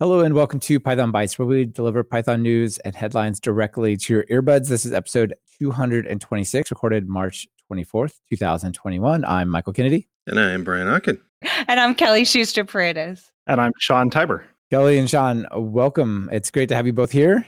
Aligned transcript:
Hello 0.00 0.22
and 0.22 0.34
welcome 0.34 0.58
to 0.58 0.80
Python 0.80 1.12
Bytes, 1.12 1.38
where 1.38 1.46
we 1.46 1.66
deliver 1.66 2.02
Python 2.02 2.42
news 2.42 2.78
and 2.78 2.96
headlines 2.96 3.38
directly 3.38 3.96
to 3.96 4.12
your 4.12 4.24
earbuds. 4.24 4.66
This 4.66 4.84
is 4.84 4.92
episode 4.92 5.34
226, 5.60 6.68
recorded 6.72 7.08
March 7.08 7.46
24th, 7.70 8.14
2021. 8.28 9.24
I'm 9.24 9.48
Michael 9.48 9.72
Kennedy. 9.72 10.08
And 10.26 10.40
I'm 10.40 10.64
Brian 10.64 10.88
Okken. 10.88 11.20
And 11.68 11.78
I'm 11.78 11.94
Kelly 11.94 12.24
Schuster 12.24 12.64
Paredes. 12.64 13.30
And 13.46 13.60
I'm 13.60 13.70
Sean 13.78 14.10
Tibor. 14.10 14.42
Kelly 14.68 14.98
and 14.98 15.08
Sean, 15.08 15.46
welcome. 15.54 16.28
It's 16.32 16.50
great 16.50 16.70
to 16.70 16.74
have 16.74 16.88
you 16.88 16.92
both 16.92 17.12
here. 17.12 17.46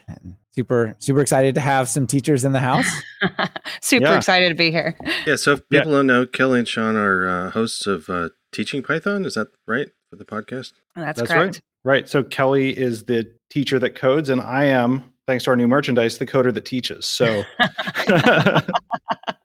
Super, 0.54 0.94
super 1.00 1.22
excited 1.22 1.56
to 1.56 1.60
have 1.60 1.88
some 1.88 2.06
teachers 2.06 2.44
in 2.44 2.52
the 2.52 2.60
house. 2.60 2.88
super 3.82 4.06
yeah. 4.06 4.16
excited 4.18 4.50
to 4.50 4.54
be 4.54 4.70
here. 4.70 4.96
Yeah. 5.26 5.34
So 5.34 5.54
if 5.54 5.68
people 5.68 5.90
yeah. 5.90 5.96
don't 5.96 6.06
know, 6.06 6.26
Kelly 6.26 6.60
and 6.60 6.68
Sean 6.68 6.94
are 6.94 7.28
uh, 7.28 7.50
hosts 7.50 7.88
of 7.88 8.08
uh, 8.08 8.28
Teaching 8.52 8.84
Python. 8.84 9.24
Is 9.24 9.34
that 9.34 9.48
right 9.66 9.88
for 10.08 10.14
the 10.14 10.24
podcast? 10.24 10.74
That's, 10.94 11.18
That's 11.18 11.32
correct. 11.32 11.56
Right. 11.56 11.60
Right. 11.86 12.08
So 12.08 12.24
Kelly 12.24 12.76
is 12.76 13.04
the 13.04 13.32
teacher 13.48 13.78
that 13.78 13.94
codes, 13.94 14.28
and 14.28 14.40
I 14.40 14.64
am, 14.64 15.04
thanks 15.28 15.44
to 15.44 15.50
our 15.50 15.56
new 15.56 15.68
merchandise, 15.68 16.18
the 16.18 16.26
coder 16.26 16.52
that 16.52 16.64
teaches. 16.64 17.06
So, 17.06 17.44
oh, 17.60 18.60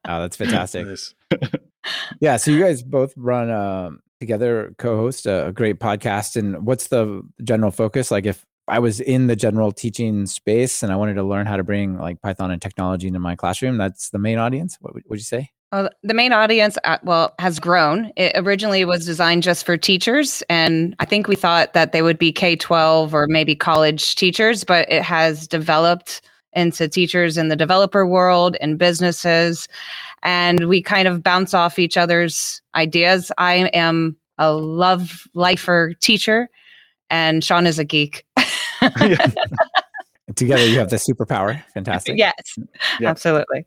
that's 0.06 0.38
fantastic. 0.38 0.88
Nice. 0.88 1.14
yeah. 2.20 2.38
So 2.38 2.50
you 2.50 2.60
guys 2.60 2.82
both 2.82 3.14
run 3.16 3.52
uh, 3.52 3.92
together, 4.20 4.74
co-host 4.80 5.28
a, 5.28 5.50
a 5.50 5.52
great 5.52 5.80
podcast. 5.80 6.36
And 6.36 6.66
what's 6.66 6.88
the 6.88 7.22
general 7.44 7.70
focus? 7.70 8.10
Like, 8.10 8.26
if 8.26 8.44
I 8.68 8.80
was 8.80 9.00
in 9.00 9.28
the 9.28 9.36
general 9.36 9.72
teaching 9.72 10.26
space 10.26 10.82
and 10.82 10.92
I 10.92 10.96
wanted 10.96 11.14
to 11.14 11.24
learn 11.24 11.46
how 11.46 11.58
to 11.58 11.64
bring 11.64 12.00
like 12.00 12.24
Python 12.24 12.50
and 12.50 12.60
technology 12.60 13.06
into 13.06 13.20
my 13.20 13.36
classroom, 13.36 13.78
that's 13.78 14.10
the 14.10 14.18
main 14.18 14.40
audience. 14.40 14.80
What 14.82 14.96
would 14.96 15.20
you 15.20 15.20
say? 15.20 15.52
Well, 15.72 15.90
the 16.04 16.14
main 16.14 16.34
audience, 16.34 16.78
uh, 16.84 16.98
well, 17.04 17.34
has 17.40 17.58
grown. 17.58 18.12
It 18.18 18.34
originally 18.36 18.84
was 18.84 19.06
designed 19.06 19.44
just 19.44 19.66
for 19.66 19.78
teachers, 19.78 20.44
and 20.50 20.96
I 21.00 21.06
think 21.06 21.30
we 21.30 21.36
thought 21.38 21.74
that 21.74 21.94
they 21.94 22.02
would 22.02 22.18
be 22.18 22.34
K 22.34 22.58
twelve 22.58 23.14
or 23.14 23.26
maybe 23.28 23.56
college 23.56 24.16
teachers, 24.16 24.66
but 24.66 24.92
it 24.92 25.02
has 25.02 25.48
developed 25.48 26.22
into 26.54 26.90
teachers 26.90 27.38
in 27.38 27.48
the 27.48 27.56
developer 27.56 28.06
world 28.06 28.58
and 28.60 28.78
businesses, 28.78 29.70
and 30.24 30.68
we 30.68 30.82
kind 30.82 31.08
of 31.08 31.24
bounce 31.24 31.54
off 31.54 31.80
each 31.80 31.96
other's 31.96 32.62
ideas. 32.76 33.32
I 33.38 33.70
am 33.74 34.18
a 34.38 34.52
love 34.54 35.26
lifer 35.36 35.94
teacher, 36.02 36.50
and 37.10 37.46
Sean 37.46 37.66
is 37.66 37.80
a 37.80 37.86
geek. 37.86 38.26
Together, 40.36 40.66
you 40.66 40.80
have 40.80 40.90
the 40.90 40.98
superpower. 40.98 41.64
Fantastic. 41.74 42.18
Yes, 42.18 42.58
absolutely. 43.02 43.66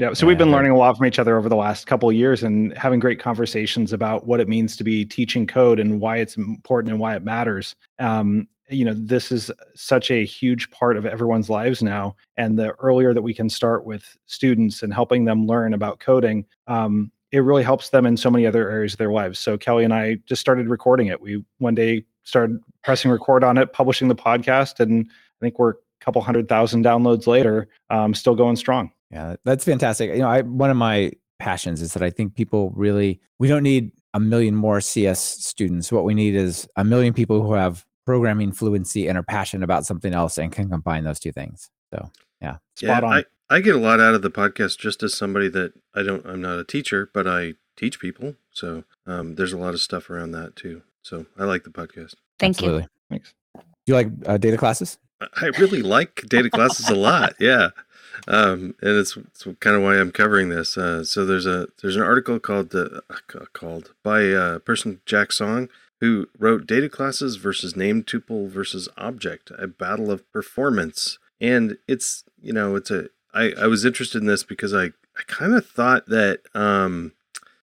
Yeah, 0.00 0.14
so 0.14 0.26
we've 0.26 0.38
been 0.38 0.50
learning 0.50 0.72
a 0.72 0.78
lot 0.78 0.96
from 0.96 1.04
each 1.04 1.18
other 1.18 1.36
over 1.36 1.50
the 1.50 1.56
last 1.56 1.86
couple 1.86 2.08
of 2.08 2.14
years 2.14 2.42
and 2.42 2.74
having 2.74 3.00
great 3.00 3.20
conversations 3.20 3.92
about 3.92 4.26
what 4.26 4.40
it 4.40 4.48
means 4.48 4.74
to 4.78 4.82
be 4.82 5.04
teaching 5.04 5.46
code 5.46 5.78
and 5.78 6.00
why 6.00 6.16
it's 6.16 6.38
important 6.38 6.90
and 6.90 6.98
why 6.98 7.14
it 7.14 7.22
matters. 7.22 7.76
Um, 7.98 8.48
you 8.70 8.86
know, 8.86 8.94
this 8.96 9.30
is 9.30 9.50
such 9.74 10.10
a 10.10 10.24
huge 10.24 10.70
part 10.70 10.96
of 10.96 11.04
everyone's 11.04 11.50
lives 11.50 11.82
now, 11.82 12.16
and 12.38 12.58
the 12.58 12.70
earlier 12.76 13.12
that 13.12 13.20
we 13.20 13.34
can 13.34 13.50
start 13.50 13.84
with 13.84 14.16
students 14.24 14.82
and 14.82 14.94
helping 14.94 15.26
them 15.26 15.46
learn 15.46 15.74
about 15.74 16.00
coding, 16.00 16.46
um, 16.66 17.12
it 17.30 17.40
really 17.40 17.62
helps 17.62 17.90
them 17.90 18.06
in 18.06 18.16
so 18.16 18.30
many 18.30 18.46
other 18.46 18.70
areas 18.70 18.94
of 18.94 18.98
their 18.98 19.12
lives. 19.12 19.38
So 19.38 19.58
Kelly 19.58 19.84
and 19.84 19.92
I 19.92 20.14
just 20.24 20.40
started 20.40 20.70
recording 20.70 21.08
it. 21.08 21.20
We 21.20 21.44
one 21.58 21.74
day 21.74 22.06
started 22.24 22.58
pressing 22.82 23.10
record 23.10 23.44
on 23.44 23.58
it, 23.58 23.74
publishing 23.74 24.08
the 24.08 24.16
podcast, 24.16 24.80
and 24.80 25.06
I 25.10 25.44
think 25.44 25.58
we're 25.58 25.72
a 25.72 25.76
couple 26.00 26.22
hundred 26.22 26.48
thousand 26.48 26.86
downloads 26.86 27.26
later, 27.26 27.68
um, 27.90 28.14
still 28.14 28.34
going 28.34 28.56
strong. 28.56 28.92
Yeah, 29.10 29.36
that's 29.44 29.64
fantastic. 29.64 30.10
You 30.10 30.20
know, 30.20 30.28
I 30.28 30.42
one 30.42 30.70
of 30.70 30.76
my 30.76 31.12
passions 31.38 31.82
is 31.82 31.94
that 31.94 32.02
I 32.02 32.10
think 32.10 32.34
people 32.34 32.70
really 32.76 33.20
we 33.38 33.48
don't 33.48 33.62
need 33.62 33.90
a 34.14 34.20
million 34.20 34.54
more 34.54 34.80
CS 34.80 35.20
students. 35.20 35.90
What 35.90 36.04
we 36.04 36.14
need 36.14 36.34
is 36.34 36.68
a 36.76 36.84
million 36.84 37.12
people 37.12 37.42
who 37.42 37.54
have 37.54 37.84
programming 38.06 38.52
fluency 38.52 39.08
and 39.08 39.16
are 39.18 39.22
passionate 39.22 39.64
about 39.64 39.86
something 39.86 40.12
else 40.12 40.38
and 40.38 40.52
can 40.52 40.68
combine 40.68 41.04
those 41.04 41.20
two 41.20 41.32
things. 41.32 41.70
So, 41.92 42.10
yeah, 42.40 42.56
spot 42.74 43.02
yeah, 43.02 43.08
on. 43.08 43.12
I, 43.12 43.24
I 43.48 43.60
get 43.60 43.74
a 43.74 43.78
lot 43.78 44.00
out 44.00 44.14
of 44.14 44.22
the 44.22 44.30
podcast 44.30 44.78
just 44.78 45.02
as 45.02 45.14
somebody 45.14 45.48
that 45.48 45.72
I 45.94 46.02
don't 46.02 46.24
I'm 46.24 46.40
not 46.40 46.58
a 46.58 46.64
teacher, 46.64 47.10
but 47.12 47.26
I 47.26 47.54
teach 47.76 47.98
people. 47.98 48.36
So, 48.52 48.84
um, 49.06 49.34
there's 49.34 49.52
a 49.52 49.58
lot 49.58 49.74
of 49.74 49.80
stuff 49.80 50.08
around 50.10 50.32
that 50.32 50.54
too. 50.54 50.82
So, 51.02 51.26
I 51.38 51.44
like 51.44 51.64
the 51.64 51.70
podcast. 51.70 52.14
Thank 52.38 52.56
Absolutely. 52.56 52.82
you. 52.82 52.88
Thanks. 53.10 53.34
Do 53.56 53.62
you 53.86 53.94
like 53.94 54.08
uh, 54.26 54.38
data 54.38 54.56
classes? 54.56 54.98
I 55.20 55.46
really 55.58 55.82
like 55.82 56.22
data 56.28 56.48
classes 56.48 56.88
a 56.88 56.94
lot. 56.94 57.34
Yeah 57.38 57.70
um, 58.28 58.74
and 58.80 58.96
it's, 58.96 59.16
it's, 59.16 59.46
kind 59.60 59.76
of 59.76 59.82
why 59.82 59.98
I'm 59.98 60.12
covering 60.12 60.48
this. 60.48 60.76
Uh, 60.76 61.04
so 61.04 61.24
there's 61.24 61.46
a 61.46 61.68
there's 61.80 61.96
an 61.96 62.02
article 62.02 62.38
called 62.38 62.74
uh, 62.74 63.00
called 63.52 63.92
by 64.02 64.20
a 64.22 64.58
person 64.58 65.00
Jack 65.06 65.32
Song 65.32 65.68
who 66.00 66.28
wrote 66.38 66.66
data 66.66 66.88
classes 66.88 67.36
versus 67.36 67.76
named 67.76 68.06
tuple 68.06 68.48
versus 68.48 68.88
object, 68.96 69.52
a 69.58 69.66
battle 69.66 70.10
of 70.10 70.30
performance. 70.32 71.18
And 71.40 71.78
it's 71.86 72.24
you 72.40 72.52
know 72.52 72.76
it's 72.76 72.90
a 72.90 73.08
I, 73.32 73.52
I 73.52 73.66
was 73.66 73.84
interested 73.84 74.20
in 74.20 74.26
this 74.26 74.44
because 74.44 74.74
I 74.74 74.84
I 74.84 75.22
kind 75.26 75.54
of 75.54 75.66
thought 75.66 76.06
that 76.06 76.40
um, 76.54 77.12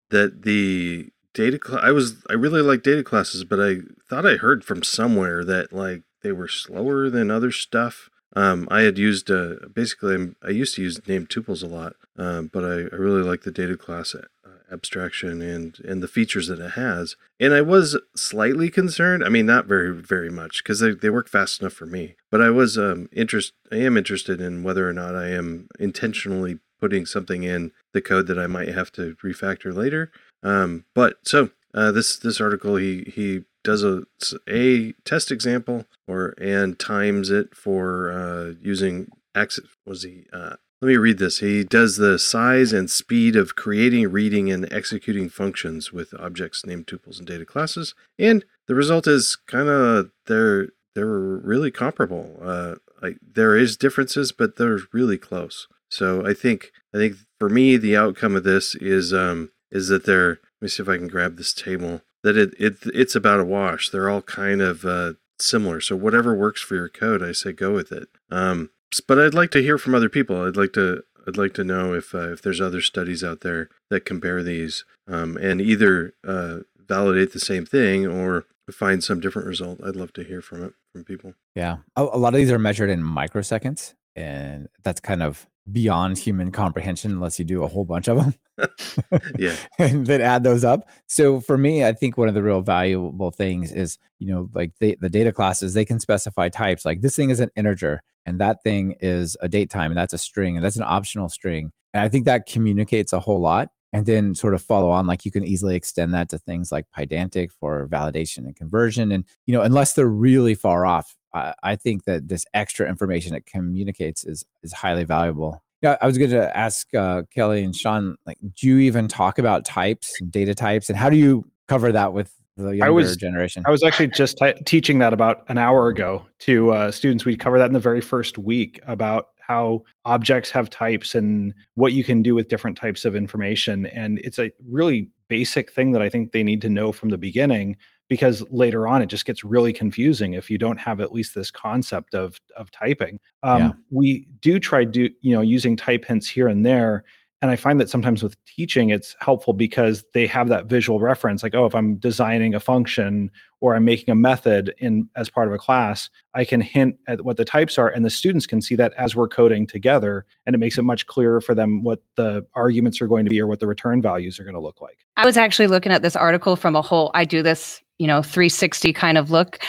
that 0.10 0.44
the 0.44 1.10
data 1.34 1.60
cl- 1.64 1.80
I 1.80 1.92
was 1.92 2.24
I 2.30 2.34
really 2.34 2.62
like 2.62 2.84
data 2.84 3.04
classes, 3.04 3.44
but 3.44 3.60
I 3.60 3.78
thought 4.10 4.26
I 4.26 4.38
heard 4.38 4.64
from 4.64 4.84
somewhere 4.84 5.44
that 5.44 5.74
like 5.74 6.04
they 6.24 6.32
were 6.32 6.48
slower 6.48 7.10
than 7.10 7.32
other 7.32 7.52
stuff. 7.52 8.10
Um, 8.36 8.68
I 8.70 8.82
had 8.82 8.98
used 8.98 9.32
uh, 9.32 9.56
basically 9.74 10.34
I 10.44 10.50
used 10.50 10.76
to 10.76 10.82
use 10.82 11.06
named 11.08 11.30
tuples 11.30 11.64
a 11.64 11.68
lot, 11.68 11.96
um, 12.18 12.50
but 12.52 12.64
I, 12.64 12.94
I, 12.94 13.00
really 13.00 13.24
like 13.24 13.44
the 13.44 13.52
data 13.52 13.78
class 13.78 14.14
uh, 14.14 14.24
abstraction 14.72 15.42
and 15.42 15.80
and 15.80 16.04
the 16.04 16.08
features 16.08 16.48
that 16.48 16.60
it 16.60 16.72
has. 16.72 17.16
And 17.40 17.54
I 17.54 17.62
was 17.62 17.98
slightly 18.16 18.70
concerned. 18.70 19.24
I 19.24 19.30
mean, 19.30 19.46
not 19.46 19.66
very 19.66 19.94
very 19.94 20.30
much 20.30 20.64
because 20.64 20.80
they, 20.80 20.92
they 20.92 21.10
work 21.10 21.30
fast 21.30 21.62
enough 21.62 21.74
for 21.74 21.86
me. 21.86 22.16
But 22.30 22.42
I 22.42 22.50
was 22.50 22.78
um, 22.78 23.10
interest 23.12 23.54
I 23.72 23.78
am 23.78 23.98
interested 23.98 24.42
in 24.42 24.64
whether 24.64 24.88
or 24.88 24.94
not 24.94 25.16
I 25.16 25.30
am 25.30 25.70
intentionally 25.80 26.60
putting 26.80 27.06
something 27.06 27.44
in 27.44 27.72
the 27.94 28.02
code 28.02 28.28
that 28.28 28.38
I 28.38 28.48
might 28.48 28.70
have 28.70 28.92
to 28.94 29.16
refactor 29.24 29.74
later. 29.74 30.12
Um, 30.44 30.86
but 30.94 31.18
so 31.24 31.50
uh, 31.74 31.92
this 31.92 32.18
this 32.18 32.42
article 32.42 32.76
he 32.76 33.12
he 33.14 33.44
does 33.64 33.84
a, 33.84 34.04
a 34.50 34.94
test 35.06 35.32
example 35.32 35.86
or 36.08 36.34
and 36.40 36.80
times 36.80 37.30
it 37.30 37.56
for 37.56 38.12
uh, 38.12 38.54
using 38.62 39.08
access 39.36 39.66
was 39.86 40.04
he 40.04 40.26
uh, 40.34 40.56
let 40.82 40.90
me 40.90 40.98
read 40.98 41.18
this. 41.18 41.40
He 41.40 41.64
does 41.64 41.98
the 41.98 42.20
size 42.20 42.72
and 42.72 42.90
speed 42.90 43.36
of 43.36 43.56
creating 43.56 44.12
reading 44.12 44.52
and 44.52 44.72
executing 44.72 45.28
functions 45.28 45.92
with 45.92 46.14
objects 46.20 46.66
named 46.66 46.86
tuples 46.86 47.18
and 47.18 47.28
data 47.28 47.46
classes 47.46 47.96
and 48.20 48.46
the 48.68 48.76
result 48.76 49.08
is 49.08 49.38
kind 49.48 49.70
of 49.70 50.12
they're 50.28 50.70
they're 50.94 51.06
really 51.06 51.72
comparable. 51.72 52.40
Uh, 52.42 52.76
I, 53.02 53.16
there 53.22 53.56
is 53.56 53.78
differences 53.78 54.32
but 54.32 54.58
they're 54.58 54.80
really 54.94 55.18
close. 55.18 55.68
So 55.90 56.26
i 56.26 56.34
think 56.34 56.72
i 56.94 56.98
think 56.98 57.16
for 57.40 57.50
me 57.50 57.78
the 57.78 57.96
outcome 57.96 58.36
of 58.36 58.44
this 58.44 58.76
is 58.76 59.14
um 59.14 59.52
is 59.72 59.88
that 59.88 60.06
they're 60.06 60.30
let 60.30 60.62
me 60.62 60.68
see 60.68 60.84
if 60.84 60.90
i 60.90 60.98
can 60.98 61.08
grab 61.08 61.38
this 61.38 61.54
table 61.54 62.02
that 62.28 62.36
it, 62.36 62.54
it 62.60 62.78
it's 62.94 63.16
about 63.16 63.40
a 63.40 63.46
wash. 63.46 63.90
They're 63.90 64.10
all 64.10 64.22
kind 64.22 64.62
of 64.62 64.84
uh, 64.84 65.14
similar. 65.40 65.80
So 65.80 65.96
whatever 65.96 66.36
works 66.36 66.62
for 66.62 66.76
your 66.76 66.90
code, 66.90 67.24
I 67.24 67.32
say 67.32 67.54
go 67.54 67.74
with 67.74 67.94
it. 67.94 68.10
Um, 68.30 68.70
but 69.08 69.18
I'd 69.18 69.34
like 69.34 69.52
to 69.52 69.62
hear 69.62 69.78
from 69.78 69.96
other 69.96 70.10
people. 70.10 70.46
I'd 70.46 70.58
like 70.58 70.74
to 70.74 71.04
I'd 71.26 71.38
like 71.38 71.54
to 71.54 71.64
know 71.64 71.94
if 71.94 72.14
uh, 72.14 72.34
if 72.34 72.42
there's 72.42 72.60
other 72.60 72.82
studies 72.82 73.24
out 73.24 73.42
there 73.42 73.70
that 73.90 74.04
compare 74.04 74.44
these 74.44 74.84
um, 75.08 75.38
and 75.38 75.62
either 75.62 76.16
uh, 76.28 76.60
validate 76.78 77.32
the 77.32 77.40
same 77.40 77.66
thing 77.66 78.06
or 78.06 78.46
find 78.70 79.02
some 79.02 79.22
different 79.22 79.48
result. 79.48 79.80
I'd 79.82 79.96
love 79.96 80.12
to 80.14 80.24
hear 80.24 80.42
from 80.42 80.66
it 80.66 80.74
from 80.92 81.06
people. 81.06 81.34
Yeah, 81.56 81.78
a, 81.96 82.04
a 82.04 82.20
lot 82.20 82.34
of 82.34 82.40
these 82.40 82.52
are 82.52 82.60
measured 82.60 82.90
in 82.90 83.02
microseconds, 83.02 83.94
and 84.18 84.68
that's 84.84 85.00
kind 85.00 85.24
of 85.24 85.48
beyond 85.72 86.18
human 86.18 86.52
comprehension 86.52 87.12
unless 87.12 87.40
you 87.40 87.46
do 87.46 87.64
a 87.64 87.68
whole 87.68 87.86
bunch 87.86 88.08
of 88.08 88.18
them. 88.18 88.34
yeah. 89.38 89.56
and 89.80 90.08
then 90.08 90.22
add 90.22 90.44
those 90.44 90.64
up. 90.64 90.90
So 91.08 91.40
for 91.40 91.58
me, 91.58 91.84
I 91.84 91.94
think 91.94 92.18
one 92.18 92.30
of 92.30 92.34
the 92.34 92.44
real 92.44 92.62
valuable 92.62 93.32
things 93.32 93.72
is, 93.72 93.98
you 94.20 94.34
know, 94.34 94.50
like 94.54 94.72
the, 94.80 94.98
the 95.02 95.10
data 95.10 95.32
classes, 95.32 95.74
they 95.74 95.86
can 95.86 96.00
specify 96.00 96.50
types. 96.50 96.86
Like 96.86 97.02
this 97.02 97.16
thing 97.16 97.30
is 97.30 97.40
an 97.40 97.50
integer 97.56 98.02
and 98.26 98.40
that 98.40 98.64
thing 98.64 98.96
is 99.00 99.38
a 99.42 99.50
date 99.50 99.70
time 99.70 99.92
and 99.92 99.98
that's 99.98 100.14
a 100.14 100.18
string 100.18 100.56
and 100.56 100.66
that's 100.66 100.78
an 100.78 100.84
optional 100.84 101.30
string. 101.30 101.72
And 101.94 102.02
I 102.02 102.10
think 102.10 102.26
that 102.26 102.46
communicates 102.46 103.14
a 103.14 103.20
whole 103.20 103.42
lot. 103.42 103.70
And 103.94 104.06
then 104.06 104.36
sort 104.36 104.54
of 104.54 104.62
follow 104.62 104.90
on, 104.90 105.08
like 105.08 105.24
you 105.24 105.32
can 105.32 105.46
easily 105.46 105.76
extend 105.76 106.14
that 106.14 106.28
to 106.30 106.38
things 106.38 106.74
like 106.74 106.86
Pydantic 106.96 107.52
for 107.58 107.88
validation 107.88 108.40
and 108.40 108.54
conversion. 108.54 109.14
And, 109.14 109.24
you 109.46 109.54
know, 109.54 109.62
unless 109.62 109.94
they're 109.94 110.06
really 110.06 110.56
far 110.56 110.86
off, 110.86 111.16
I, 111.34 111.54
I 111.64 111.76
think 111.76 112.06
that 112.06 112.28
this 112.28 112.46
extra 112.54 112.88
information 112.88 113.36
it 113.36 113.46
communicates 113.46 114.24
is 114.26 114.46
is 114.64 114.74
highly 114.74 115.04
valuable. 115.04 115.64
Yeah, 115.82 115.98
I 116.02 116.08
was 116.08 116.18
going 116.18 116.32
to 116.32 116.58
ask 116.58 116.92
uh, 116.96 117.22
Kelly 117.32 117.64
and 117.64 117.76
Sean, 117.76 118.16
like, 118.26 118.40
do 118.60 118.68
you 118.68 118.80
even 118.80 119.08
talk 119.08 119.38
about 119.38 119.64
types, 119.64 120.12
data 120.28 120.56
types, 120.56 120.90
and 120.90 120.98
how 120.98 121.10
do 121.10 121.18
you 121.18 121.46
cover 121.68 121.92
that 121.92 122.14
with 122.14 122.34
the 122.56 122.70
younger 122.70 122.86
I 122.86 122.90
was, 122.90 123.16
generation? 123.16 123.64
I 123.68 123.70
was 123.70 123.84
actually 123.84 124.08
just 124.08 124.38
t- 124.38 124.54
teaching 124.66 124.98
that 125.00 125.14
about 125.14 125.44
an 125.50 125.60
hour 125.60 125.88
ago 125.88 126.26
to 126.40 126.72
uh, 126.72 126.92
students. 126.92 127.26
We 127.26 127.38
cover 127.38 127.60
that 127.60 127.68
in 127.68 127.74
the 127.74 127.80
very 127.80 128.02
first 128.02 128.40
week 128.40 128.80
about 128.88 129.28
how 129.40 129.84
objects 130.04 130.50
have 130.52 130.70
types 130.70 131.16
and 131.16 131.54
what 131.76 131.94
you 131.94 132.04
can 132.04 132.22
do 132.22 132.36
with 132.36 132.50
different 132.50 132.76
types 132.76 133.06
of 133.06 133.16
information. 133.16 133.86
And 133.86 134.20
it's 134.24 134.40
a 134.40 134.52
really 134.68 135.10
basic 135.30 135.72
thing 135.72 135.92
that 135.94 136.02
I 136.02 136.10
think 136.10 136.32
they 136.32 136.44
need 136.44 136.62
to 136.64 136.70
know 136.70 136.92
from 136.92 137.10
the 137.10 137.18
beginning 137.18 137.78
because 138.10 138.44
later 138.50 138.88
on 138.88 139.02
it 139.02 139.08
just 139.08 139.26
gets 139.26 139.44
really 139.44 139.74
confusing 139.74 140.34
if 140.34 140.50
you 140.50 140.58
don't 140.58 140.78
have 140.78 141.00
at 141.02 141.12
least 141.12 141.36
this 141.36 141.52
concept 141.52 142.14
of 142.14 142.40
of 142.56 142.72
typing. 142.72 143.20
Um, 143.44 143.62
yeah. 143.62 143.72
We 143.92 144.28
do 144.42 144.60
try 144.60 144.84
do 144.86 145.10
you 145.22 145.36
know 145.36 145.42
using 145.42 145.76
type 145.76 146.06
hints 146.06 146.28
here 146.28 146.48
and 146.48 146.66
there 146.66 147.04
and 147.42 147.52
i 147.52 147.56
find 147.56 147.80
that 147.80 147.90
sometimes 147.90 148.24
with 148.24 148.36
teaching 148.46 148.90
it's 148.90 149.16
helpful 149.20 149.54
because 149.54 150.04
they 150.14 150.26
have 150.26 150.50
that 150.50 150.66
visual 150.66 151.00
reference 151.00 151.44
like 151.44 151.56
oh 151.56 151.66
if 151.66 151.76
i'm 151.76 151.96
designing 151.96 152.54
a 152.56 152.60
function 152.60 153.30
or 153.62 153.76
i'm 153.76 153.86
making 153.86 154.12
a 154.12 154.16
method 154.16 154.74
in 154.80 155.08
as 155.16 155.30
part 155.30 155.48
of 155.48 155.54
a 155.54 155.58
class 155.58 156.10
i 156.34 156.44
can 156.44 156.62
hint 156.62 156.98
at 157.08 157.24
what 157.24 157.38
the 157.38 157.46
types 157.46 157.78
are 157.78 157.90
and 157.90 158.04
the 158.04 158.10
students 158.10 158.46
can 158.46 158.62
see 158.62 158.76
that 158.76 158.94
as 158.98 159.16
we're 159.16 159.28
coding 159.28 159.68
together 159.68 160.26
and 160.46 160.56
it 160.56 160.60
makes 160.60 160.78
it 160.78 160.84
much 160.84 161.06
clearer 161.08 161.42
for 161.42 161.54
them 161.54 161.84
what 161.84 162.02
the 162.16 162.46
arguments 162.56 163.02
are 163.02 163.08
going 163.08 163.26
to 163.26 163.30
be 163.30 163.40
or 163.40 163.48
what 163.48 163.60
the 163.60 163.68
return 163.68 164.02
values 164.02 164.40
are 164.40 164.44
going 164.44 164.56
to 164.56 164.62
look 164.62 164.82
like 164.82 165.06
i 165.18 165.26
was 165.26 165.38
actually 165.38 165.68
looking 165.68 165.92
at 165.92 166.02
this 166.02 166.16
article 166.16 166.56
from 166.56 166.76
a 166.76 166.82
whole 166.82 167.12
i 167.14 167.26
do 167.26 167.44
this 167.44 167.82
you 168.00 168.08
know 168.08 168.22
360 168.22 168.94
kind 168.94 169.18
of 169.18 169.32
look. 169.32 169.60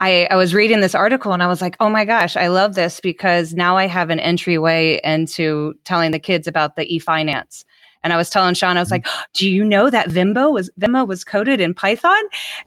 I, 0.00 0.28
I 0.30 0.36
was 0.36 0.54
reading 0.54 0.80
this 0.80 0.94
article 0.94 1.32
and 1.32 1.42
i 1.42 1.46
was 1.46 1.62
like 1.62 1.76
oh 1.80 1.90
my 1.90 2.04
gosh 2.04 2.36
i 2.36 2.48
love 2.48 2.74
this 2.74 3.00
because 3.00 3.54
now 3.54 3.76
i 3.76 3.86
have 3.86 4.10
an 4.10 4.20
entryway 4.20 5.00
into 5.02 5.74
telling 5.84 6.10
the 6.10 6.18
kids 6.18 6.46
about 6.46 6.76
the 6.76 6.94
e-finance. 6.94 7.64
And 8.02 8.12
i 8.12 8.16
was 8.16 8.30
telling 8.30 8.54
sean 8.54 8.76
i 8.76 8.80
was 8.80 8.90
like 8.90 9.04
mm-hmm. 9.04 9.22
do 9.34 9.48
you 9.48 9.64
know 9.64 9.90
that 9.90 10.08
Venmo 10.08 10.52
was 10.52 10.70
Venmo 10.80 11.06
was 11.06 11.24
coded 11.24 11.60
in 11.60 11.74
python? 11.74 12.22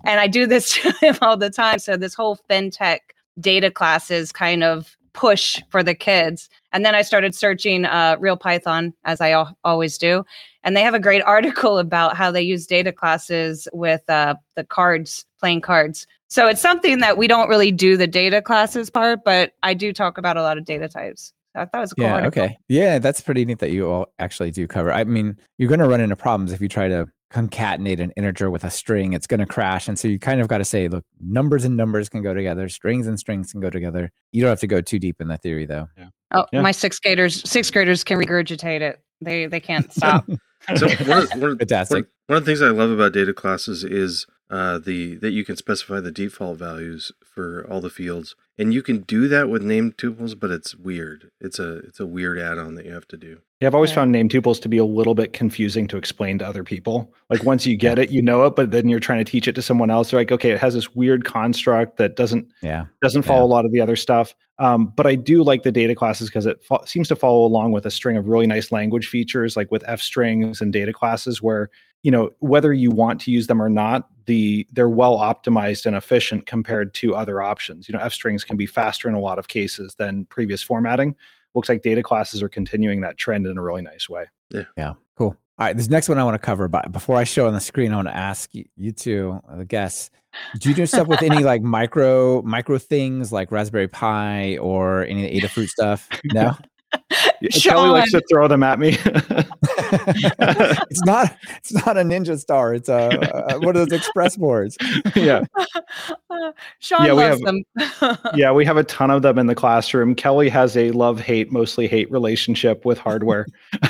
And 0.05 0.19
i 0.19 0.27
do 0.27 0.45
this 0.47 0.73
to 0.81 0.91
him 1.01 1.17
all 1.21 1.37
the 1.37 1.49
time. 1.49 1.79
So 1.79 1.97
this 1.97 2.13
whole 2.13 2.37
fintech 2.49 2.99
data 3.39 3.71
classes 3.71 4.31
kind 4.31 4.63
of 4.63 4.95
push 5.13 5.61
for 5.69 5.83
the 5.83 5.95
kids 5.95 6.49
and 6.71 6.85
then 6.85 6.95
i 6.95 7.01
started 7.01 7.35
searching 7.35 7.85
uh, 7.85 8.15
real 8.19 8.37
python 8.37 8.93
as 9.05 9.21
i 9.21 9.31
al- 9.31 9.57
always 9.63 9.97
do 9.97 10.23
and 10.63 10.75
they 10.75 10.81
have 10.81 10.93
a 10.93 10.99
great 10.99 11.21
article 11.25 11.77
about 11.77 12.15
how 12.15 12.31
they 12.31 12.41
use 12.41 12.65
data 12.65 12.91
classes 12.91 13.67
with 13.73 14.07
uh, 14.09 14.35
the 14.55 14.63
cards, 14.63 15.25
playing 15.39 15.61
cards. 15.61 16.07
So 16.27 16.47
it's 16.47 16.61
something 16.61 16.99
that 16.99 17.17
we 17.17 17.27
don't 17.27 17.47
really 17.47 17.71
do 17.71 17.95
the 17.95 18.07
data 18.07 18.41
classes 18.41 18.89
part, 18.89 19.23
but 19.23 19.51
I 19.61 19.73
do 19.73 19.93
talk 19.93 20.17
about 20.17 20.37
a 20.37 20.41
lot 20.41 20.57
of 20.57 20.65
data 20.65 20.87
types. 20.87 21.33
I 21.55 21.65
thought 21.65 21.77
it 21.77 21.81
was 21.81 21.91
a 21.91 21.95
cool 21.95 22.05
yeah, 22.05 22.13
article. 22.15 22.43
okay. 22.43 22.57
Yeah, 22.67 22.97
that's 22.97 23.21
pretty 23.21 23.45
neat 23.45 23.59
that 23.59 23.69
you 23.69 23.87
all 23.87 24.07
actually 24.17 24.49
do 24.49 24.67
cover. 24.67 24.91
I 24.91 25.03
mean, 25.03 25.37
you're 25.59 25.69
going 25.69 25.79
to 25.79 25.87
run 25.87 26.01
into 26.01 26.15
problems 26.15 26.51
if 26.51 26.61
you 26.61 26.67
try 26.67 26.87
to 26.87 27.07
concatenate 27.33 27.99
an 27.99 28.11
integer 28.11 28.49
with 28.51 28.63
a 28.63 28.69
string. 28.69 29.13
It's 29.13 29.27
going 29.27 29.39
to 29.39 29.45
crash. 29.45 29.87
And 29.87 29.97
so 29.97 30.07
you 30.07 30.19
kind 30.19 30.39
of 30.39 30.47
got 30.47 30.59
to 30.59 30.65
say, 30.65 30.87
look, 30.87 31.03
numbers 31.19 31.65
and 31.65 31.75
numbers 31.75 32.07
can 32.07 32.21
go 32.21 32.33
together, 32.33 32.69
strings 32.69 33.07
and 33.07 33.19
strings 33.19 33.51
can 33.51 33.59
go 33.59 33.69
together. 33.69 34.11
You 34.31 34.41
don't 34.41 34.49
have 34.49 34.59
to 34.59 34.67
go 34.67 34.81
too 34.81 34.99
deep 34.99 35.19
in 35.19 35.27
the 35.27 35.37
theory, 35.37 35.65
though. 35.65 35.87
Yeah. 35.97 36.09
Oh, 36.31 36.45
yeah. 36.53 36.61
my 36.61 36.71
sixth 36.71 37.01
graders, 37.01 37.47
sixth 37.49 37.73
graders 37.73 38.03
can 38.03 38.17
regurgitate 38.19 38.81
it. 38.81 39.01
They 39.21 39.45
they 39.45 39.59
can't 39.59 39.91
stop. 39.91 40.25
so 40.75 40.87
one 41.05 41.23
of, 41.23 41.31
one, 41.31 41.51
of, 41.51 41.57
Fantastic. 41.59 42.05
one 42.27 42.37
of 42.37 42.45
the 42.45 42.51
things 42.51 42.61
I 42.61 42.69
love 42.69 42.91
about 42.91 43.13
data 43.13 43.33
classes 43.33 43.83
is 43.83 44.25
uh, 44.49 44.79
the 44.79 45.15
that 45.15 45.31
you 45.31 45.45
can 45.45 45.55
specify 45.55 45.99
the 45.99 46.11
default 46.11 46.59
values 46.59 47.11
for 47.23 47.65
all 47.69 47.81
the 47.81 47.89
fields, 47.89 48.35
and 48.57 48.73
you 48.73 48.83
can 48.83 49.01
do 49.01 49.27
that 49.29 49.49
with 49.49 49.63
named 49.63 49.97
tuples, 49.97 50.39
but 50.39 50.51
it's 50.51 50.75
weird. 50.75 51.31
It's 51.41 51.57
a 51.57 51.77
it's 51.77 51.99
a 51.99 52.05
weird 52.05 52.37
add-on 52.37 52.75
that 52.75 52.85
you 52.85 52.93
have 52.93 53.07
to 53.09 53.17
do. 53.17 53.39
Yeah, 53.59 53.67
I've 53.67 53.75
always 53.75 53.91
found 53.91 54.11
named 54.11 54.31
tuples 54.31 54.61
to 54.61 54.69
be 54.69 54.77
a 54.77 54.85
little 54.85 55.15
bit 55.15 55.33
confusing 55.33 55.87
to 55.87 55.97
explain 55.97 56.37
to 56.39 56.47
other 56.47 56.63
people. 56.63 57.13
Like 57.29 57.43
once 57.45 57.65
you 57.65 57.75
get 57.75 57.97
it, 57.97 58.11
you 58.11 58.21
know 58.21 58.45
it, 58.45 58.55
but 58.55 58.71
then 58.71 58.89
you're 58.89 58.99
trying 58.99 59.23
to 59.23 59.29
teach 59.29 59.47
it 59.47 59.55
to 59.55 59.61
someone 59.61 59.89
else. 59.89 60.11
They're 60.11 60.19
like, 60.19 60.31
okay, 60.31 60.51
it 60.51 60.59
has 60.59 60.75
this 60.75 60.93
weird 60.93 61.25
construct 61.25 61.97
that 61.97 62.15
doesn't 62.15 62.47
yeah 62.61 62.85
doesn't 63.01 63.23
follow 63.23 63.39
yeah. 63.41 63.45
a 63.45 63.53
lot 63.53 63.65
of 63.65 63.71
the 63.71 63.81
other 63.81 63.95
stuff. 63.95 64.35
Um, 64.59 64.93
but 64.95 65.07
I 65.07 65.15
do 65.15 65.43
like 65.43 65.63
the 65.63 65.71
data 65.71 65.95
classes 65.95 66.29
because 66.29 66.45
it 66.45 66.63
fo- 66.63 66.85
seems 66.85 67.07
to 67.07 67.15
follow 67.15 67.43
along 67.43 67.71
with 67.71 67.87
a 67.87 67.91
string 67.91 68.17
of 68.17 68.27
really 68.27 68.45
nice 68.45 68.71
language 68.71 69.07
features, 69.07 69.57
like 69.57 69.71
with 69.71 69.83
f 69.87 69.99
strings 69.99 70.61
and 70.61 70.71
data 70.71 70.93
classes, 70.93 71.41
where 71.41 71.71
you 72.03 72.11
know 72.11 72.29
whether 72.39 72.73
you 72.73 72.91
want 72.91 73.19
to 73.21 73.31
use 73.31 73.47
them 73.47 73.61
or 73.61 73.69
not, 73.69 74.09
the 74.25 74.67
they're 74.71 74.89
well 74.89 75.17
optimized 75.17 75.85
and 75.85 75.95
efficient 75.95 76.45
compared 76.45 76.93
to 76.95 77.15
other 77.15 77.41
options. 77.41 77.89
You 77.89 77.97
know, 77.97 78.03
f 78.03 78.13
strings 78.13 78.43
can 78.43 78.57
be 78.57 78.65
faster 78.65 79.09
in 79.09 79.15
a 79.15 79.19
lot 79.19 79.39
of 79.39 79.47
cases 79.47 79.95
than 79.95 80.25
previous 80.25 80.61
formatting. 80.61 81.15
Looks 81.55 81.69
like 81.69 81.81
data 81.81 82.03
classes 82.03 82.41
are 82.41 82.49
continuing 82.49 83.01
that 83.01 83.17
trend 83.17 83.47
in 83.47 83.57
a 83.57 83.61
really 83.61 83.81
nice 83.81 84.09
way. 84.09 84.25
Yeah. 84.49 84.63
Yeah. 84.77 84.93
Cool. 85.17 85.37
All 85.59 85.67
right, 85.67 85.77
this 85.77 85.87
next 85.87 86.09
one 86.09 86.17
I 86.17 86.23
want 86.23 86.33
to 86.33 86.43
cover, 86.43 86.67
but 86.67 86.91
before 86.91 87.17
I 87.17 87.25
show 87.25 87.45
on 87.45 87.53
the 87.53 87.59
screen, 87.59 87.93
I 87.93 87.97
want 87.97 88.07
to 88.07 88.15
ask 88.15 88.53
you, 88.55 88.65
you 88.75 88.91
two, 88.91 89.39
uh, 89.47 89.57
the 89.57 89.65
guests, 89.65 90.09
do 90.57 90.69
you 90.69 90.73
do 90.73 90.87
stuff 90.87 91.07
with 91.07 91.21
any 91.21 91.43
like 91.43 91.61
micro 91.61 92.41
micro 92.41 92.79
things 92.79 93.31
like 93.31 93.51
Raspberry 93.51 93.87
Pi 93.87 94.57
or 94.57 95.05
any 95.05 95.39
Adafruit 95.39 95.69
stuff? 95.69 96.09
No. 96.25 96.57
Kelly 97.51 97.89
likes 97.89 98.11
to 98.11 98.21
throw 98.29 98.47
them 98.47 98.63
at 98.63 98.79
me. 98.79 98.97
it's 99.93 101.05
not. 101.05 101.35
It's 101.57 101.73
not 101.85 101.97
a 101.97 102.01
Ninja 102.01 102.39
Star. 102.39 102.73
It's 102.73 102.89
a, 102.89 103.09
a 103.49 103.59
one 103.59 103.75
of 103.75 103.89
those 103.89 103.91
Express 103.91 104.37
boards. 104.37 104.77
Yeah. 105.15 105.43
Sean 106.79 107.05
yeah, 107.05 107.13
loves 107.13 107.41
them. 107.41 107.63
yeah, 108.35 108.51
we 108.51 108.65
have 108.65 108.77
a 108.77 108.83
ton 108.83 109.11
of 109.11 109.21
them 109.21 109.37
in 109.37 109.47
the 109.47 109.55
classroom. 109.55 110.15
Kelly 110.15 110.49
has 110.49 110.75
a 110.75 110.91
love 110.91 111.19
hate, 111.19 111.51
mostly 111.51 111.87
hate 111.87 112.11
relationship 112.11 112.85
with 112.85 112.97
hardware, 112.97 113.45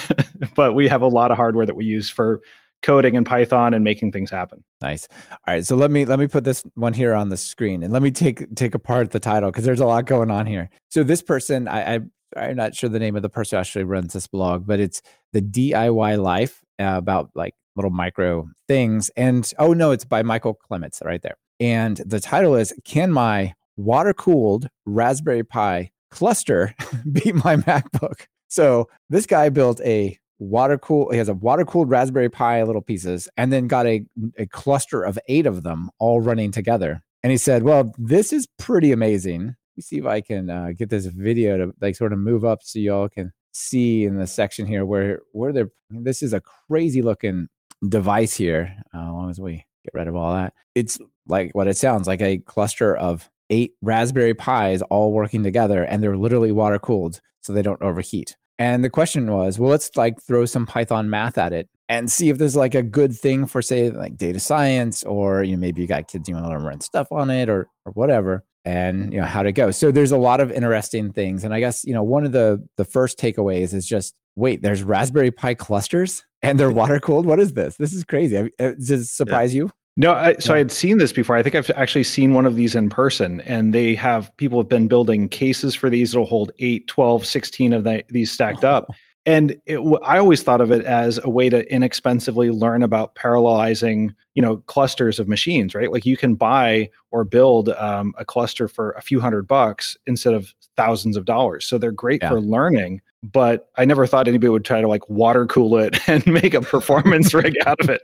but 0.56 0.74
we 0.74 0.88
have 0.88 1.02
a 1.02 1.08
lot 1.08 1.32
of 1.32 1.38
hardware 1.38 1.66
that 1.66 1.76
we 1.76 1.86
use 1.86 2.10
for 2.10 2.42
coding 2.82 3.16
in 3.16 3.24
Python 3.24 3.74
and 3.74 3.84
making 3.84 4.12
things 4.12 4.30
happen. 4.30 4.64
Nice. 4.82 5.08
All 5.32 5.38
right, 5.48 5.66
so 5.66 5.76
let 5.76 5.90
me 5.90 6.06
let 6.06 6.20
me 6.20 6.28
put 6.28 6.44
this 6.44 6.64
one 6.76 6.94
here 6.94 7.14
on 7.14 7.30
the 7.30 7.38
screen 7.38 7.82
and 7.84 7.94
let 7.94 8.02
me 8.02 8.12
take 8.12 8.54
take 8.56 8.76
apart 8.76 9.12
the 9.12 9.20
title 9.20 9.52
because 9.52 9.66
there's 9.66 9.80
a 9.80 9.86
lot 9.86 10.06
going 10.06 10.30
on 10.30 10.46
here. 10.46 10.70
So 10.90 11.04
this 11.04 11.22
person, 11.22 11.68
I, 11.68 11.96
I 11.96 12.00
I'm 12.36 12.56
not 12.56 12.76
sure 12.76 12.90
the 12.90 13.00
name 13.00 13.16
of 13.16 13.22
the 13.22 13.30
person 13.30 13.56
who 13.56 13.60
actually 13.62 13.84
runs 13.86 14.14
this 14.14 14.28
blog, 14.28 14.66
but 14.66 14.80
it's 14.80 15.02
the 15.32 15.42
DIY 15.42 16.22
life 16.22 16.62
uh, 16.80 16.96
about 16.98 17.32
like 17.36 17.56
little 17.76 17.92
micro 17.92 18.50
things. 18.68 19.10
And 19.16 19.52
oh 19.60 19.74
no, 19.74 19.92
it's 19.92 20.06
by 20.06 20.24
Michael 20.24 20.58
Klements 20.70 21.04
right 21.04 21.22
there. 21.22 21.38
And 21.60 21.98
the 21.98 22.20
title 22.20 22.56
is 22.56 22.74
Can 22.84 23.12
My 23.12 23.54
Water 23.78 24.14
Cooled 24.14 24.68
Raspberry 24.86 25.44
Pi 25.44 25.92
Cluster 26.12 26.76
Beat 27.12 27.36
My 27.36 27.58
MacBook? 27.58 28.28
So 28.48 28.90
this 29.10 29.26
guy 29.26 29.50
built 29.50 29.82
a 29.82 30.20
water 30.40 30.78
cool 30.78 31.10
he 31.12 31.18
has 31.18 31.30
a 31.30 31.34
water 31.34 31.64
cooled 31.64 31.90
raspberry 31.90 32.30
pi 32.30 32.62
little 32.64 32.82
pieces 32.82 33.30
and 33.38 33.54
then 33.54 33.68
got 33.68 33.86
a, 33.86 34.04
a 34.38 34.46
cluster 34.48 35.02
of 35.02 35.18
eight 35.28 35.46
of 35.46 35.64
them 35.64 35.90
all 36.00 36.20
running 36.20 36.52
together 36.52 37.02
and 37.24 37.32
he 37.32 37.38
said 37.38 37.64
well 37.64 37.94
this 37.98 38.34
is 38.34 38.48
pretty 38.60 38.92
amazing 38.92 39.56
me 39.76 39.82
see 39.82 39.98
if 39.98 40.06
I 40.06 40.22
can 40.22 40.50
uh, 40.50 40.72
get 40.78 40.90
this 40.90 41.06
video 41.06 41.58
to 41.58 41.74
like 41.82 41.96
sort 41.96 42.14
of 42.14 42.20
move 42.20 42.46
up 42.46 42.60
so 42.64 42.80
y'all 42.80 43.10
can 43.10 43.32
see 43.52 44.06
in 44.06 44.18
the 44.18 44.28
section 44.28 44.66
here 44.66 44.86
where 44.86 45.22
where 45.32 45.52
they're. 45.52 45.72
This 45.90 46.24
is 46.24 46.34
a 46.34 46.42
crazy 46.42 47.02
looking 47.02 47.48
device 47.88 48.36
here. 48.36 48.76
Uh, 48.94 49.00
as 49.00 49.12
long 49.12 49.30
as 49.30 49.40
we 49.40 49.66
get 49.84 49.94
rid 49.94 50.08
of 50.08 50.16
all 50.16 50.34
that, 50.34 50.54
it's 50.76 51.00
like 51.28 51.52
what 51.54 51.68
it 51.68 51.78
sounds 51.78 52.08
like 52.08 52.22
a 52.22 52.40
cluster 52.40 52.96
of 52.96 53.30
eight 53.50 53.74
Raspberry 53.82 54.34
Pis 54.34 54.82
all 54.84 55.12
working 55.12 55.44
together, 55.44 55.84
and 55.84 56.02
they're 56.02 56.18
literally 56.18 56.52
water 56.52 56.80
cooled 56.80 57.22
so 57.42 57.54
they 57.54 57.62
don't 57.62 57.82
overheat. 57.82 58.36
And 58.60 58.84
the 58.84 58.90
question 58.90 59.32
was, 59.32 59.60
well, 59.60 59.72
let's 59.72 59.96
like 59.96 60.22
throw 60.22 60.46
some 60.46 60.66
Python 60.66 61.10
math 61.10 61.38
at 61.38 61.54
it 61.54 61.68
and 61.90 62.12
see 62.12 62.30
if 62.30 62.38
there's 62.38 62.56
like 62.56 62.76
a 62.76 62.84
good 62.84 63.16
thing 63.16 63.46
for 63.46 63.62
say 63.62 63.90
like 63.90 64.18
data 64.18 64.40
science 64.40 65.04
or 65.04 65.44
you 65.44 65.54
know 65.54 65.60
maybe 65.60 65.82
you 65.82 65.88
got 65.88 66.08
kids 66.08 66.30
you 66.30 66.36
want 66.36 66.50
to 66.50 66.58
run 66.58 66.82
stuff 66.82 67.12
on 67.12 67.30
it 67.30 67.50
or 67.50 67.68
or 67.86 67.92
whatever 67.94 68.44
and 68.66 69.14
you 69.14 69.20
know 69.20 69.26
how 69.26 69.44
to 69.44 69.52
go 69.52 69.72
so 69.72 69.92
there's 69.92 70.12
a 70.12 70.18
lot 70.18 70.40
of 70.40 70.52
interesting 70.52 71.12
things 71.12 71.44
and 71.44 71.54
i 71.54 71.60
guess 71.60 71.84
you 71.84 71.94
know 71.94 72.04
one 72.04 72.26
of 72.26 72.32
the 72.32 72.66
the 72.78 72.86
first 72.86 73.20
takeaways 73.20 73.74
is 73.74 73.86
just 73.86 74.14
wait 74.36 74.62
there's 74.62 74.84
raspberry 74.84 75.32
pi 75.32 75.54
clusters 75.54 76.24
and 76.42 76.60
they're 76.60 76.72
water 76.72 77.00
cooled 77.00 77.26
what 77.26 77.40
is 77.40 77.54
this 77.54 77.76
this 77.78 77.94
is 77.94 78.04
crazy 78.04 78.38
uh, 78.38 78.48
does 78.58 78.92
it 78.92 79.06
surprise 79.06 79.54
yeah. 79.54 79.64
you 79.64 79.72
no, 79.96 80.14
I, 80.14 80.36
so 80.40 80.56
I 80.56 80.58
had 80.58 80.72
seen 80.72 80.98
this 80.98 81.14
before. 81.14 81.36
I 81.36 81.44
think 81.44 81.54
I've 81.54 81.70
actually 81.76 82.04
seen 82.04 82.34
one 82.34 82.48
of 82.48 82.56
these 82.56 82.74
in 82.74 82.90
person, 82.90 83.42
and 83.42 83.74
they 83.74 83.94
have 83.94 84.36
people 84.38 84.60
have 84.60 84.68
been 84.68 84.88
building 84.88 85.30
cases 85.30 85.76
for 85.76 85.88
these. 85.88 86.16
It'll 86.16 86.26
hold 86.26 86.52
8, 86.58 86.88
12, 86.88 87.26
16 87.26 87.74
of 87.74 87.84
the, 87.84 88.04
these 88.10 88.32
stacked 88.32 88.64
up. 88.64 88.90
And 89.26 89.56
it, 89.66 89.80
I 90.04 90.18
always 90.18 90.44
thought 90.44 90.60
of 90.60 90.72
it 90.72 90.84
as 90.86 91.20
a 91.24 91.30
way 91.30 91.50
to 91.50 91.72
inexpensively 91.74 92.50
learn 92.50 92.84
about 92.84 93.16
parallelizing, 93.16 94.14
you 94.36 94.42
know, 94.42 94.58
clusters 94.58 95.18
of 95.20 95.30
machines, 95.30 95.74
right? 95.74 95.92
Like 95.92 96.06
you 96.06 96.18
can 96.18 96.36
buy 96.36 96.90
or 97.12 97.24
build 97.24 97.70
um, 97.70 98.14
a 98.18 98.26
cluster 98.26 98.68
for 98.68 98.92
a 98.92 99.02
few 99.02 99.22
hundred 99.22 99.48
bucks 99.48 99.98
instead 100.08 100.34
of 100.34 100.54
thousands 100.76 101.16
of 101.16 101.24
dollars. 101.24 101.66
So 101.66 101.78
they're 101.78 101.92
great 101.92 102.22
yeah. 102.22 102.30
for 102.30 102.42
learning. 102.42 103.02
But 103.24 103.70
I 103.78 103.86
never 103.86 104.06
thought 104.06 104.28
anybody 104.28 104.50
would 104.50 104.66
try 104.66 104.82
to 104.82 104.88
like 104.88 105.10
water 105.10 105.46
cool 105.46 105.78
it 105.78 105.98
and 106.10 106.26
make 106.28 106.54
a 106.54 106.62
performance 106.62 107.34
rig 107.34 107.56
out 107.66 107.80
of 107.80 107.90
it. 107.90 108.02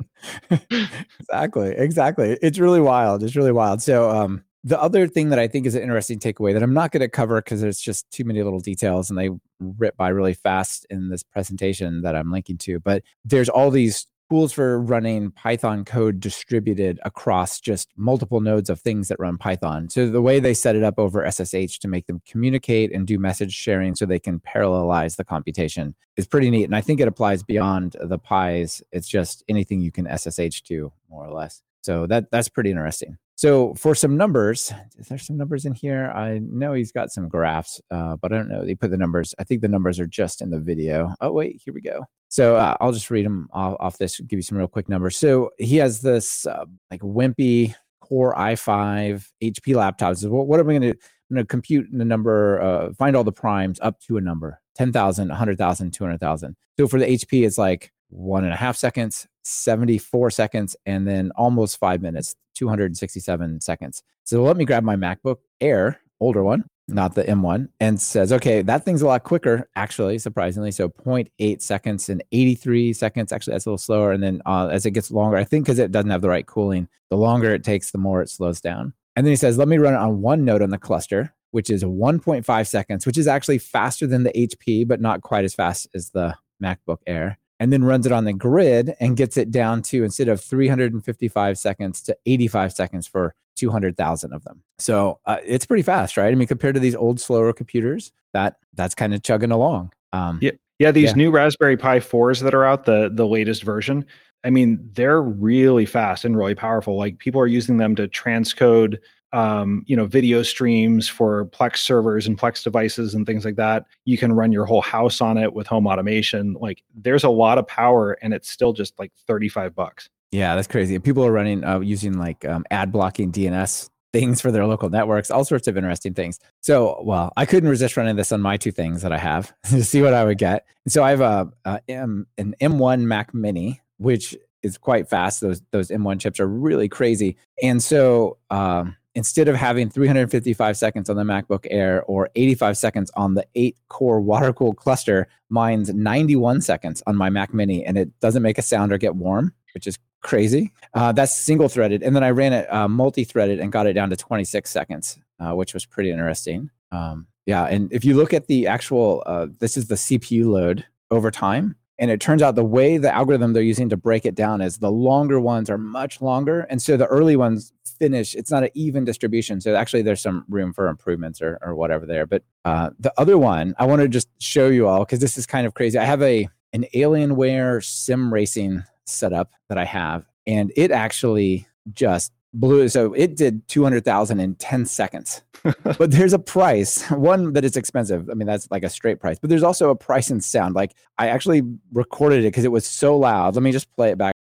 exactly, 1.20 1.72
exactly. 1.76 2.38
It's 2.42 2.60
really 2.60 2.80
wild. 2.80 3.24
It's 3.24 3.36
really 3.36 3.52
wild. 3.52 3.82
So, 3.82 4.10
um, 4.10 4.46
the 4.64 4.82
other 4.82 5.08
thing 5.08 5.30
that 5.30 5.40
I 5.40 5.48
think 5.48 5.66
is 5.66 5.76
an 5.76 5.82
interesting 5.82 6.20
takeaway 6.20 6.54
that 6.54 6.64
I'm 6.64 6.74
not 6.74 6.92
going 6.92 7.02
to 7.02 7.10
cover 7.10 7.42
because 7.42 7.62
there's 7.62 7.80
just 7.80 8.10
too 8.12 8.26
many 8.26 8.44
little 8.44 8.60
details 8.60 9.10
and 9.10 9.18
they 9.18 9.30
rip 9.60 9.96
by 9.96 10.10
really 10.10 10.34
fast 10.34 10.86
in 10.90 11.10
this 11.10 11.24
presentation 11.24 12.02
that 12.02 12.16
I'm 12.16 12.32
linking 12.32 12.58
to. 12.60 12.80
But 12.80 13.04
there's 13.24 13.50
all 13.50 13.72
these 13.72 14.08
tools 14.30 14.54
for 14.54 14.80
running 14.80 15.32
Python 15.32 15.84
code 15.84 16.20
distributed 16.20 17.00
across 17.04 17.60
just 17.60 17.90
multiple 17.96 18.42
nodes 18.42 18.70
of 18.70 18.80
things 18.80 19.08
that 19.08 19.20
run 19.20 19.38
Python. 19.38 19.90
So 19.90 20.10
the 20.10 20.22
way 20.22 20.40
they 20.40 20.54
set 20.54 20.76
it 20.76 20.84
up 20.84 21.00
over 21.00 21.30
SSH 21.30 21.80
to 21.80 21.88
make 21.88 22.06
them 22.06 22.22
communicate 22.28 22.94
and 22.94 23.08
do 23.08 23.18
message 23.18 23.54
sharing 23.54 23.96
so 23.96 24.06
they 24.06 24.20
can 24.20 24.40
parallelize 24.40 25.16
the 25.16 25.24
computation 25.24 25.96
is 26.16 26.28
pretty 26.28 26.52
neat. 26.52 26.66
And 26.66 26.76
I 26.76 26.82
think 26.82 27.00
it 27.00 27.08
applies 27.08 27.44
beyond 27.44 27.96
the 28.00 28.20
Pis. 28.20 28.84
It's 28.92 29.08
just 29.08 29.44
anything 29.50 29.82
you 29.82 29.92
can 29.92 30.06
SSH 30.06 30.62
to, 30.64 30.92
more 31.10 31.26
or 31.26 31.32
less. 31.32 31.64
So 31.82 32.08
that 32.08 32.32
that's 32.32 32.50
pretty 32.50 32.72
interesting. 32.72 33.18
So 33.36 33.74
for 33.76 33.96
some 33.96 34.18
numbers, 34.18 34.74
is 34.98 35.08
there 35.08 35.18
some 35.18 35.38
numbers 35.38 35.66
in 35.66 35.74
here? 35.74 36.12
I 36.14 36.40
know 36.40 36.74
he's 36.74 36.92
got 36.92 37.10
some 37.10 37.30
graphs, 37.30 37.80
uh, 37.90 38.18
but 38.18 38.34
I 38.34 38.38
don't 38.38 38.50
know. 38.50 38.66
They 38.66 38.76
put 38.76 38.92
the 38.92 38.98
numbers. 38.98 39.34
I 39.40 39.46
think 39.46 39.62
the 39.62 39.70
numbers 39.70 39.98
are 39.98 40.08
just 40.08 40.42
in 40.42 40.50
the 40.50 40.60
video. 40.60 41.14
Oh 41.22 41.32
wait, 41.32 41.62
here 41.64 41.74
we 41.74 41.80
go. 41.80 42.04
So 42.28 42.58
uh, 42.58 42.76
I'll 42.82 42.92
just 42.92 43.10
read 43.10 43.26
them 43.26 43.48
off, 43.54 43.78
off, 43.80 43.98
this. 43.98 44.20
Give 44.20 44.38
you 44.38 44.44
some 44.44 44.58
real 44.58 44.68
quick 44.68 44.90
numbers. 44.90 45.16
So 45.16 45.52
he 45.58 45.78
has 45.78 46.02
this 46.02 46.46
uh, 46.46 46.66
like 46.92 47.00
wimpy 47.00 47.76
Core 48.02 48.36
i5 48.36 49.26
HP 49.42 49.74
laptops. 49.76 50.28
What, 50.30 50.48
what 50.48 50.60
am 50.60 50.70
I 50.70 50.74
going 50.74 50.82
to? 50.82 50.90
I'm 51.30 51.36
going 51.36 51.46
to 51.46 51.48
compute 51.48 51.88
the 51.92 52.06
number, 52.06 52.60
uh, 52.60 52.94
find 52.94 53.16
all 53.16 53.24
the 53.24 53.32
primes 53.32 53.80
up 53.82 54.00
to 54.08 54.18
a 54.18 54.22
number 54.22 54.60
10,000, 54.76 55.28
100,000, 55.28 55.92
200,000. 55.92 56.56
So 56.80 56.88
for 56.88 57.00
the 57.00 57.06
HP, 57.06 57.46
it's 57.46 57.58
like 57.58 57.92
one 58.10 58.44
and 58.44 58.54
a 58.54 58.58
half 58.58 58.76
seconds, 58.76 59.28
74 59.44 60.32
seconds, 60.32 60.76
and 60.86 61.08
then 61.08 61.32
almost 61.36 61.78
five 61.78 62.02
minutes, 62.02 62.36
267 62.56 63.62
seconds. 63.62 64.04
So 64.24 64.44
let 64.44 64.58
me 64.58 64.66
grab 64.66 64.84
my 64.84 64.96
MacBook 64.96 65.38
Air, 65.62 66.02
older 66.20 66.44
one, 66.44 66.66
not 66.88 67.16
the 67.16 67.24
M1, 67.24 67.70
and 67.80 68.02
says, 68.02 68.34
okay, 68.34 68.62
that 68.62 68.84
thing's 68.84 69.02
a 69.02 69.08
lot 69.08 69.24
quicker, 69.24 69.70
actually, 69.76 70.20
surprisingly. 70.20 70.72
So 70.72 70.90
0.8 70.90 71.62
seconds 71.62 72.10
and 72.10 72.24
83 72.32 72.94
seconds. 72.94 73.32
Actually, 73.32 73.54
that's 73.54 73.66
a 73.66 73.70
little 73.70 73.78
slower. 73.78 74.12
And 74.12 74.24
then 74.24 74.42
uh, 74.46 74.68
as 74.68 74.86
it 74.86 74.92
gets 74.92 75.12
longer, 75.12 75.38
I 75.38 75.44
think 75.44 75.66
because 75.66 75.80
it 75.80 75.92
doesn't 75.92 76.12
have 76.12 76.22
the 76.22 76.30
right 76.30 76.46
cooling, 76.46 76.88
the 77.10 77.18
longer 77.18 77.54
it 77.54 77.64
takes, 77.64 77.92
the 77.92 77.98
more 77.98 78.22
it 78.22 78.30
slows 78.30 78.62
down. 78.62 78.94
And 79.16 79.26
then 79.26 79.32
he 79.32 79.38
says, 79.38 79.58
let 79.58 79.68
me 79.68 79.78
run 79.78 79.94
it 79.94 79.98
on 79.98 80.22
one 80.22 80.46
node 80.46 80.62
on 80.62 80.70
the 80.70 80.78
cluster, 80.78 81.34
which 81.52 81.70
is 81.70 81.84
1.5 81.84 82.68
seconds, 82.68 83.06
which 83.06 83.18
is 83.18 83.28
actually 83.28 83.58
faster 83.58 84.08
than 84.08 84.24
the 84.24 84.32
HP, 84.32 84.88
but 84.88 85.02
not 85.02 85.22
quite 85.22 85.46
as 85.46 85.54
fast 85.54 85.88
as 85.94 86.12
the 86.12 86.36
MacBook 86.64 87.00
Air. 87.08 87.40
And 87.60 87.74
then 87.74 87.84
runs 87.84 88.06
it 88.06 88.12
on 88.14 88.24
the 88.24 88.34
grid 88.34 88.96
and 89.02 89.18
gets 89.18 89.36
it 89.36 89.52
down 89.52 89.82
to 89.84 90.04
instead 90.04 90.30
of 90.30 90.40
355 90.40 91.58
seconds 91.58 92.02
to 92.04 92.18
85 92.26 92.72
seconds 92.72 93.06
for 93.06 93.36
200,000 93.58 94.34
of 94.34 94.44
them. 94.46 94.64
So 94.78 95.20
uh, 95.26 95.38
it's 95.46 95.66
pretty 95.66 95.84
fast, 95.84 96.16
right? 96.16 96.32
I 96.32 96.36
mean, 96.36 96.48
compared 96.48 96.76
to 96.76 96.80
these 96.80 96.96
old, 96.96 97.20
slower 97.20 97.52
computers, 97.52 98.14
that 98.34 98.56
that's 98.76 98.96
kind 98.96 99.14
of 99.14 99.24
chugging 99.24 99.52
along. 99.52 99.92
Um, 100.14 100.40
yeah, 100.42 100.52
yeah. 100.80 100.92
These 100.92 101.10
yeah. 101.10 101.16
new 101.16 101.32
Raspberry 101.32 101.76
Pi 101.76 102.00
fours 102.00 102.40
that 102.40 102.54
are 102.54 102.64
out, 102.64 102.86
the 102.86 103.12
the 103.14 103.28
latest 103.28 103.64
version, 103.64 104.06
I 104.44 104.50
mean, 104.50 104.80
they're 104.94 105.22
really 105.22 105.86
fast 105.86 106.24
and 106.24 106.38
really 106.38 106.56
powerful. 106.56 106.98
Like 106.98 107.20
people 107.20 107.42
are 107.42 107.48
using 107.48 107.78
them 107.78 107.96
to 107.96 108.08
transcode, 108.08 108.98
um, 109.34 109.84
you 109.88 109.96
know, 109.96 110.06
video 110.06 110.44
streams 110.44 111.08
for 111.08 111.46
Plex 111.48 111.78
servers 111.78 112.28
and 112.28 112.38
Plex 112.38 112.64
devices 112.64 113.14
and 113.14 113.26
things 113.26 113.46
like 113.46 113.56
that. 113.56 113.86
You 114.06 114.18
can 114.18 114.34
run 114.34 114.52
your 114.52 114.66
whole 114.66 114.82
house 114.82 115.22
on 115.22 115.38
it 115.38 115.54
with 115.54 115.68
home 115.68 115.88
automation. 115.88 116.54
Like 116.54 116.84
there's 116.96 117.24
a 117.24 117.30
lot 117.30 117.58
of 117.58 117.68
power, 117.68 118.14
and 118.22 118.34
it's 118.34 118.50
still 118.50 118.74
just 118.74 118.98
like 119.00 119.12
35 119.28 119.76
bucks. 119.76 120.10
Yeah, 120.32 120.56
that's 120.56 120.68
crazy. 120.68 120.98
People 121.00 121.26
are 121.26 121.32
running 121.32 121.64
uh, 121.64 121.80
using 121.80 122.18
like 122.18 122.46
um, 122.46 122.66
ad 122.72 122.92
blocking 122.92 123.32
DNS 123.32 123.90
things 124.12 124.42
for 124.42 124.52
their 124.52 124.66
local 124.66 124.90
networks, 124.90 125.30
all 125.30 125.46
sorts 125.46 125.68
of 125.68 125.78
interesting 125.78 126.16
things. 126.16 126.40
So, 126.62 127.00
well, 127.04 127.32
I 127.38 127.46
couldn't 127.46 127.70
resist 127.70 127.96
running 127.96 128.16
this 128.16 128.32
on 128.32 128.42
my 128.42 128.58
two 128.58 128.72
things 128.72 129.04
that 129.04 129.12
I 129.12 129.20
have 129.20 129.54
to 129.70 129.84
see 129.84 130.02
what 130.02 130.14
I 130.14 130.24
would 130.24 130.40
get. 130.40 130.66
And 130.86 130.92
so 130.92 131.04
I 131.04 131.12
have 131.12 131.22
a, 131.22 131.52
a 131.66 131.80
M, 131.88 132.26
an 132.38 132.56
M1 132.60 133.02
Mac 133.02 133.34
Mini 133.34 133.82
which 134.00 134.36
is 134.64 134.78
quite 134.78 135.08
fast. 135.08 135.42
Those 135.42 135.62
those 135.72 135.90
M1 135.90 136.20
chips 136.20 136.40
are 136.40 136.48
really 136.48 136.90
crazy. 136.90 137.38
And 137.62 137.84
so 137.84 138.38
um, 138.50 138.96
instead 139.20 139.50
of 139.50 139.56
having 139.58 139.90
355 139.90 140.78
seconds 140.78 141.10
on 141.10 141.18
the 141.18 141.24
MacBook 141.24 141.68
Air 141.70 142.04
or 142.04 142.30
85 142.36 142.78
seconds 142.78 143.12
on 143.18 143.34
the 143.34 143.46
eight 143.54 143.76
core 143.90 144.22
water 144.22 144.54
cooled 144.54 144.78
cluster, 144.78 145.28
mine's 145.50 145.94
91 145.94 146.62
seconds 146.62 147.04
on 147.06 147.18
my 147.18 147.30
Mac 147.30 147.54
Mini, 147.54 147.86
and 147.86 147.98
it 147.98 148.18
doesn't 148.22 148.42
make 148.42 148.58
a 148.58 148.62
sound 148.62 148.94
or 148.94 148.98
get 148.98 149.18
warm, 149.18 149.54
which 149.74 149.88
is 149.88 150.00
crazy. 150.22 150.72
Uh, 150.94 151.12
that's 151.12 151.36
single 151.36 151.68
threaded. 151.68 152.02
And 152.02 152.16
then 152.16 152.24
I 152.24 152.30
ran 152.30 152.54
it 152.54 152.74
uh, 152.74 152.88
multi 152.88 153.26
threaded 153.26 153.60
and 153.60 153.74
got 153.74 153.88
it 153.88 153.94
down 153.94 154.10
to 154.10 154.16
26 154.16 154.72
seconds, 154.72 155.20
uh, 155.42 155.52
which 155.52 155.74
was 155.74 155.86
pretty 155.86 156.12
interesting. 156.12 156.70
Um, 156.94 157.28
yeah. 157.46 157.66
And 157.66 157.92
if 157.92 158.06
you 158.06 158.16
look 158.16 158.34
at 158.34 158.48
the 158.48 158.68
actual, 158.68 159.22
uh, 159.26 159.48
this 159.60 159.76
is 159.76 159.88
the 159.88 159.96
CPU 159.96 160.46
load 160.46 160.86
over 161.12 161.30
time. 161.30 161.76
And 162.00 162.10
it 162.10 162.22
turns 162.22 162.42
out 162.42 162.56
the 162.56 162.64
way 162.64 162.98
the 162.98 163.14
algorithm 163.14 163.52
they're 163.52 163.62
using 163.62 163.90
to 163.90 163.98
break 163.98 164.26
it 164.26 164.34
down 164.34 164.62
is 164.62 164.78
the 164.78 164.92
longer 164.92 165.40
ones 165.40 165.70
are 165.70 165.78
much 165.78 166.22
longer. 166.22 166.62
And 166.62 166.82
so 166.82 166.96
the 166.96 167.08
early 167.08 167.36
ones 167.36 167.74
finish, 168.00 168.34
it's 168.36 168.50
not 168.50 168.64
an 168.64 168.70
even 168.74 169.04
distribution. 169.04 169.60
So 169.60 169.76
actually, 169.76 170.02
there's 170.02 170.22
some 170.22 170.46
room 170.48 170.72
for 170.74 170.88
improvements 170.88 171.42
or, 171.42 171.60
or 171.62 171.76
whatever 171.76 172.06
there. 172.06 172.26
But 172.26 172.44
uh, 172.64 172.92
the 173.00 173.14
other 173.18 173.38
one, 173.38 173.76
I 173.78 173.86
want 173.86 174.02
to 174.02 174.08
just 174.08 174.30
show 174.40 174.70
you 174.70 174.88
all 174.88 175.00
because 175.00 175.20
this 175.20 175.38
is 175.38 175.46
kind 175.46 175.68
of 175.68 175.74
crazy. 175.74 175.98
I 175.98 176.06
have 176.06 176.22
a 176.22 176.48
an 176.72 176.86
Alienware 176.94 177.84
sim 177.84 178.34
racing 178.34 178.84
setup 179.06 179.52
that 179.68 179.78
I 179.78 179.86
have, 179.86 180.26
and 180.48 180.72
it 180.78 180.92
actually 180.92 181.68
just 181.92 182.32
blew 182.54 182.90
so 182.90 183.14
it 183.14 183.36
did 183.36 183.68
200,000 183.68 184.40
in 184.40 184.56
10 184.56 184.86
seconds. 184.86 185.42
but 185.84 186.12
there's 186.12 186.34
a 186.34 186.40
price, 186.40 187.10
one 187.10 187.54
that 187.54 187.66
is 187.66 187.76
expensive. 187.76 188.30
I 188.30 188.34
mean 188.34 188.48
that's 188.48 188.70
like 188.72 188.84
a 188.84 188.90
straight 188.90 189.20
price, 189.20 189.38
but 189.40 189.50
there's 189.50 189.64
also 189.64 189.90
a 189.90 189.96
price 189.96 190.32
in 190.32 190.42
sound. 190.42 190.76
Like 190.76 190.94
I 191.18 191.28
actually 191.28 191.62
recorded 191.92 192.46
it 192.46 192.52
cuz 192.54 192.64
it 192.64 192.72
was 192.72 192.86
so 192.86 193.18
loud. 193.18 193.56
Let 193.56 193.64
me 193.64 193.72
just 193.72 193.94
play 193.96 194.12
it 194.12 194.18
back. 194.18 194.34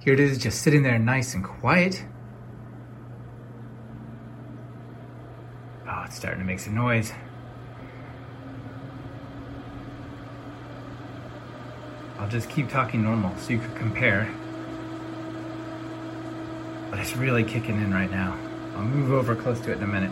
Here 0.00 0.14
it 0.14 0.20
is 0.20 0.38
just 0.38 0.62
sitting 0.62 0.82
there 0.82 0.98
nice 0.98 1.34
and 1.34 1.44
quiet. 1.44 2.04
Oh, 5.86 6.04
it's 6.06 6.16
starting 6.16 6.40
to 6.40 6.46
make 6.46 6.60
some 6.60 6.74
noise. 6.74 7.12
I'll 12.18 12.28
just 12.28 12.48
keep 12.48 12.68
talking 12.68 13.02
normal 13.02 13.36
so 13.38 13.50
you 13.50 13.58
can 13.58 13.74
compare 13.74 14.28
but 16.90 16.98
it's 16.98 17.16
really 17.16 17.44
kicking 17.44 17.76
in 17.76 17.94
right 17.94 18.10
now. 18.10 18.38
I'll 18.74 18.84
move 18.84 19.12
over 19.12 19.34
close 19.34 19.60
to 19.60 19.72
it 19.72 19.78
in 19.78 19.84
a 19.84 19.86
minute. 19.86 20.10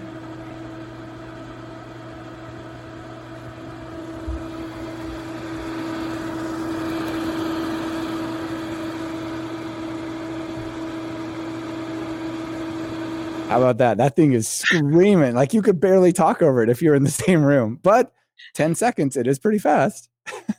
How 13.48 13.56
about 13.62 13.78
that? 13.78 13.96
That 13.96 14.14
thing 14.14 14.34
is 14.34 14.46
screaming. 14.46 15.34
Like 15.34 15.54
you 15.54 15.62
could 15.62 15.80
barely 15.80 16.12
talk 16.12 16.42
over 16.42 16.62
it 16.62 16.68
if 16.68 16.82
you're 16.82 16.94
in 16.94 17.02
the 17.02 17.10
same 17.26 17.42
room. 17.42 17.80
But 17.82 18.12
10 18.54 18.74
seconds, 18.74 19.16
it 19.16 19.26
is 19.26 19.38
pretty 19.38 19.58
fast. 19.58 20.10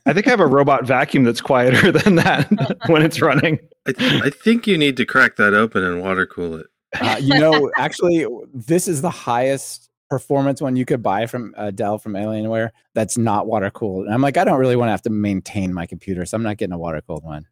I 0.06 0.14
think 0.14 0.26
I 0.26 0.32
have 0.32 0.40
a 0.40 0.48
robot 0.48 0.86
vacuum 0.86 1.24
that's 1.24 1.40
quieter 1.42 1.92
than 2.00 2.16
that 2.16 2.50
when 2.88 3.04
it's 3.04 3.22
running. 3.22 3.60
I, 3.89 3.91
th- 3.93 4.22
I, 4.24 4.29
think 4.29 4.67
you 4.67 4.77
need 4.77 4.98
to 4.98 5.05
crack 5.05 5.36
that 5.38 5.53
open 5.53 5.84
and 5.84 6.01
water 6.01 6.25
cool 6.25 6.55
it. 6.55 6.67
Uh, 7.00 7.17
you 7.19 7.39
know, 7.39 7.72
actually, 7.77 8.25
this 8.53 8.88
is 8.88 9.01
the 9.01 9.10
highest 9.10 9.89
performance 10.10 10.62
one 10.62 10.75
you 10.75 10.86
could 10.86 11.03
buy 11.03 11.25
from 11.25 11.53
uh, 11.58 11.72
Dell 11.72 11.98
from 11.98 12.13
Alienware 12.13 12.72
that's 12.93 13.17
not 13.17 13.48
water 13.48 13.69
cooled. 13.69 14.05
And 14.05 14.13
I'm 14.13 14.22
like, 14.22 14.38
I 14.38 14.43
don't 14.43 14.60
really 14.60 14.75
want 14.75 14.88
to 14.88 14.91
have 14.91 15.01
to 15.03 15.10
maintain 15.10 15.74
my 15.74 15.86
computer, 15.86 16.25
so 16.25 16.36
I'm 16.36 16.43
not 16.43 16.58
getting 16.58 16.74
a 16.74 16.77
water 16.77 17.01
cooled 17.01 17.24
one. 17.24 17.46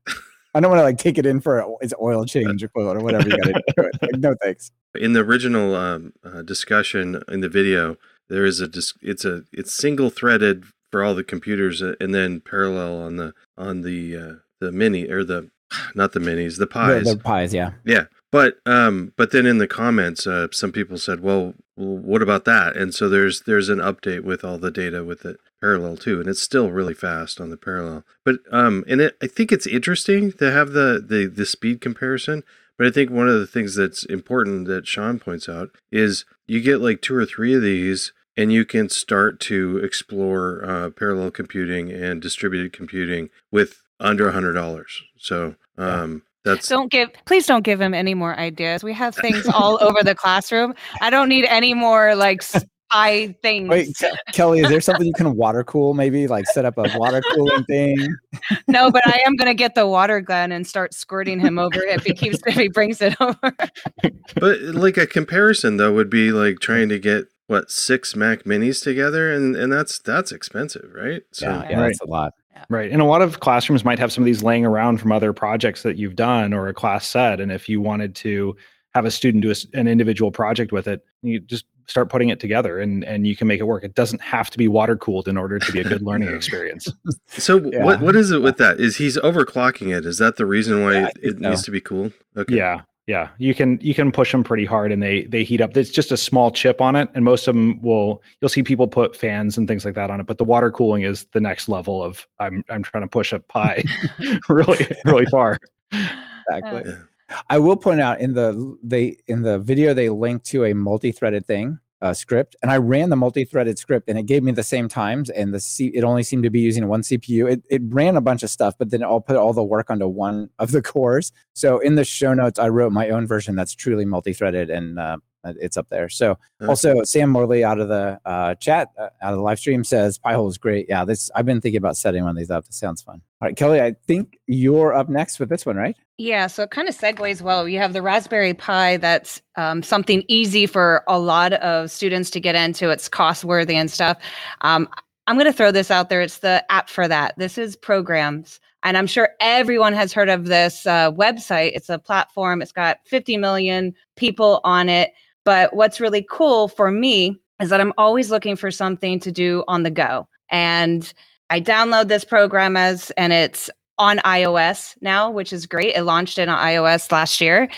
I 0.54 0.60
don't 0.60 0.72
want 0.72 0.80
to 0.80 0.84
like 0.84 0.98
take 0.98 1.18
it 1.18 1.26
in 1.26 1.40
for 1.40 1.78
its 1.82 1.94
oil 2.02 2.26
change 2.26 2.64
or 2.64 2.70
whatever 2.74 3.30
you 3.30 3.38
got 3.38 3.44
to 3.44 3.54
do. 3.54 3.90
Like, 4.02 4.12
no 4.18 4.36
thanks. 4.42 4.72
In 4.96 5.14
the 5.14 5.20
original 5.20 5.76
um, 5.76 6.14
uh, 6.24 6.42
discussion 6.42 7.22
in 7.28 7.42
the 7.42 7.50
video, 7.50 7.98
there 8.28 8.46
is 8.46 8.60
a 8.60 8.68
dis- 8.68 8.96
it's 9.02 9.24
a 9.24 9.44
it's 9.52 9.74
single 9.74 10.10
threaded 10.10 10.66
for 10.92 11.04
all 11.04 11.14
the 11.14 11.24
computers 11.24 11.82
uh, 11.82 11.96
and 12.00 12.16
then 12.16 12.42
parallel 12.42 13.02
on 13.02 13.18
the 13.18 13.34
on 13.58 13.82
the 13.82 14.16
uh, 14.16 14.34
the 14.60 14.72
mini 14.72 15.08
or 15.08 15.24
the 15.24 15.50
not 15.96 16.14
the 16.14 16.20
minis 16.20 16.58
the 16.58 16.68
pies 16.68 17.06
the, 17.06 17.16
the 17.16 17.24
pies. 17.24 17.54
yeah. 17.54 17.72
Yeah 17.86 18.06
but 18.32 18.60
um 18.66 19.14
but 19.16 19.32
then 19.32 19.46
in 19.46 19.58
the 19.58 19.68
comments 19.68 20.28
uh, 20.28 20.48
some 20.52 20.72
people 20.72 20.98
said 20.98 21.22
well, 21.22 21.54
what 21.76 22.24
about 22.24 22.46
that? 22.46 22.76
And 22.76 22.94
so 22.94 23.08
there's 23.08 23.42
there's 23.42 23.70
an 23.70 23.80
update 23.80 24.24
with 24.24 24.44
all 24.44 24.58
the 24.58 24.72
data 24.72 25.04
with 25.04 25.26
it 25.26 25.38
parallel 25.62 25.98
too 25.98 26.20
and 26.20 26.30
it's 26.30 26.42
still 26.42 26.72
really 26.72 26.94
fast 26.94 27.40
on 27.40 27.50
the 27.50 27.58
parallel. 27.58 28.04
But 28.26 28.40
um 28.52 28.84
and 28.88 29.02
it, 29.02 29.18
i 29.22 29.28
think 29.28 29.52
it's 29.52 29.68
interesting 29.68 30.32
to 30.34 30.52
have 30.52 30.72
the 30.72 31.04
the 31.06 31.26
the 31.28 31.46
speed 31.46 31.82
comparison 31.82 32.44
but 32.78 32.86
I 32.86 32.92
think 32.92 33.10
one 33.10 33.28
of 33.28 33.40
the 33.40 33.48
things 33.48 33.74
that's 33.76 34.06
important 34.06 34.68
that 34.68 34.88
Sean 34.88 35.20
points 35.20 35.50
out 35.50 35.70
is 35.92 36.26
you 36.46 36.62
get 36.62 36.80
like 36.80 37.02
two 37.02 37.16
or 37.16 37.26
three 37.26 37.56
of 37.56 37.64
these 37.64 38.14
and 38.38 38.54
you 38.54 38.66
can 38.66 38.88
start 38.88 39.40
to 39.42 39.80
explore 39.80 40.64
uh, 40.64 40.92
parallel 40.92 41.32
computing 41.32 41.92
and 41.92 42.22
distributed 42.22 42.72
computing 42.72 43.30
with 43.52 43.82
under 44.00 44.28
a 44.30 44.32
hundred 44.32 44.54
dollars. 44.54 45.02
So 45.18 45.56
um, 45.78 46.24
that's 46.44 46.68
don't 46.68 46.92
give 46.92 47.10
please 47.26 47.46
don't 47.46 47.64
give 47.64 47.82
him 47.82 47.94
any 47.94 48.14
more 48.14 48.38
ideas. 48.38 48.84
We 48.84 48.94
have 48.94 49.16
things 49.16 49.48
all 49.54 49.78
over 49.82 50.04
the 50.04 50.16
classroom. 50.16 50.74
I 51.02 51.10
don't 51.10 51.30
need 51.30 51.46
any 51.46 51.74
more 51.74 52.16
like 52.16 52.42
spy 52.42 53.36
things. 53.42 53.70
Wait, 53.70 53.90
Kelly, 54.32 54.60
is 54.60 54.70
there 54.70 54.82
something 54.82 55.06
you 55.06 55.14
can 55.14 55.36
water 55.36 55.64
cool? 55.64 55.94
Maybe 55.94 56.28
like 56.28 56.46
set 56.48 56.66
up 56.66 56.78
a 56.78 56.90
water 56.98 57.22
cooling 57.34 57.64
thing. 57.66 58.16
no, 58.68 58.92
but 58.92 59.06
I 59.06 59.22
am 59.26 59.36
gonna 59.36 59.54
get 59.54 59.76
the 59.76 59.88
water 59.88 60.22
gun 60.22 60.52
and 60.52 60.66
start 60.66 60.94
squirting 60.94 61.40
him 61.40 61.60
over 61.60 61.80
if 61.84 62.04
he 62.04 62.14
keeps 62.14 62.40
if 62.46 62.56
he 62.56 62.70
brings 62.70 63.02
it 63.02 63.16
over. 63.20 63.54
but 64.36 64.62
like 64.62 64.98
a 64.98 65.08
comparison 65.08 65.78
though 65.78 65.94
would 65.94 66.10
be 66.10 66.32
like 66.32 66.60
trying 66.60 66.90
to 66.90 67.00
get 67.00 67.26
what 67.48 67.72
six 67.72 68.16
Mac 68.16 68.44
Minis 68.44 68.84
together, 68.84 69.32
and 69.32 69.56
and 69.56 69.72
that's 69.72 70.00
that's 70.00 70.32
expensive, 70.32 70.92
right? 70.94 71.24
So, 71.32 71.50
yeah, 71.50 71.70
yeah 71.70 71.80
right. 71.80 71.88
that's 71.88 72.02
a 72.02 72.06
lot. 72.06 72.34
Right. 72.70 72.92
And 72.92 73.02
a 73.02 73.06
lot 73.06 73.22
of 73.22 73.40
classrooms 73.40 73.86
might 73.86 74.00
have 74.00 74.12
some 74.12 74.24
of 74.24 74.26
these 74.26 74.44
laying 74.44 74.66
around 74.66 75.00
from 75.00 75.12
other 75.12 75.34
projects 75.34 75.84
that 75.84 75.98
you've 75.98 76.16
done 76.16 76.54
or 76.54 76.68
a 76.68 76.74
class 76.74 77.08
set. 77.08 77.40
And 77.40 77.52
if 77.52 77.70
you 77.70 77.82
wanted 77.82 78.16
to 78.16 78.56
have 78.94 79.06
a 79.06 79.12
student 79.12 79.44
do 79.44 79.52
a, 79.52 79.80
an 79.80 79.88
individual 79.88 80.32
project 80.32 80.72
with 80.72 80.88
it, 80.88 81.06
you 81.22 81.40
just 81.40 81.66
start 81.88 82.10
putting 82.10 82.30
it 82.30 82.40
together 82.40 82.80
and 82.80 83.04
and 83.06 83.26
you 83.26 83.36
can 83.36 83.48
make 83.48 83.60
it 83.60 83.64
work. 83.64 83.84
It 83.84 83.96
doesn't 83.96 84.22
have 84.22 84.50
to 84.50 84.58
be 84.58 84.68
water 84.68 84.98
cooled 84.98 85.28
in 85.28 85.38
order 85.38 85.58
to 85.58 85.72
be 85.72 85.80
a 85.80 85.84
good 85.84 86.02
learning 86.02 86.30
experience. 86.36 86.88
So 87.28 87.58
yeah. 87.72 87.84
what 87.84 88.02
what 88.02 88.16
is 88.16 88.32
it 88.32 88.42
with 88.42 88.58
that? 88.58 88.80
Is 88.80 88.98
he's 88.98 89.18
overclocking 89.18 89.96
it? 89.96 90.06
Is 90.06 90.18
that 90.18 90.36
the 90.36 90.46
reason 90.46 90.84
why 90.84 90.94
yeah, 90.94 91.10
it, 91.22 91.40
so. 91.40 91.50
needs 91.50 91.64
to 91.64 91.72
be 91.72 91.82
cooled? 91.82 92.14
Okay. 92.36 92.56
Yeah. 92.56 92.82
Yeah, 93.08 93.30
you 93.38 93.56
can 93.56 93.80
you 93.82 93.94
can 93.94 94.12
push 94.12 94.34
them 94.34 94.44
pretty 94.44 94.66
hard 94.66 94.92
and 94.92 95.02
they 95.02 95.24
they 95.24 95.46
heat 95.46 95.62
up. 95.62 95.76
It's 95.78 95.90
just 95.90 96.12
a 96.12 96.18
small 96.18 96.52
chip 96.52 96.82
on 96.82 96.98
it, 96.98 97.10
and 97.16 97.24
most 97.24 97.48
of 97.48 97.56
them 97.56 97.82
will. 97.82 98.22
You'll 98.42 98.50
see 98.50 98.64
people 98.64 98.86
put 98.86 99.16
fans 99.16 99.58
and 99.58 99.66
things 99.66 99.86
like 99.86 99.96
that 99.96 100.12
on 100.12 100.20
it, 100.20 100.26
but 100.26 100.38
the 100.38 100.44
water 100.44 100.70
cooling 100.72 101.04
is 101.04 101.24
the 101.32 101.40
next 101.40 101.70
level 101.70 102.04
of 102.04 102.28
I'm 102.40 102.66
I'm 102.70 102.84
trying 102.84 103.04
to 103.04 103.08
push 103.08 103.32
a 103.32 103.40
pie 103.40 103.86
really 104.50 104.86
really 105.06 105.26
far. 105.28 105.58
Exactly. 105.94 106.92
Yeah. 106.92 107.38
I 107.50 107.60
will 107.60 107.78
point 107.78 108.02
out 108.02 108.20
in 108.20 108.34
the 108.34 108.78
they 108.84 109.18
in 109.28 109.42
the 109.42 109.58
video 109.60 109.94
they 109.94 110.10
link 110.10 110.44
to 110.44 110.66
a 110.66 110.74
multi-threaded 110.74 111.46
thing 111.46 111.80
uh, 112.02 112.14
script, 112.14 112.56
and 112.62 112.72
I 112.72 112.78
ran 112.78 113.10
the 113.10 113.16
multi-threaded 113.16 113.80
script, 113.80 114.10
and 114.10 114.18
it 114.18 114.26
gave 114.26 114.44
me 114.44 114.52
the 114.52 114.64
same 114.64 114.88
times, 114.88 115.30
and 115.30 115.54
the 115.54 115.60
C- 115.60 115.92
it 115.94 116.04
only 116.04 116.24
seemed 116.24 116.44
to 116.44 116.50
be 116.50 116.60
using 116.60 116.88
one 116.88 117.02
CPU. 117.02 117.52
It, 117.52 117.64
it 117.70 117.82
ran 117.86 118.16
a 118.16 118.22
bunch 118.22 118.44
of 118.44 118.50
stuff, 118.50 118.76
but 118.78 118.92
then 118.92 119.04
I'll 119.04 119.22
put 119.22 119.36
all 119.36 119.54
the 119.54 119.64
work 119.64 119.90
onto 119.90 120.08
one 120.08 120.50
of 120.60 120.72
the 120.72 120.82
cores. 120.94 121.32
So 121.54 121.80
in 121.80 121.96
the 121.96 122.06
show 122.06 122.34
notes, 122.34 122.60
I 122.60 122.70
wrote 122.70 122.92
my 122.92 123.10
own 123.10 123.26
version 123.26 123.56
that's 123.56 123.74
truly 123.74 124.06
multi-threaded, 124.06 124.70
and 124.70 125.00
uh, 125.00 125.18
it's 125.60 125.78
up 125.78 125.88
there. 125.90 126.10
So 126.10 126.38
also 126.68 127.04
Sam 127.04 127.30
Morley 127.30 127.64
out 127.64 127.80
of 127.80 127.88
the 127.88 128.20
uh, 128.26 128.56
chat, 128.56 128.90
uh, 129.00 129.10
out 129.22 129.34
of 129.34 129.38
the 129.38 129.44
live 129.44 129.60
stream 129.60 129.84
says 129.84 130.18
Pi-hole 130.18 130.48
is 130.48 130.58
great. 130.58 130.88
Yeah, 130.90 131.06
this 131.06 131.30
I've 131.36 131.46
been 131.46 131.62
thinking 131.62 131.78
about 131.78 131.98
setting 131.98 132.24
one 132.24 132.32
of 132.32 132.38
these 132.38 132.52
up. 132.52 132.66
This 132.66 132.78
sounds 132.78 133.02
fun. 133.02 133.22
All 133.42 133.48
right, 133.48 133.56
Kelly, 133.56 133.82
I 133.82 133.96
think 134.08 134.40
you're 134.48 134.94
up 134.94 135.10
next 135.10 135.40
with 135.40 135.50
this 135.50 135.66
one, 135.66 135.76
right? 135.76 135.96
Yeah, 136.18 136.48
so 136.48 136.64
it 136.64 136.72
kind 136.72 136.90
of 136.90 136.98
segues 136.98 137.42
well. 137.42 137.68
You 137.68 137.78
have 137.78 137.94
the 137.94 138.02
Raspberry 138.02 138.56
Pi 138.56 138.98
that's 138.98 139.42
um, 139.56 139.84
something 139.84 140.24
easy 140.28 140.66
for 140.66 141.04
a 141.08 141.20
lot 141.20 141.54
of 141.54 141.92
students 141.92 142.32
to 142.32 142.40
get 142.40 142.56
into. 142.56 142.90
It's 142.90 143.08
cost 143.08 143.46
worthy 143.46 143.76
and 143.76 143.92
stuff. 143.92 144.18
Um, 144.62 144.90
I'm 145.28 145.36
going 145.36 145.46
to 145.46 145.54
throw 145.54 145.72
this 145.72 145.92
out 145.92 146.10
there. 146.10 146.22
It's 146.22 146.40
the 146.40 146.66
app 146.72 146.90
for 146.90 147.08
that. 147.08 147.38
This 147.38 147.58
is 147.58 147.76
Programiz. 147.76 148.60
And 148.84 148.98
I'm 148.98 149.08
sure 149.08 149.30
everyone 149.40 149.94
has 149.94 150.14
heard 150.14 150.30
of 150.30 150.46
this 150.46 150.86
uh, 150.86 151.12
website. 151.12 151.72
It's 151.76 151.90
a 151.90 152.00
platform, 152.00 152.62
it's 152.62 152.72
got 152.72 153.00
50 153.06 153.38
million 153.38 153.94
people 154.16 154.62
on 154.64 154.88
it. 154.88 155.12
But 155.48 155.74
what's 155.74 156.02
really 156.02 156.28
cool 156.30 156.68
for 156.68 156.92
me 156.92 157.40
is 157.62 157.70
that 157.70 157.80
I'm 157.80 157.94
always 157.98 158.30
looking 158.30 158.58
for 158.58 158.70
something 158.70 159.18
to 159.22 159.32
do 159.32 159.64
on 159.70 159.84
the 159.84 159.90
go. 159.90 160.28
And 160.52 161.14
I 161.50 161.62
download 161.62 162.10
this 162.10 162.26
Programiz, 162.26 163.14
and 163.16 163.32
it's 163.32 163.70
on 163.98 164.18
iOS 164.26 164.98
now, 165.00 165.32
which 165.32 165.54
is 165.54 165.66
great. 165.66 165.96
It 165.96 166.04
launched 166.04 166.38
it 166.38 166.50
on 166.50 166.60
iOS 166.60 167.14
last 167.14 167.40
year. 167.40 167.70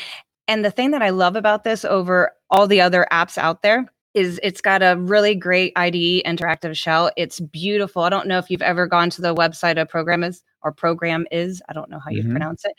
And 0.47 0.65
the 0.65 0.71
thing 0.71 0.89
that 0.89 1.03
I 1.03 1.11
love 1.11 1.35
about 1.35 1.63
this 1.63 1.85
over 1.85 2.31
all 2.49 2.65
the 2.65 2.81
other 2.81 3.05
apps 3.11 3.37
out 3.37 3.61
there 3.61 3.85
is 4.15 4.39
it's 4.41 4.61
got 4.61 4.81
a 4.81 4.97
really 4.97 5.35
great 5.35 5.71
IDE 5.75 6.23
interactive 6.25 6.75
shell. 6.75 7.11
It's 7.17 7.39
beautiful. 7.39 8.01
I 8.01 8.09
don't 8.09 8.25
know 8.25 8.39
if 8.39 8.49
you've 8.49 8.63
ever 8.63 8.87
gone 8.87 9.11
to 9.11 9.21
the 9.21 9.35
website 9.35 9.79
of 9.79 9.89
program 9.89 10.23
or 10.61 10.73
Programiz. 10.73 11.59
I 11.69 11.73
don't 11.73 11.89
know 11.89 11.99
how 11.99 12.11
you 12.11 12.21
mm-hmm. 12.21 12.31
pronounce 12.31 12.65
it. 12.65 12.73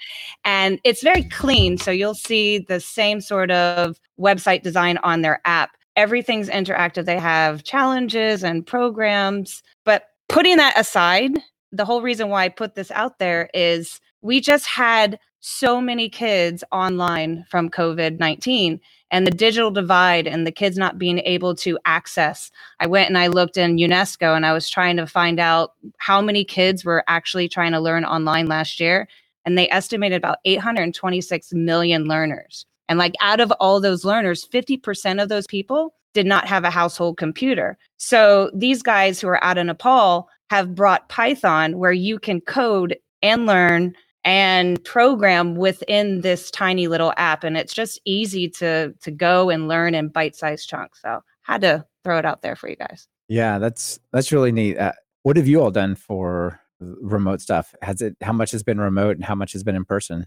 And 0.44 0.80
it's 0.84 1.02
very 1.02 1.24
clean. 1.24 1.78
So 1.78 1.90
you'll 1.90 2.14
see 2.14 2.58
the 2.58 2.80
same 2.80 3.20
sort 3.20 3.50
of 3.50 4.00
website 4.18 4.62
design 4.62 4.98
on 4.98 5.22
their 5.22 5.40
app. 5.44 5.70
Everything's 5.96 6.48
interactive. 6.48 7.04
They 7.04 7.18
have 7.18 7.64
challenges 7.64 8.44
and 8.44 8.66
programs. 8.66 9.62
But 9.84 10.04
putting 10.28 10.56
that 10.56 10.78
aside, 10.78 11.38
the 11.72 11.84
whole 11.84 12.02
reason 12.02 12.28
why 12.28 12.44
I 12.44 12.48
put 12.48 12.74
this 12.74 12.90
out 12.90 13.18
there 13.18 13.48
is 13.54 14.00
we 14.22 14.40
just 14.40 14.66
had 14.66 15.18
so 15.40 15.80
many 15.80 16.08
kids 16.08 16.62
online 16.70 17.44
from 17.48 17.70
COVID 17.70 18.18
19 18.18 18.80
and 19.10 19.26
the 19.26 19.30
digital 19.30 19.70
divide 19.70 20.26
and 20.26 20.46
the 20.46 20.52
kids 20.52 20.76
not 20.76 20.98
being 20.98 21.18
able 21.20 21.54
to 21.56 21.78
access. 21.84 22.50
I 22.78 22.86
went 22.86 23.08
and 23.08 23.18
I 23.18 23.26
looked 23.26 23.56
in 23.56 23.76
UNESCO 23.76 24.36
and 24.36 24.46
I 24.46 24.52
was 24.52 24.68
trying 24.68 24.96
to 24.98 25.06
find 25.06 25.40
out 25.40 25.72
how 25.98 26.20
many 26.20 26.44
kids 26.44 26.84
were 26.84 27.04
actually 27.08 27.48
trying 27.48 27.72
to 27.72 27.80
learn 27.80 28.04
online 28.04 28.46
last 28.46 28.80
year. 28.80 29.08
And 29.44 29.56
they 29.56 29.70
estimated 29.70 30.16
about 30.16 30.38
826 30.44 31.52
million 31.52 32.04
learners. 32.04 32.66
And 32.88 32.98
like 32.98 33.14
out 33.20 33.40
of 33.40 33.52
all 33.52 33.80
those 33.80 34.04
learners, 34.04 34.46
50% 34.46 35.22
of 35.22 35.28
those 35.28 35.46
people 35.46 35.94
did 36.12 36.26
not 36.26 36.46
have 36.48 36.64
a 36.64 36.70
household 36.70 37.16
computer. 37.16 37.78
So 37.96 38.50
these 38.54 38.82
guys 38.82 39.20
who 39.20 39.28
are 39.28 39.42
out 39.42 39.58
in 39.58 39.68
Nepal 39.68 40.28
have 40.50 40.74
brought 40.74 41.08
Python 41.08 41.78
where 41.78 41.92
you 41.92 42.18
can 42.18 42.40
code 42.40 42.96
and 43.22 43.46
learn 43.46 43.94
and 44.24 44.82
program 44.84 45.54
within 45.54 46.20
this 46.20 46.50
tiny 46.50 46.88
little 46.88 47.12
app 47.16 47.42
and 47.44 47.56
it's 47.56 47.72
just 47.72 48.00
easy 48.04 48.48
to 48.48 48.92
to 49.00 49.10
go 49.10 49.48
and 49.50 49.68
learn 49.68 49.94
in 49.94 50.08
bite-sized 50.08 50.68
chunks 50.68 51.00
so 51.02 51.20
had 51.42 51.62
to 51.62 51.84
throw 52.04 52.18
it 52.18 52.24
out 52.24 52.42
there 52.42 52.56
for 52.56 52.68
you 52.68 52.76
guys. 52.76 53.08
Yeah 53.28 53.58
that's 53.58 53.98
that's 54.12 54.32
really 54.32 54.52
neat 54.52 54.78
uh, 54.78 54.92
what 55.22 55.36
have 55.36 55.46
you 55.46 55.60
all 55.60 55.70
done 55.70 55.94
for 55.94 56.60
remote 56.80 57.40
stuff? 57.42 57.74
Has 57.82 58.00
it 58.00 58.16
how 58.22 58.32
much 58.32 58.50
has 58.52 58.62
been 58.62 58.80
remote 58.80 59.16
and 59.16 59.24
how 59.24 59.34
much 59.34 59.52
has 59.52 59.62
been 59.62 59.76
in 59.76 59.84
person? 59.84 60.26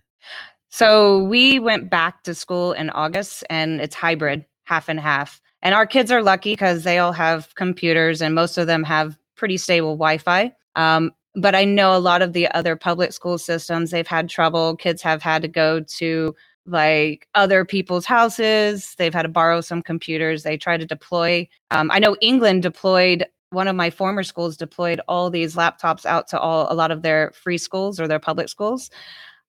So 0.69 1.23
we 1.23 1.59
went 1.59 1.89
back 1.89 2.23
to 2.23 2.33
school 2.33 2.73
in 2.73 2.89
august 2.89 3.43
and 3.49 3.79
it's 3.79 3.95
hybrid 3.95 4.45
half 4.63 4.89
and 4.89 4.99
half 4.99 5.39
and 5.61 5.75
our 5.75 5.85
kids 5.85 6.11
are 6.11 6.23
lucky 6.23 6.53
because 6.53 6.83
they 6.83 6.97
all 6.97 7.13
have 7.13 7.53
computers 7.55 8.21
and 8.21 8.33
most 8.33 8.57
of 8.57 8.67
them 8.67 8.83
have 8.83 9.17
pretty 9.35 9.57
stable 9.57 9.95
wi-fi. 9.95 10.53
Um, 10.75 11.11
but 11.35 11.55
I 11.55 11.65
know 11.65 11.95
a 11.95 11.99
lot 11.99 12.21
of 12.21 12.33
the 12.33 12.47
other 12.49 12.75
public 12.75 13.13
school 13.13 13.37
systems, 13.37 13.91
they've 13.91 14.07
had 14.07 14.29
trouble. 14.29 14.75
Kids 14.75 15.01
have 15.01 15.21
had 15.21 15.41
to 15.41 15.47
go 15.47 15.79
to 15.81 16.35
like 16.65 17.27
other 17.35 17.65
people's 17.65 18.05
houses. 18.05 18.95
They've 18.97 19.13
had 19.13 19.23
to 19.23 19.29
borrow 19.29 19.61
some 19.61 19.81
computers. 19.81 20.43
They 20.43 20.57
try 20.57 20.77
to 20.77 20.85
deploy. 20.85 21.47
Um, 21.71 21.91
I 21.91 21.99
know 21.99 22.15
England 22.21 22.63
deployed 22.63 23.25
one 23.53 23.67
of 23.67 23.75
my 23.75 23.89
former 23.89 24.23
schools 24.23 24.57
deployed 24.57 24.99
all 25.07 25.29
these 25.29 25.55
laptops 25.55 26.05
out 26.05 26.27
to 26.27 26.39
all 26.39 26.71
a 26.71 26.73
lot 26.73 26.91
of 26.91 27.03
their 27.03 27.31
free 27.31 27.57
schools 27.57 27.99
or 27.99 28.07
their 28.07 28.19
public 28.19 28.49
schools. 28.49 28.89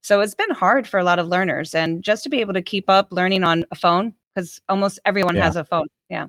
So 0.02 0.20
it's 0.20 0.34
been 0.34 0.50
hard 0.50 0.86
for 0.86 1.00
a 1.00 1.04
lot 1.04 1.18
of 1.18 1.28
learners, 1.28 1.74
and 1.74 2.02
just 2.02 2.22
to 2.24 2.28
be 2.28 2.40
able 2.40 2.52
to 2.52 2.62
keep 2.62 2.90
up 2.90 3.08
learning 3.10 3.42
on 3.42 3.64
a 3.70 3.74
phone 3.74 4.12
because 4.34 4.60
almost 4.68 5.00
everyone 5.06 5.36
yeah. 5.36 5.44
has 5.44 5.56
a 5.56 5.64
phone. 5.64 5.86
Yeah. 6.10 6.26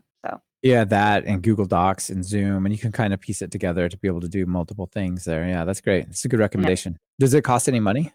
Yeah, 0.65 0.83
that 0.85 1.25
and 1.25 1.43
Google 1.43 1.65
Docs 1.65 2.09
and 2.09 2.25
Zoom, 2.25 2.65
and 2.65 2.73
you 2.73 2.79
can 2.79 2.91
kind 2.91 3.13
of 3.13 3.19
piece 3.19 3.43
it 3.43 3.51
together 3.51 3.87
to 3.87 3.97
be 3.97 4.07
able 4.07 4.21
to 4.21 4.27
do 4.27 4.47
multiple 4.47 4.89
things 4.91 5.23
there. 5.23 5.47
Yeah, 5.47 5.63
that's 5.63 5.79
great. 5.79 6.07
It's 6.07 6.25
a 6.25 6.27
good 6.27 6.39
recommendation. 6.39 6.93
Yeah. 6.93 6.97
Does 7.19 7.35
it 7.35 7.43
cost 7.43 7.69
any 7.69 7.79
money? 7.79 8.11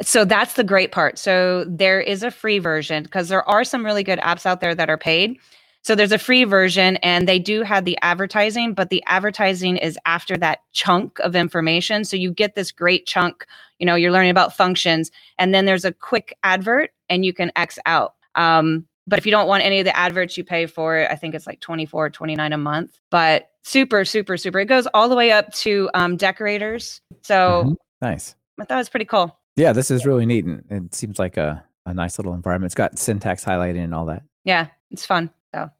So 0.00 0.24
that's 0.24 0.54
the 0.54 0.64
great 0.64 0.92
part. 0.92 1.18
So 1.18 1.66
there 1.68 2.00
is 2.00 2.22
a 2.22 2.30
free 2.30 2.58
version 2.58 3.02
because 3.02 3.28
there 3.28 3.46
are 3.46 3.64
some 3.64 3.84
really 3.84 4.02
good 4.02 4.18
apps 4.20 4.46
out 4.46 4.62
there 4.62 4.74
that 4.74 4.88
are 4.88 4.96
paid. 4.96 5.36
So 5.82 5.94
there's 5.94 6.10
a 6.10 6.16
free 6.16 6.44
version 6.44 6.96
and 7.02 7.28
they 7.28 7.38
do 7.38 7.64
have 7.64 7.84
the 7.84 7.98
advertising, 8.00 8.72
but 8.72 8.88
the 8.88 9.04
advertising 9.06 9.76
is 9.76 9.98
after 10.06 10.38
that 10.38 10.60
chunk 10.72 11.18
of 11.18 11.36
information. 11.36 12.06
So 12.06 12.16
you 12.16 12.32
get 12.32 12.54
this 12.54 12.72
great 12.72 13.04
chunk, 13.04 13.44
you 13.78 13.84
know, 13.84 13.94
you're 13.94 14.10
learning 14.10 14.30
about 14.30 14.56
functions 14.56 15.10
and 15.38 15.52
then 15.52 15.66
there's 15.66 15.84
a 15.84 15.92
quick 15.92 16.34
advert 16.44 16.92
and 17.10 17.26
you 17.26 17.34
can 17.34 17.52
X 17.56 17.78
out. 17.84 18.14
Um, 18.36 18.86
but 19.06 19.18
if 19.18 19.26
you 19.26 19.32
don't 19.32 19.48
want 19.48 19.64
any 19.64 19.80
of 19.80 19.84
the 19.84 19.96
adverts, 19.96 20.36
you 20.36 20.44
pay 20.44 20.66
for 20.66 20.98
it. 20.98 21.10
I 21.10 21.16
think 21.16 21.34
it's 21.34 21.46
like 21.46 21.60
24, 21.60 22.10
29 22.10 22.52
a 22.52 22.58
month. 22.58 22.98
But 23.10 23.50
super, 23.62 24.04
super, 24.04 24.36
super. 24.36 24.60
It 24.60 24.66
goes 24.66 24.86
all 24.94 25.08
the 25.08 25.16
way 25.16 25.32
up 25.32 25.52
to 25.54 25.90
um, 25.94 26.16
decorators. 26.16 27.00
So 27.22 27.64
mm-hmm. 27.64 27.72
nice. 28.02 28.34
I 28.60 28.64
thought 28.64 28.74
it 28.74 28.78
was 28.78 28.88
pretty 28.88 29.06
cool. 29.06 29.36
Yeah, 29.56 29.72
this 29.72 29.90
is 29.90 30.06
really 30.06 30.26
neat. 30.26 30.44
And 30.44 30.64
it 30.70 30.94
seems 30.94 31.18
like 31.18 31.36
a, 31.36 31.64
a 31.86 31.94
nice 31.94 32.18
little 32.18 32.34
environment. 32.34 32.68
It's 32.68 32.74
got 32.74 32.98
syntax 32.98 33.44
highlighting 33.44 33.84
and 33.84 33.94
all 33.94 34.06
that. 34.06 34.22
Yeah, 34.44 34.68
it's 34.90 35.06
fun. 35.06 35.30
So 35.54 35.70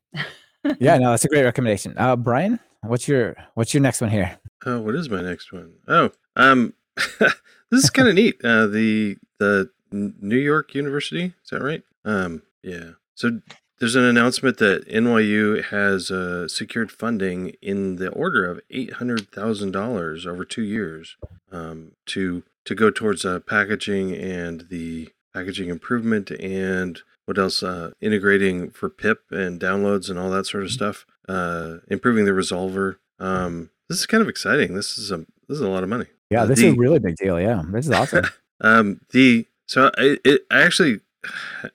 yeah, 0.79 0.99
no, 0.99 1.11
that's 1.11 1.25
a 1.25 1.29
great 1.29 1.45
recommendation. 1.45 1.95
Uh, 1.97 2.17
Brian, 2.17 2.59
what's 2.83 3.09
your 3.09 3.37
what's 3.55 3.73
your 3.73 3.83
next 3.83 4.01
one 4.01 4.11
here? 4.11 4.39
Oh, 4.67 4.81
what 4.81 4.95
is 4.95 5.09
my 5.09 5.23
next 5.23 5.53
one? 5.53 5.73
Oh, 5.89 6.11
um, 6.37 6.75
this 7.19 7.85
is 7.85 7.91
kind 7.91 8.09
of 8.09 8.15
neat. 8.15 8.37
Uh, 8.45 8.67
the 8.67 9.17
the 9.39 9.71
New 9.93 10.39
York 10.39 10.75
University, 10.75 11.35
is 11.43 11.51
that 11.51 11.63
right? 11.63 11.83
Um, 12.05 12.43
yeah. 12.63 12.91
So 13.21 13.43
there's 13.79 13.97
an 13.97 14.05
announcement 14.05 14.57
that 14.59 14.89
NYU 14.89 15.63
has 15.65 16.11
uh, 16.11 16.49
secured 16.49 16.91
funding 16.91 17.53
in 17.61 17.97
the 17.97 18.09
order 18.09 18.51
of 18.51 18.63
eight 18.71 18.95
hundred 18.95 19.31
thousand 19.31 19.73
dollars 19.73 20.27
over 20.27 20.43
two 20.43 20.63
years 20.63 21.19
um, 21.53 21.93
to 22.07 22.45
to 22.65 22.75
go 22.75 22.91
towards 22.91 23.27
uh, 23.27 23.41
packaging 23.41 24.15
and 24.15 24.69
the 24.71 25.11
packaging 25.35 25.69
improvement 25.69 26.31
and 26.31 27.03
what 27.27 27.37
else 27.37 27.63
uh, 27.63 27.91
integrating 28.01 28.71
for 28.71 28.89
pip 28.89 29.25
and 29.31 29.61
downloads 29.61 30.09
and 30.09 30.19
all 30.19 30.31
that 30.31 30.47
sort 30.47 30.63
of 30.63 30.71
stuff 30.71 31.05
uh, 31.29 31.77
improving 31.89 32.25
the 32.25 32.31
resolver. 32.31 32.97
Um, 33.19 33.69
this 33.91 33.99
is 33.99 34.07
kind 34.07 34.23
of 34.23 34.31
exciting. 34.31 34.73
This 34.73 34.97
is 34.97 35.11
a 35.11 35.19
this 35.47 35.59
is 35.59 35.61
a 35.61 35.69
lot 35.69 35.83
of 35.83 35.91
money. 35.91 36.07
Yeah 36.31 36.47
this 36.47 36.61
the, 36.61 36.69
is 36.69 36.73
a 36.75 36.79
really 36.79 37.01
big 37.01 37.17
deal. 37.17 37.39
Yeah 37.39 37.65
this 37.67 37.85
is 37.85 37.93
awesome. 37.93 38.25
Um, 38.63 39.01
the 39.13 39.47
so 39.65 39.91
I, 39.97 40.19
it, 40.23 40.43
I 40.51 40.61
actually 40.61 41.01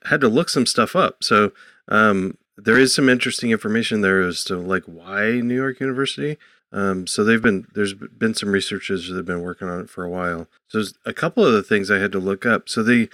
had 0.04 0.20
to 0.20 0.28
look 0.28 0.48
some 0.48 0.66
stuff 0.66 0.96
up. 0.96 1.22
So 1.22 1.52
um, 1.88 2.36
there 2.56 2.78
is 2.78 2.94
some 2.94 3.08
interesting 3.08 3.50
information 3.50 4.00
there 4.00 4.20
as 4.20 4.44
to 4.44 4.56
like 4.56 4.84
why 4.84 5.40
New 5.40 5.54
York 5.54 5.80
University. 5.80 6.36
Um, 6.72 7.06
so 7.06 7.22
they've 7.22 7.42
been 7.42 7.66
there's 7.74 7.94
been 7.94 8.34
some 8.34 8.50
researchers 8.50 9.08
that 9.08 9.16
have 9.16 9.26
been 9.26 9.42
working 9.42 9.68
on 9.68 9.80
it 9.80 9.90
for 9.90 10.04
a 10.04 10.10
while. 10.10 10.48
So 10.68 10.78
there's 10.78 10.94
a 11.04 11.12
couple 11.12 11.44
of 11.44 11.52
the 11.52 11.62
things 11.62 11.90
I 11.90 11.98
had 11.98 12.12
to 12.12 12.18
look 12.18 12.44
up. 12.44 12.68
So 12.68 12.82
they 12.82 13.08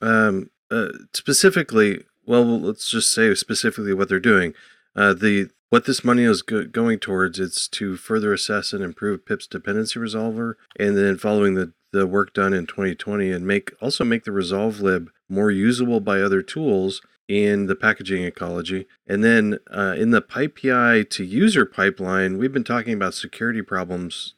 um, 0.00 0.50
uh, 0.70 0.88
specifically, 1.14 2.04
well, 2.26 2.44
let's 2.44 2.90
just 2.90 3.12
say 3.12 3.34
specifically 3.34 3.94
what 3.94 4.08
they're 4.08 4.20
doing. 4.20 4.54
Uh, 4.94 5.14
the 5.14 5.50
what 5.70 5.84
this 5.84 6.04
money 6.04 6.24
is 6.24 6.42
go- 6.42 6.64
going 6.64 6.98
towards 6.98 7.38
it's 7.38 7.68
to 7.68 7.96
further 7.96 8.32
assess 8.32 8.72
and 8.72 8.82
improve 8.82 9.26
PIP's 9.26 9.46
dependency 9.46 9.98
resolver, 9.98 10.54
and 10.78 10.96
then 10.96 11.16
following 11.18 11.54
the 11.54 11.72
the 11.92 12.06
work 12.06 12.34
done 12.34 12.52
in 12.52 12.66
2020 12.66 13.30
and 13.30 13.46
make 13.46 13.72
also 13.80 14.04
make 14.04 14.24
the 14.24 14.30
resolvelib 14.30 15.08
more 15.28 15.50
usable 15.50 16.00
by 16.00 16.20
other 16.20 16.42
tools 16.42 17.00
in 17.28 17.66
the 17.66 17.76
packaging 17.76 18.24
ecology. 18.24 18.86
And 19.06 19.22
then 19.22 19.58
uh, 19.70 19.94
in 19.96 20.10
the 20.10 20.22
PyPI 20.22 21.08
to 21.10 21.24
user 21.24 21.66
pipeline, 21.66 22.38
we've 22.38 22.52
been 22.52 22.64
talking 22.64 22.94
about 22.94 23.14
security 23.14 23.62
problems 23.62 24.34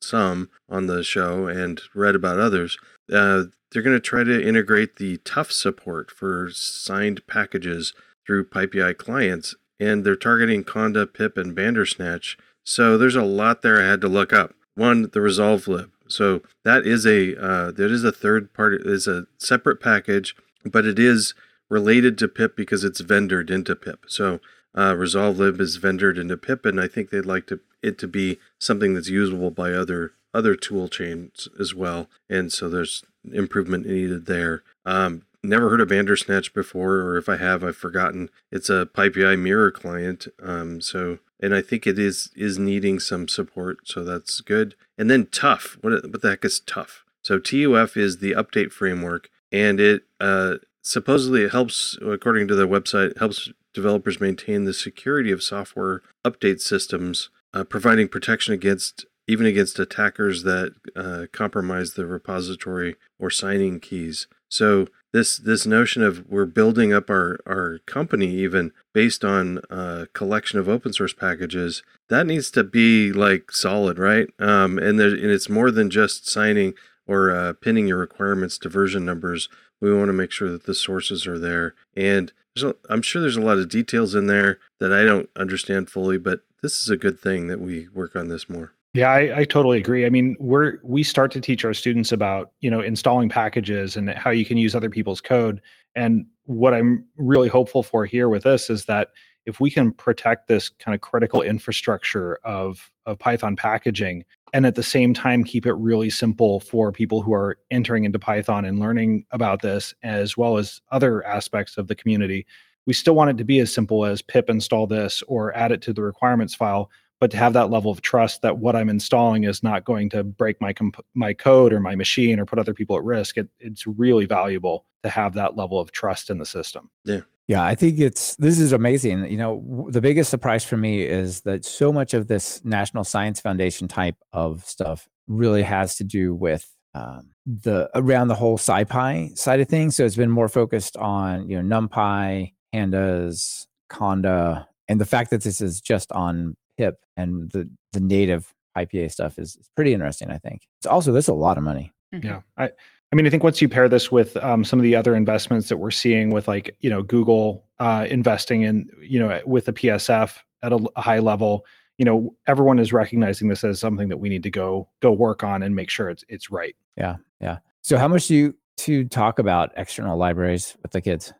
some 0.00 0.48
on 0.68 0.86
the 0.86 1.02
show 1.02 1.46
and 1.46 1.80
read 1.94 2.14
about 2.14 2.38
others. 2.38 2.78
Uh, 3.12 3.44
they're 3.70 3.82
going 3.82 3.96
to 3.96 4.00
try 4.00 4.24
to 4.24 4.46
integrate 4.46 4.96
the 4.96 5.18
TUF 5.18 5.52
support 5.52 6.10
for 6.10 6.48
signed 6.50 7.26
packages 7.26 7.92
through 8.26 8.48
PyPI 8.48 8.96
clients, 8.96 9.54
and 9.78 10.04
they're 10.04 10.16
targeting 10.16 10.64
Conda, 10.64 11.12
Pip, 11.12 11.36
and 11.36 11.54
Bandersnatch. 11.54 12.38
So 12.64 12.96
there's 12.96 13.16
a 13.16 13.22
lot 13.22 13.62
there 13.62 13.82
I 13.82 13.86
had 13.86 14.00
to 14.02 14.08
look 14.08 14.32
up. 14.32 14.54
One, 14.74 15.02
the 15.02 15.20
resolvelib. 15.20 15.90
So 16.08 16.42
that 16.64 16.86
is 16.86 17.06
a 17.06 17.40
uh, 17.40 17.70
that 17.72 17.90
is 17.90 18.04
a 18.04 18.12
third 18.12 18.52
part 18.54 18.74
is 18.74 19.06
a 19.06 19.26
separate 19.38 19.80
package, 19.80 20.34
but 20.64 20.84
it 20.84 20.98
is 20.98 21.34
related 21.68 22.18
to 22.18 22.28
pip 22.28 22.56
because 22.56 22.84
it's 22.84 23.02
vendored 23.02 23.50
into 23.50 23.76
pip. 23.76 24.06
So 24.08 24.40
uh, 24.74 24.94
resolvelib 24.94 25.60
is 25.60 25.78
vendored 25.78 26.18
into 26.18 26.36
pip, 26.36 26.64
and 26.64 26.80
I 26.80 26.88
think 26.88 27.10
they'd 27.10 27.26
like 27.26 27.46
to 27.48 27.60
it 27.82 27.98
to 27.98 28.08
be 28.08 28.38
something 28.58 28.94
that's 28.94 29.08
usable 29.08 29.50
by 29.50 29.72
other 29.72 30.12
other 30.34 30.54
tool 30.54 30.88
chains 30.88 31.48
as 31.58 31.74
well. 31.74 32.08
And 32.28 32.52
so 32.52 32.68
there's 32.68 33.02
improvement 33.32 33.86
needed 33.86 34.26
there. 34.26 34.62
Um, 34.84 35.22
never 35.42 35.70
heard 35.70 35.80
of 35.80 35.88
Bandersnatch 35.88 36.52
before, 36.52 36.96
or 36.96 37.16
if 37.16 37.28
I 37.28 37.36
have, 37.36 37.64
I've 37.64 37.76
forgotten. 37.76 38.30
It's 38.50 38.68
a 38.68 38.86
PyPI 38.86 39.38
mirror 39.38 39.70
client. 39.70 40.28
Um, 40.42 40.80
so 40.80 41.18
and 41.40 41.54
I 41.54 41.62
think 41.62 41.86
it 41.86 41.98
is 41.98 42.30
is 42.36 42.58
needing 42.58 42.98
some 42.98 43.28
support, 43.28 43.78
so 43.84 44.04
that's 44.04 44.40
good. 44.40 44.74
And 44.96 45.10
then 45.10 45.26
TUF. 45.26 45.78
What 45.80 45.92
what 46.10 46.22
the 46.22 46.30
heck 46.30 46.44
is 46.44 46.60
TUF? 46.60 47.04
So 47.22 47.38
TUF 47.38 47.96
is 47.96 48.18
the 48.18 48.32
update 48.32 48.72
framework, 48.72 49.30
and 49.52 49.80
it 49.80 50.04
uh, 50.20 50.56
supposedly 50.82 51.42
it 51.44 51.52
helps, 51.52 51.98
according 52.02 52.48
to 52.48 52.54
their 52.54 52.66
website, 52.66 53.18
helps 53.18 53.50
developers 53.74 54.20
maintain 54.20 54.64
the 54.64 54.72
security 54.72 55.30
of 55.30 55.42
software 55.42 56.02
update 56.24 56.60
systems, 56.60 57.30
uh, 57.54 57.64
providing 57.64 58.08
protection 58.08 58.54
against 58.54 59.06
even 59.28 59.46
against 59.46 59.78
attackers 59.78 60.42
that 60.42 60.74
uh, 60.96 61.26
compromise 61.32 61.92
the 61.92 62.06
repository 62.06 62.96
or 63.18 63.30
signing 63.30 63.78
keys. 63.78 64.26
So 64.48 64.88
this 65.12 65.38
this 65.38 65.66
notion 65.66 66.02
of 66.02 66.26
we're 66.28 66.46
building 66.46 66.92
up 66.92 67.10
our 67.10 67.38
our 67.46 67.78
company 67.86 68.28
even 68.36 68.72
based 68.92 69.24
on 69.24 69.60
a 69.70 70.06
collection 70.12 70.58
of 70.58 70.68
open 70.68 70.92
source 70.92 71.14
packages 71.14 71.82
that 72.08 72.26
needs 72.26 72.50
to 72.52 72.64
be 72.64 73.12
like 73.12 73.50
solid, 73.50 73.98
right? 73.98 74.28
Um, 74.38 74.78
and 74.78 74.98
there, 74.98 75.08
and 75.08 75.30
it's 75.30 75.48
more 75.48 75.70
than 75.70 75.90
just 75.90 76.28
signing 76.28 76.74
or 77.06 77.30
uh, 77.30 77.54
pinning 77.54 77.88
your 77.88 77.98
requirements 77.98 78.58
to 78.58 78.68
version 78.68 79.04
numbers. 79.04 79.48
We 79.80 79.94
want 79.94 80.08
to 80.08 80.14
make 80.14 80.32
sure 80.32 80.50
that 80.50 80.66
the 80.66 80.74
sources 80.74 81.26
are 81.26 81.38
there, 81.38 81.74
and 81.96 82.32
a, 82.62 82.74
I'm 82.88 83.02
sure 83.02 83.22
there's 83.22 83.36
a 83.36 83.42
lot 83.42 83.58
of 83.58 83.68
details 83.68 84.14
in 84.14 84.26
there 84.26 84.58
that 84.80 84.92
I 84.92 85.04
don't 85.04 85.30
understand 85.36 85.90
fully, 85.90 86.18
but 86.18 86.40
this 86.62 86.82
is 86.82 86.90
a 86.90 86.96
good 86.96 87.20
thing 87.20 87.46
that 87.48 87.60
we 87.60 87.88
work 87.88 88.16
on 88.16 88.28
this 88.28 88.48
more. 88.48 88.72
Yeah, 88.94 89.10
I, 89.10 89.40
I, 89.40 89.44
totally 89.44 89.78
agree. 89.78 90.06
I 90.06 90.10
mean, 90.10 90.34
we're 90.40 90.78
we 90.82 91.02
start 91.02 91.30
to 91.32 91.40
teach 91.40 91.64
our 91.64 91.74
students 91.74 92.10
about 92.10 92.52
you 92.60 92.70
know 92.70 92.80
installing 92.80 93.28
packages 93.28 93.96
and 93.96 94.10
how 94.10 94.30
you 94.30 94.44
can 94.44 94.56
use 94.56 94.74
other 94.74 94.90
people's 94.90 95.20
code. 95.20 95.60
And 95.94 96.26
what 96.44 96.72
I'm 96.72 97.04
really 97.16 97.48
hopeful 97.48 97.82
for 97.82 98.06
here 98.06 98.28
with 98.28 98.44
this 98.44 98.70
is 98.70 98.86
that 98.86 99.08
if 99.44 99.60
we 99.60 99.70
can 99.70 99.92
protect 99.92 100.48
this 100.48 100.68
kind 100.68 100.94
of 100.94 101.02
critical 101.02 101.42
infrastructure 101.42 102.38
of 102.44 102.90
of 103.04 103.18
Python 103.18 103.56
packaging, 103.56 104.24
and 104.54 104.64
at 104.64 104.74
the 104.74 104.82
same 104.82 105.12
time 105.12 105.44
keep 105.44 105.66
it 105.66 105.74
really 105.74 106.08
simple 106.08 106.60
for 106.60 106.90
people 106.90 107.20
who 107.20 107.34
are 107.34 107.58
entering 107.70 108.04
into 108.04 108.18
Python 108.18 108.64
and 108.64 108.80
learning 108.80 109.26
about 109.32 109.60
this, 109.60 109.94
as 110.02 110.36
well 110.36 110.56
as 110.56 110.80
other 110.90 111.24
aspects 111.26 111.76
of 111.76 111.88
the 111.88 111.94
community, 111.94 112.46
we 112.86 112.94
still 112.94 113.14
want 113.14 113.28
it 113.28 113.36
to 113.36 113.44
be 113.44 113.58
as 113.60 113.72
simple 113.72 114.06
as 114.06 114.22
pip 114.22 114.48
install 114.48 114.86
this 114.86 115.22
or 115.28 115.54
add 115.54 115.72
it 115.72 115.82
to 115.82 115.92
the 115.92 116.02
requirements 116.02 116.54
file 116.54 116.90
but 117.20 117.30
to 117.32 117.36
have 117.36 117.52
that 117.54 117.70
level 117.70 117.90
of 117.90 118.00
trust 118.02 118.42
that 118.42 118.58
what 118.58 118.76
I'm 118.76 118.88
installing 118.88 119.44
is 119.44 119.62
not 119.62 119.84
going 119.84 120.08
to 120.10 120.22
break 120.22 120.60
my 120.60 120.72
comp- 120.72 121.04
my 121.14 121.32
code 121.32 121.72
or 121.72 121.80
my 121.80 121.94
machine 121.94 122.38
or 122.38 122.46
put 122.46 122.58
other 122.58 122.74
people 122.74 122.96
at 122.96 123.04
risk, 123.04 123.36
it, 123.36 123.48
it's 123.58 123.86
really 123.86 124.26
valuable 124.26 124.86
to 125.02 125.08
have 125.08 125.34
that 125.34 125.56
level 125.56 125.80
of 125.80 125.92
trust 125.92 126.30
in 126.30 126.38
the 126.38 126.46
system. 126.46 126.90
Yeah. 127.04 127.20
Yeah, 127.48 127.64
I 127.64 127.74
think 127.74 127.98
it's 127.98 128.36
this 128.36 128.60
is 128.60 128.72
amazing. 128.72 129.24
You 129.30 129.38
know, 129.38 129.88
the 129.90 130.02
biggest 130.02 130.28
surprise 130.28 130.66
for 130.66 130.76
me 130.76 131.02
is 131.02 131.40
that 131.42 131.64
so 131.64 131.90
much 131.90 132.12
of 132.12 132.28
this 132.28 132.62
National 132.62 133.04
Science 133.04 133.40
Foundation 133.40 133.88
type 133.88 134.16
of 134.34 134.66
stuff 134.66 135.08
really 135.28 135.62
has 135.62 135.96
to 135.96 136.04
do 136.04 136.34
with 136.34 136.70
um, 136.94 137.30
the 137.46 137.88
around 137.94 138.28
the 138.28 138.34
whole 138.34 138.58
SciPy 138.58 139.36
side 139.36 139.60
of 139.60 139.68
things. 139.68 139.96
So 139.96 140.04
it's 140.04 140.14
been 140.14 140.30
more 140.30 140.48
focused 140.48 140.98
on 140.98 141.48
you 141.48 141.62
know 141.62 141.80
NumPy, 141.80 142.52
Pandas, 142.74 143.66
Conda, 143.90 144.66
and 144.86 145.00
the 145.00 145.06
fact 145.06 145.30
that 145.30 145.42
this 145.42 145.62
is 145.62 145.80
just 145.80 146.12
on 146.12 146.54
pip 146.78 147.04
and 147.16 147.50
the 147.50 147.68
the 147.92 148.00
native 148.00 148.54
IPA 148.76 149.12
stuff 149.12 149.38
is, 149.38 149.56
is 149.56 149.68
pretty 149.74 149.92
interesting. 149.92 150.30
I 150.30 150.38
think 150.38 150.62
it's 150.78 150.86
also 150.86 151.12
there's 151.12 151.28
a 151.28 151.34
lot 151.34 151.58
of 151.58 151.64
money. 151.64 151.92
Mm-hmm. 152.14 152.26
Yeah, 152.26 152.40
I 152.56 152.70
I 153.12 153.16
mean 153.16 153.26
I 153.26 153.30
think 153.30 153.42
once 153.42 153.60
you 153.60 153.68
pair 153.68 153.88
this 153.88 154.10
with 154.10 154.36
um, 154.38 154.64
some 154.64 154.78
of 154.78 154.82
the 154.82 154.96
other 154.96 155.14
investments 155.14 155.68
that 155.68 155.76
we're 155.76 155.90
seeing 155.90 156.30
with 156.30 156.48
like 156.48 156.76
you 156.80 156.88
know 156.88 157.02
Google 157.02 157.66
uh, 157.78 158.06
investing 158.08 158.62
in 158.62 158.88
you 159.02 159.18
know 159.18 159.40
with 159.44 159.66
the 159.66 159.72
PSF 159.72 160.38
at 160.62 160.72
a, 160.72 160.78
a 160.96 161.02
high 161.02 161.18
level, 161.18 161.66
you 161.98 162.04
know 162.04 162.34
everyone 162.46 162.78
is 162.78 162.92
recognizing 162.92 163.48
this 163.48 163.64
as 163.64 163.80
something 163.80 164.08
that 164.08 164.18
we 164.18 164.28
need 164.28 164.42
to 164.44 164.50
go 164.50 164.88
go 165.00 165.12
work 165.12 165.42
on 165.42 165.62
and 165.62 165.74
make 165.74 165.90
sure 165.90 166.08
it's 166.08 166.24
it's 166.28 166.50
right. 166.50 166.76
Yeah, 166.96 167.16
yeah. 167.40 167.58
So 167.82 167.98
how 167.98 168.08
much 168.08 168.28
do 168.28 168.34
you 168.34 168.54
to 168.78 169.04
talk 169.06 169.38
about 169.38 169.72
external 169.76 170.16
libraries 170.16 170.76
with 170.82 170.92
the 170.92 171.00
kids? 171.00 171.32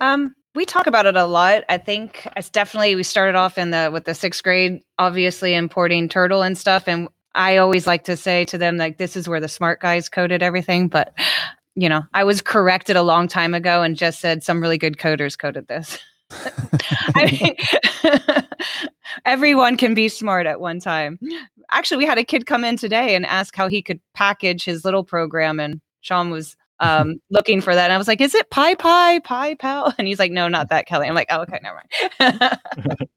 Um, 0.00 0.34
we 0.54 0.64
talk 0.64 0.86
about 0.86 1.06
it 1.06 1.16
a 1.16 1.24
lot. 1.24 1.64
I 1.68 1.78
think 1.78 2.26
uh, 2.26 2.32
it's 2.36 2.50
definitely 2.50 2.94
we 2.94 3.02
started 3.02 3.36
off 3.36 3.58
in 3.58 3.70
the 3.70 3.90
with 3.92 4.04
the 4.04 4.14
sixth 4.14 4.42
grade, 4.42 4.82
obviously 4.98 5.54
importing 5.54 6.08
turtle 6.08 6.42
and 6.42 6.56
stuff. 6.56 6.86
And 6.86 7.08
I 7.34 7.56
always 7.56 7.86
like 7.86 8.04
to 8.04 8.16
say 8.16 8.44
to 8.46 8.58
them 8.58 8.76
like 8.76 8.98
this 8.98 9.16
is 9.16 9.28
where 9.28 9.40
the 9.40 9.48
smart 9.48 9.80
guys 9.80 10.08
coded 10.08 10.42
everything. 10.42 10.88
But 10.88 11.14
you 11.74 11.88
know, 11.88 12.02
I 12.12 12.24
was 12.24 12.42
corrected 12.42 12.96
a 12.96 13.02
long 13.02 13.28
time 13.28 13.54
ago 13.54 13.82
and 13.82 13.96
just 13.96 14.20
said 14.20 14.42
some 14.42 14.60
really 14.60 14.78
good 14.78 14.98
coders 14.98 15.38
coded 15.38 15.68
this. 15.68 15.98
I 17.14 17.56
mean, 18.04 18.44
everyone 19.24 19.76
can 19.76 19.94
be 19.94 20.08
smart 20.08 20.46
at 20.46 20.60
one 20.60 20.80
time. 20.80 21.18
Actually, 21.70 21.98
we 21.98 22.06
had 22.06 22.18
a 22.18 22.24
kid 22.24 22.46
come 22.46 22.64
in 22.64 22.76
today 22.76 23.14
and 23.14 23.24
ask 23.24 23.56
how 23.56 23.68
he 23.68 23.82
could 23.82 24.00
package 24.14 24.64
his 24.64 24.84
little 24.84 25.04
program, 25.04 25.58
and 25.58 25.80
Sean 26.02 26.30
was 26.30 26.56
um, 26.82 27.20
looking 27.30 27.60
for 27.60 27.74
that. 27.74 27.84
And 27.84 27.92
I 27.92 27.98
was 27.98 28.08
like, 28.08 28.20
is 28.20 28.34
it 28.34 28.50
Pie 28.50 28.74
Pie, 28.74 29.20
Pie 29.20 29.54
Pal? 29.54 29.94
And 29.98 30.08
he's 30.08 30.18
like, 30.18 30.32
no, 30.32 30.48
not 30.48 30.70
that, 30.70 30.86
Kelly. 30.86 31.06
I'm 31.06 31.14
like, 31.14 31.28
oh, 31.30 31.42
okay, 31.42 31.60
never 31.62 31.80
mind. 32.20 32.58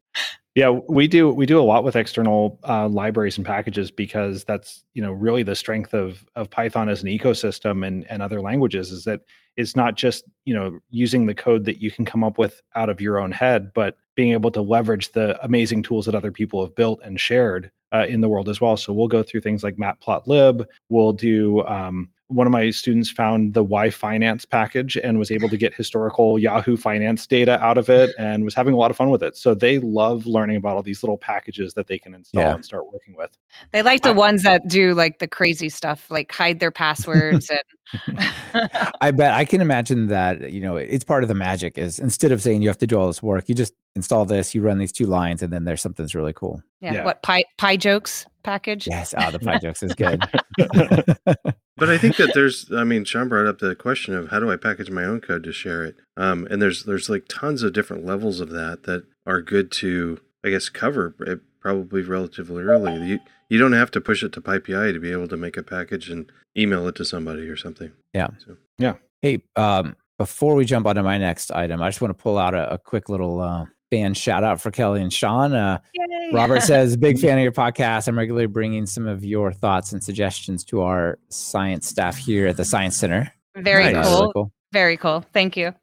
yeah, 0.55 0.69
we 0.69 1.07
do 1.07 1.29
we 1.29 1.45
do 1.45 1.59
a 1.59 1.63
lot 1.63 1.83
with 1.83 1.95
external 1.95 2.59
uh, 2.67 2.87
libraries 2.87 3.37
and 3.37 3.45
packages 3.45 3.89
because 3.89 4.43
that's 4.43 4.83
you 4.93 5.01
know 5.01 5.11
really 5.11 5.41
the 5.41 5.55
strength 5.55 5.93
of 5.93 6.23
of 6.35 6.49
Python 6.49 6.89
as 6.89 7.01
an 7.01 7.09
ecosystem 7.09 7.85
and 7.85 8.05
and 8.09 8.21
other 8.21 8.39
languages 8.39 8.91
is 8.91 9.03
that 9.05 9.21
it's 9.57 9.75
not 9.75 9.95
just 9.95 10.25
you 10.45 10.53
know 10.53 10.79
using 10.91 11.25
the 11.25 11.35
code 11.35 11.65
that 11.65 11.81
you 11.81 11.89
can 11.89 12.05
come 12.05 12.23
up 12.23 12.37
with 12.37 12.61
out 12.75 12.89
of 12.89 13.01
your 13.01 13.19
own 13.19 13.31
head, 13.31 13.71
but 13.73 13.97
being 14.15 14.31
able 14.31 14.51
to 14.51 14.61
leverage 14.61 15.11
the 15.13 15.43
amazing 15.43 15.81
tools 15.81 16.05
that 16.05 16.15
other 16.15 16.31
people 16.31 16.63
have 16.63 16.75
built 16.75 16.99
and 17.03 17.19
shared 17.19 17.71
uh, 17.93 18.05
in 18.07 18.21
the 18.21 18.29
world 18.29 18.47
as 18.47 18.61
well. 18.61 18.77
So 18.77 18.93
we'll 18.93 19.07
go 19.07 19.23
through 19.23 19.41
things 19.41 19.63
like 19.63 19.75
matplotlib. 19.75 20.65
We'll 20.89 21.13
do 21.13 21.65
um, 21.65 22.09
one 22.27 22.47
of 22.47 22.51
my 22.51 22.71
students 22.71 23.09
found 23.09 23.53
the 23.53 23.63
Y 23.63 23.89
Finance 23.89 24.45
package 24.45 24.97
and 24.97 25.19
was 25.19 25.29
able 25.29 25.47
to 25.49 25.57
get 25.57 25.73
historical 25.73 26.39
Yahoo 26.39 26.75
Finance 26.75 27.27
data 27.27 27.61
out 27.63 27.77
of 27.77 27.87
it 27.89 28.15
and 28.17 28.43
was 28.43 28.55
having 28.55 28.73
a 28.73 28.77
lot 28.77 28.89
of 28.89 28.97
fun 28.97 29.11
with 29.11 29.21
it. 29.21 29.37
So 29.37 29.53
they 29.53 29.79
love 29.79 30.25
learning 30.25 30.57
about 30.57 30.75
all 30.75 30.83
these 30.83 31.03
little 31.03 31.17
packages 31.17 31.75
that 31.75 31.87
they 31.87 31.99
can 31.99 32.15
install 32.15 32.41
yeah. 32.41 32.55
and 32.55 32.65
start 32.65 32.91
working 32.91 33.15
with. 33.15 33.37
They 33.71 33.83
like 33.83 34.01
the 34.01 34.09
I, 34.09 34.13
ones 34.13 34.43
that 34.43 34.67
do 34.67 34.93
like 34.95 35.19
the 35.19 35.27
crazy 35.27 35.69
stuff, 35.69 36.09
like 36.09 36.31
hide 36.31 36.59
their 36.59 36.71
passwords 36.71 37.49
and 37.49 37.61
I 39.01 39.11
bet 39.11 39.33
I 39.33 39.45
can 39.45 39.61
imagine 39.61 40.07
that, 40.07 40.51
you 40.51 40.61
know, 40.61 40.77
it's 40.77 41.03
part 41.03 41.23
of 41.23 41.27
the 41.27 41.35
magic 41.35 41.77
is 41.77 41.99
instead 41.99 42.31
of 42.31 42.41
saying 42.41 42.63
you 42.63 42.69
have 42.69 42.77
to 42.79 42.87
do 42.87 42.97
all 42.97 43.07
this 43.07 43.21
work, 43.21 43.47
you 43.47 43.53
just 43.53 43.73
install 43.95 44.25
this, 44.25 44.55
you 44.55 44.61
run 44.61 44.79
these 44.79 44.91
two 44.91 45.05
lines, 45.05 45.41
and 45.41 45.53
then 45.53 45.63
there's 45.63 45.81
something's 45.81 46.15
really 46.15 46.33
cool. 46.33 46.61
Yeah. 46.81 46.93
yeah. 46.95 47.05
What 47.05 47.21
pie 47.21 47.45
pyjokes 47.57 48.25
package? 48.43 48.87
Yes. 48.87 49.13
Oh, 49.17 49.31
the 49.31 49.39
pie 49.39 49.59
jokes 49.59 49.83
is 49.83 49.93
good. 49.93 50.23
But 51.77 51.89
I 51.89 51.97
think 51.97 52.15
that 52.17 52.31
there's, 52.33 52.71
I 52.71 52.85
mean, 52.85 53.03
Sean 53.03 53.27
brought 53.27 53.47
up 53.47 53.59
the 53.59 53.75
question 53.75 54.13
of 54.15 54.29
how 54.29 54.39
do 54.39 54.49
I 54.49 54.55
package 54.55 54.89
my 54.89 55.03
own 55.03 55.19
code 55.19 55.43
to 55.43 55.51
share 55.51 55.83
it, 55.83 55.97
um, 56.15 56.47
and 56.49 56.61
there's 56.61 56.83
there's 56.83 57.09
like 57.09 57.25
tons 57.27 57.63
of 57.63 57.73
different 57.73 58.05
levels 58.05 58.39
of 58.39 58.49
that 58.51 58.83
that 58.83 59.03
are 59.25 59.41
good 59.41 59.71
to, 59.73 60.21
I 60.43 60.51
guess, 60.51 60.69
cover. 60.69 61.15
It 61.19 61.41
probably 61.59 62.01
relatively 62.01 62.63
early. 62.63 63.05
You 63.05 63.19
you 63.49 63.59
don't 63.59 63.73
have 63.73 63.91
to 63.91 64.01
push 64.01 64.23
it 64.23 64.31
to 64.33 64.41
PyPI 64.41 64.93
to 64.93 64.99
be 64.99 65.11
able 65.11 65.27
to 65.27 65.37
make 65.37 65.57
a 65.57 65.63
package 65.63 66.09
and 66.09 66.31
email 66.57 66.87
it 66.87 66.95
to 66.95 67.05
somebody 67.05 67.47
or 67.49 67.57
something. 67.57 67.91
Yeah. 68.13 68.29
So. 68.45 68.57
Yeah. 68.77 68.95
Hey, 69.21 69.43
um, 69.55 69.95
before 70.17 70.55
we 70.55 70.65
jump 70.65 70.85
onto 70.85 71.03
my 71.03 71.17
next 71.17 71.51
item, 71.51 71.81
I 71.81 71.89
just 71.89 72.01
want 72.01 72.17
to 72.17 72.21
pull 72.21 72.37
out 72.37 72.53
a, 72.53 72.73
a 72.73 72.77
quick 72.77 73.09
little 73.09 73.41
uh, 73.41 73.65
fan 73.91 74.13
shout 74.13 74.43
out 74.43 74.59
for 74.61 74.71
Kelly 74.71 75.01
and 75.01 75.11
Sean. 75.13 75.53
Uh, 75.53 75.79
Robert 76.33 76.61
says, 76.63 76.97
big 76.97 77.19
fan 77.19 77.37
of 77.37 77.43
your 77.43 77.51
podcast. 77.51 78.07
I'm 78.07 78.17
regularly 78.17 78.47
bringing 78.47 78.85
some 78.85 79.07
of 79.07 79.23
your 79.23 79.51
thoughts 79.51 79.91
and 79.93 80.03
suggestions 80.03 80.63
to 80.65 80.81
our 80.81 81.19
science 81.29 81.87
staff 81.87 82.17
here 82.17 82.47
at 82.47 82.57
the 82.57 82.65
Science 82.65 82.97
Center. 82.97 83.31
Very 83.55 83.93
Nice. 83.93 84.05
cool. 84.07 84.19
Really 84.21 84.31
cool. 84.33 84.51
Very 84.73 84.97
cool. 84.97 85.23
Thank 85.33 85.55
you. 85.55 85.73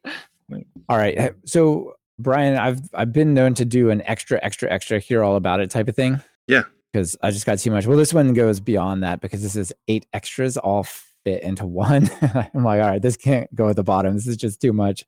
All 0.89 0.97
right. 0.97 1.33
So, 1.45 1.93
Brian, 2.19 2.57
I've 2.57 2.81
I've 2.93 3.11
been 3.11 3.33
known 3.33 3.53
to 3.55 3.65
do 3.65 3.89
an 3.89 4.01
extra, 4.05 4.39
extra, 4.43 4.69
extra, 4.71 4.99
hear 4.99 5.23
all 5.23 5.35
about 5.35 5.59
it 5.61 5.71
type 5.71 5.87
of 5.87 5.95
thing. 5.95 6.21
Yeah. 6.47 6.63
Because 6.91 7.17
I 7.23 7.31
just 7.31 7.45
got 7.47 7.57
too 7.57 7.71
much. 7.71 7.87
Well, 7.87 7.97
this 7.97 8.13
one 8.13 8.33
goes 8.33 8.59
beyond 8.59 9.01
that 9.01 9.19
because 9.19 9.41
this 9.41 9.55
is 9.55 9.73
eight 9.87 10.05
extras 10.13 10.57
all 10.57 10.83
fit 11.23 11.41
into 11.41 11.65
one. 11.65 12.07
I'm 12.21 12.63
like, 12.63 12.81
all 12.81 12.89
right, 12.89 13.01
this 13.01 13.17
can't 13.17 13.53
go 13.55 13.69
at 13.69 13.75
the 13.75 13.83
bottom. 13.83 14.13
This 14.13 14.27
is 14.27 14.37
just 14.37 14.61
too 14.61 14.73
much. 14.73 15.03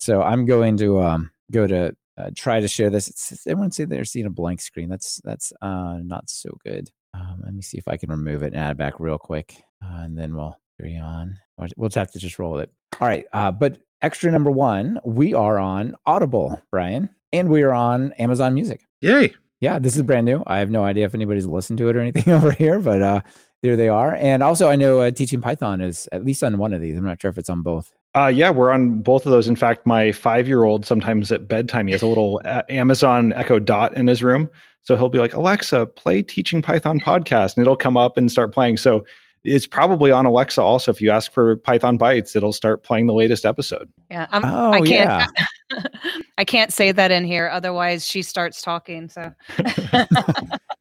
So 0.00 0.20
I'm 0.20 0.44
going 0.44 0.76
to 0.78 1.00
um 1.00 1.30
go 1.50 1.66
to 1.66 1.96
uh, 2.16 2.30
try 2.34 2.60
to 2.60 2.68
share 2.68 2.90
this. 2.90 3.08
It's, 3.08 3.46
everyone 3.46 3.70
say 3.70 3.84
they're 3.84 4.04
seeing 4.04 4.26
a 4.26 4.30
blank 4.30 4.60
screen. 4.60 4.88
That's 4.88 5.20
that's 5.24 5.52
uh 5.60 5.98
not 6.02 6.28
so 6.30 6.50
good. 6.64 6.90
Um, 7.14 7.42
let 7.44 7.54
me 7.54 7.62
see 7.62 7.78
if 7.78 7.88
I 7.88 7.96
can 7.96 8.10
remove 8.10 8.42
it 8.42 8.52
and 8.52 8.56
add 8.56 8.72
it 8.72 8.78
back 8.78 8.98
real 8.98 9.18
quick, 9.18 9.56
uh, 9.84 10.02
and 10.02 10.18
then 10.18 10.34
we'll 10.34 10.58
carry 10.78 10.96
on. 10.96 11.38
We'll 11.58 11.68
we'll 11.76 11.88
just 11.88 11.96
have 11.96 12.12
to 12.12 12.18
just 12.18 12.38
roll 12.38 12.52
with 12.52 12.64
it. 12.64 12.72
All 13.00 13.08
right. 13.08 13.26
Uh, 13.32 13.50
but 13.50 13.78
extra 14.02 14.30
number 14.30 14.50
one, 14.50 15.00
we 15.04 15.34
are 15.34 15.58
on 15.58 15.94
Audible, 16.06 16.60
Brian, 16.70 17.10
and 17.32 17.48
we 17.48 17.62
are 17.62 17.72
on 17.72 18.12
Amazon 18.14 18.54
Music. 18.54 18.84
Yay! 19.00 19.34
Yeah, 19.60 19.78
this 19.78 19.96
is 19.96 20.02
brand 20.02 20.26
new. 20.26 20.42
I 20.46 20.58
have 20.58 20.70
no 20.70 20.84
idea 20.84 21.06
if 21.06 21.14
anybody's 21.14 21.46
listened 21.46 21.78
to 21.78 21.88
it 21.88 21.96
or 21.96 22.00
anything 22.00 22.32
over 22.32 22.50
here, 22.52 22.78
but 22.78 23.02
uh, 23.02 23.20
there 23.62 23.76
they 23.76 23.88
are. 23.88 24.14
And 24.14 24.42
also, 24.42 24.68
I 24.68 24.76
know 24.76 25.00
uh, 25.00 25.10
teaching 25.10 25.40
Python 25.40 25.80
is 25.80 26.08
at 26.12 26.24
least 26.24 26.44
on 26.44 26.58
one 26.58 26.72
of 26.72 26.80
these. 26.80 26.96
I'm 26.96 27.04
not 27.04 27.20
sure 27.20 27.30
if 27.30 27.38
it's 27.38 27.50
on 27.50 27.62
both. 27.62 27.92
Uh, 28.14 28.28
yeah, 28.28 28.50
we're 28.50 28.70
on 28.70 29.00
both 29.00 29.26
of 29.26 29.32
those. 29.32 29.48
In 29.48 29.56
fact, 29.56 29.86
my 29.86 30.12
five-year-old 30.12 30.86
sometimes 30.86 31.32
at 31.32 31.48
bedtime 31.48 31.86
he 31.86 31.92
has 31.92 32.02
a 32.02 32.06
little 32.06 32.40
uh, 32.44 32.62
Amazon 32.68 33.32
Echo 33.32 33.58
Dot 33.58 33.96
in 33.96 34.06
his 34.06 34.22
room, 34.22 34.48
so 34.82 34.96
he'll 34.96 35.08
be 35.08 35.18
like, 35.18 35.34
"Alexa, 35.34 35.86
play 35.86 36.22
Teaching 36.22 36.62
Python 36.62 37.00
podcast," 37.00 37.56
and 37.56 37.62
it'll 37.62 37.76
come 37.76 37.96
up 37.96 38.16
and 38.16 38.30
start 38.30 38.52
playing. 38.52 38.76
So 38.76 39.04
it's 39.42 39.66
probably 39.66 40.10
on 40.10 40.26
Alexa 40.26 40.62
also. 40.62 40.90
If 40.90 41.00
you 41.00 41.10
ask 41.10 41.32
for 41.32 41.56
Python 41.56 41.98
Bytes, 41.98 42.34
it'll 42.36 42.52
start 42.52 42.82
playing 42.82 43.06
the 43.06 43.14
latest 43.14 43.44
episode. 43.44 43.90
Yeah. 44.10 44.26
I'm, 44.30 44.42
Oh, 44.44 44.72
I 44.72 44.80
can't. 44.80 45.30
I 46.38 46.44
can't 46.44 46.72
say 46.72 46.92
that 46.92 47.10
in 47.10 47.24
here, 47.24 47.50
otherwise 47.52 48.06
she 48.06 48.22
starts 48.22 48.62
talking. 48.62 49.08
So. 49.08 49.32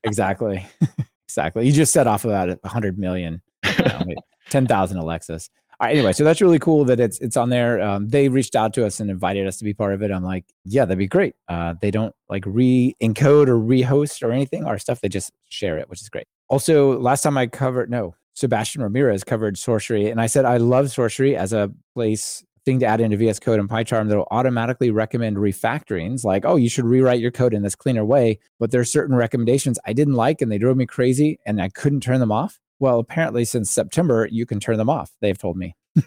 Exactly. 0.03 0.65
exactly. 1.27 1.65
You 1.65 1.71
just 1.71 1.93
set 1.93 2.07
off 2.07 2.25
about 2.25 2.49
100 2.49 2.97
million, 2.97 3.41
you 3.65 3.85
know, 3.85 4.01
wait, 4.05 4.17
10,000 4.49 4.97
Alexas. 4.97 5.49
Anyway, 5.89 6.13
so 6.13 6.23
that's 6.23 6.41
really 6.41 6.59
cool 6.59 6.85
that 6.85 6.99
it's 6.99 7.19
it's 7.19 7.37
on 7.37 7.49
there. 7.49 7.81
Um, 7.81 8.09
they 8.09 8.29
reached 8.29 8.55
out 8.55 8.73
to 8.75 8.85
us 8.85 8.99
and 8.99 9.09
invited 9.09 9.47
us 9.47 9.57
to 9.57 9.63
be 9.63 9.73
part 9.73 9.93
of 9.93 10.01
it. 10.01 10.11
I'm 10.11 10.23
like, 10.23 10.45
yeah, 10.65 10.85
that'd 10.85 10.97
be 10.97 11.07
great. 11.07 11.35
Uh, 11.47 11.75
they 11.81 11.91
don't 11.91 12.13
like 12.29 12.43
re-encode 12.45 13.47
or 13.47 13.57
rehost 13.57 14.23
or 14.23 14.31
anything. 14.31 14.65
Our 14.65 14.77
stuff, 14.77 15.01
they 15.01 15.09
just 15.09 15.31
share 15.49 15.77
it, 15.77 15.89
which 15.89 16.01
is 16.01 16.09
great. 16.09 16.27
Also, 16.49 16.99
last 16.99 17.21
time 17.21 17.37
I 17.37 17.47
covered, 17.47 17.89
no, 17.89 18.15
Sebastian 18.33 18.81
Ramirez 18.81 19.23
covered 19.23 19.55
Sourcery, 19.55 20.11
and 20.11 20.19
I 20.19 20.27
said 20.27 20.45
I 20.45 20.57
love 20.57 20.87
Sourcery 20.87 21.35
as 21.35 21.53
a 21.53 21.71
place 21.93 22.43
thing 22.65 22.79
to 22.79 22.85
add 22.85 23.01
into 23.01 23.17
VS 23.17 23.39
Code 23.39 23.59
and 23.59 23.69
PyCharm 23.69 24.07
that'll 24.07 24.27
automatically 24.31 24.91
recommend 24.91 25.37
refactorings, 25.37 26.23
like, 26.23 26.45
oh, 26.45 26.55
you 26.55 26.69
should 26.69 26.85
rewrite 26.85 27.19
your 27.19 27.31
code 27.31 27.53
in 27.53 27.61
this 27.61 27.75
cleaner 27.75 28.05
way. 28.05 28.39
But 28.59 28.71
there 28.71 28.81
are 28.81 28.85
certain 28.85 29.15
recommendations 29.15 29.79
I 29.85 29.93
didn't 29.93 30.13
like, 30.13 30.41
and 30.41 30.51
they 30.51 30.57
drove 30.57 30.77
me 30.77 30.85
crazy, 30.85 31.39
and 31.45 31.61
I 31.61 31.69
couldn't 31.69 32.01
turn 32.01 32.19
them 32.19 32.31
off. 32.31 32.59
Well, 32.79 32.99
apparently, 32.99 33.45
since 33.45 33.71
September, 33.71 34.27
you 34.31 34.45
can 34.45 34.59
turn 34.59 34.77
them 34.77 34.89
off. 34.89 35.11
They've 35.21 35.37
told 35.37 35.57
me. 35.57 35.75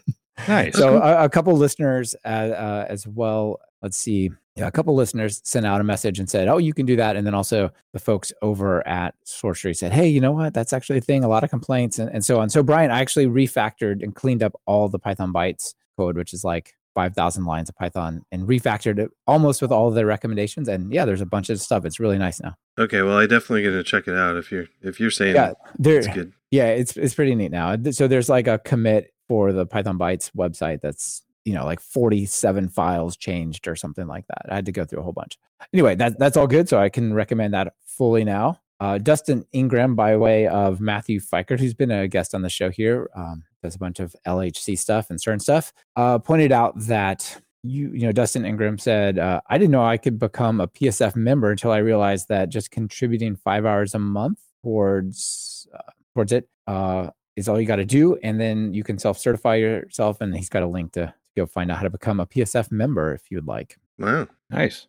Nice. 0.49 0.77
So 0.77 0.99
a, 0.99 1.25
a 1.25 1.29
couple 1.29 1.55
listeners 1.55 2.15
uh, 2.25 2.29
uh, 2.29 2.87
as 2.89 3.07
well. 3.07 3.59
Let's 3.83 3.97
see. 3.97 4.31
Yeah, 4.55 4.67
a 4.67 4.71
couple 4.71 4.95
listeners 4.95 5.41
sent 5.45 5.67
out 5.67 5.81
a 5.81 5.85
message 5.85 6.19
and 6.19 6.29
said, 6.29 6.49
"Oh, 6.49 6.59
you 6.59 6.73
can 6.73 6.87
do 6.87 6.97
that." 6.97 7.17
And 7.17 7.27
then 7.27 7.35
also 7.35 7.71
the 7.93 7.99
folks 7.99 8.33
over 8.43 8.87
at 8.87 9.15
Sourcery 9.27 9.77
said, 9.77 9.93
"Hey, 9.93 10.09
you 10.09 10.21
know 10.21 10.33
what? 10.33 10.55
That's 10.55 10.73
actually 10.73 10.99
a 10.99 11.03
thing. 11.03 11.25
A 11.25 11.29
lot 11.29 11.45
of 11.45 11.51
complaints 11.51 11.99
and, 11.99 12.11
and 12.11 12.25
so 12.25 12.41
on." 12.41 12.49
So 12.49 12.63
Brian, 12.63 12.91
I 12.91 13.01
actually 13.01 13.27
refactored 13.27 14.03
and 14.03 14.15
cleaned 14.15 14.43
up 14.43 14.55
all 14.67 14.89
the 14.89 14.99
Python 14.99 15.33
bytes 15.33 15.75
code, 15.97 16.17
which 16.17 16.33
is 16.33 16.45
like 16.45 16.75
five 16.97 17.15
thousand 17.15 17.45
lines 17.45 17.69
of 17.69 17.77
Python, 17.77 18.23
and 18.33 18.49
refactored 18.49 18.99
it 18.99 19.11
almost 19.29 19.63
with 19.63 19.71
all 19.71 19.87
of 19.87 19.95
their 19.95 20.07
recommendations. 20.07 20.67
And 20.67 20.93
yeah, 20.93 21.05
there's 21.05 21.21
a 21.21 21.27
bunch 21.27 21.51
of 21.51 21.61
stuff. 21.61 21.85
It's 21.85 22.01
really 22.01 22.19
nice 22.19 22.41
now. 22.41 22.55
Okay, 22.79 23.03
well, 23.03 23.17
I 23.19 23.27
definitely 23.27 23.63
gonna 23.63 23.85
check 23.85 24.09
it 24.09 24.17
out 24.17 24.37
if 24.37 24.51
you're 24.51 24.67
if 24.83 24.99
you're 24.99 25.13
saying 25.13 25.37
Yeah, 25.37 25.53
there. 25.79 25.99
it's 25.99 26.09
good. 26.09 26.33
Yeah, 26.51 26.67
it's 26.71 26.97
it's 26.97 27.15
pretty 27.15 27.35
neat 27.37 27.53
now. 27.53 27.77
So 27.93 28.09
there's 28.09 28.29
like 28.29 28.49
a 28.49 28.59
commit 28.59 29.13
for 29.29 29.53
the 29.53 29.67
Python 29.67 29.99
Bytes 29.99 30.31
website 30.37 30.81
that's 30.81 31.23
you 31.45 31.53
know 31.55 31.65
like 31.65 31.81
47 31.81 32.69
files 32.71 33.17
changed 33.17 33.69
or 33.69 33.77
something 33.77 34.07
like 34.07 34.27
that. 34.29 34.51
I 34.51 34.55
had 34.57 34.67
to 34.67 34.73
go 34.73 34.85
through 34.85 35.01
a 35.01 35.03
whole 35.03 35.13
bunch. 35.13 35.39
Anyway, 35.73 35.95
that 35.97 36.19
that's 36.19 36.37
all 36.37 36.47
good. 36.49 36.69
So 36.69 36.79
I 36.79 36.89
can 36.89 37.15
recommend 37.15 37.55
that 37.55 37.75
fully 37.85 38.25
now. 38.25 38.61
Uh, 38.79 38.99
Dustin 38.99 39.47
Ingram, 39.53 39.95
by 39.95 40.17
way 40.19 40.47
of 40.47 40.81
Matthew 40.83 41.19
Feickert, 41.19 41.61
who's 41.61 41.73
been 41.73 41.91
a 41.91 42.07
guest 42.09 42.35
on 42.35 42.43
the 42.43 42.51
show 42.51 42.69
here, 42.69 43.09
um, 43.17 43.43
does 43.67 43.75
a 43.75 43.79
bunch 43.79 44.01
of 44.01 44.15
LHC 44.27 44.79
stuff 44.79 45.11
and 45.11 45.19
CERN 45.19 45.41
stuff, 45.41 45.73
uh, 45.97 46.19
pointed 46.19 46.53
out 46.53 46.79
that 46.87 47.41
you, 47.63 47.91
you 47.93 48.07
know, 48.07 48.13
Dustin 48.13 48.47
Ingram 48.47 48.79
said, 48.79 49.19
uh, 49.19 49.41
I 49.49 49.59
didn't 49.59 49.73
know 49.73 49.85
I 49.85 49.97
could 49.97 50.19
become 50.19 50.61
a 50.61 50.69
PSF 50.69 51.17
member 51.17 51.51
until 51.51 51.73
I 51.73 51.79
realized 51.79 52.29
that 52.29 52.49
just 52.49 52.71
contributing 52.71 53.37
five 53.37 53.67
hours 53.67 53.95
a 53.95 53.99
month 53.99 54.39
towards 54.63 55.67
uh, 55.75 55.91
towards 56.15 56.33
it 56.33 56.49
uh, 56.67 57.11
is 57.35 57.49
all 57.49 57.61
you 57.61 57.67
got 57.67 57.77
to 57.77 57.85
do, 57.85 58.17
and 58.23 58.41
then 58.41 58.73
you 58.73 58.85
can 58.85 58.99
self 58.99 59.19
certify 59.19 59.57
yourself. 59.57 60.21
And 60.21 60.35
he's 60.35 60.49
got 60.49 60.63
a 60.63 60.69
link 60.69 60.93
to 60.93 61.13
go 61.37 61.47
find 61.47 61.71
out 61.71 61.79
how 61.79 61.83
to 61.83 61.91
become 61.91 62.21
a 62.21 62.27
PSF 62.27 62.71
member 62.71 63.13
if 63.13 63.31
you'd 63.31 63.47
like. 63.47 63.77
Wow. 63.99 64.29
nice. 64.51 64.87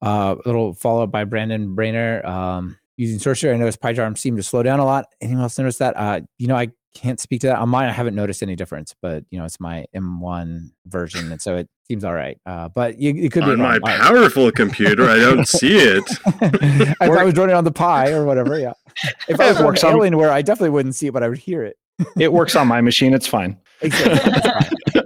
Uh, 0.00 0.36
a 0.44 0.48
little 0.48 0.74
follow 0.74 1.02
up 1.02 1.10
by 1.10 1.24
Brandon 1.24 1.74
Braner. 1.74 2.24
Um, 2.24 2.78
using 2.96 3.18
Sorcerer, 3.18 3.54
I 3.54 3.56
noticed 3.56 3.80
PyCharm 3.80 4.16
seemed 4.16 4.36
to 4.36 4.42
slow 4.42 4.62
down 4.62 4.80
a 4.80 4.84
lot. 4.84 5.06
Anyone 5.20 5.42
else 5.42 5.58
notice 5.58 5.78
that? 5.78 5.96
Uh, 5.96 6.20
you 6.38 6.46
know, 6.46 6.56
I 6.56 6.68
can't 6.94 7.20
speak 7.20 7.40
to 7.42 7.46
that 7.48 7.58
on 7.58 7.68
mine. 7.68 7.88
I 7.88 7.92
haven't 7.92 8.14
noticed 8.14 8.42
any 8.42 8.56
difference, 8.56 8.94
but 9.00 9.24
you 9.30 9.38
know, 9.38 9.44
it's 9.44 9.60
my 9.60 9.84
M1 9.94 10.70
version, 10.86 11.30
and 11.30 11.40
so 11.40 11.56
it 11.56 11.68
seems 11.86 12.04
all 12.04 12.14
right. 12.14 12.38
Uh, 12.46 12.68
but 12.68 12.98
you, 12.98 13.14
it 13.14 13.30
could 13.32 13.44
be 13.44 13.50
On 13.52 13.58
my 13.58 13.72
wrong. 13.78 13.80
Powerful 13.98 14.50
computer, 14.50 15.08
I 15.08 15.16
don't 15.18 15.46
see 15.48 15.76
it. 15.76 16.04
if 16.24 17.00
I 17.00 17.24
was 17.24 17.34
running 17.34 17.54
on 17.56 17.64
the 17.64 17.72
Pi 17.72 18.10
or 18.12 18.24
whatever, 18.24 18.58
yeah. 18.58 18.72
If 19.28 19.38
I 19.40 19.46
It 19.46 19.48
was 19.54 19.62
works 19.62 19.82
working 19.84 20.00
on- 20.00 20.06
Alienware, 20.12 20.30
I 20.30 20.42
definitely 20.42 20.70
wouldn't 20.70 20.94
see 20.96 21.06
it, 21.08 21.12
but 21.12 21.22
I 21.22 21.28
would 21.28 21.38
hear 21.38 21.62
it. 21.64 21.76
It 22.18 22.32
works 22.32 22.54
on 22.56 22.66
my 22.68 22.80
machine. 22.80 23.14
It's 23.14 23.26
fine. 23.26 23.56
Exactly. 23.80 24.32
That's 24.32 24.46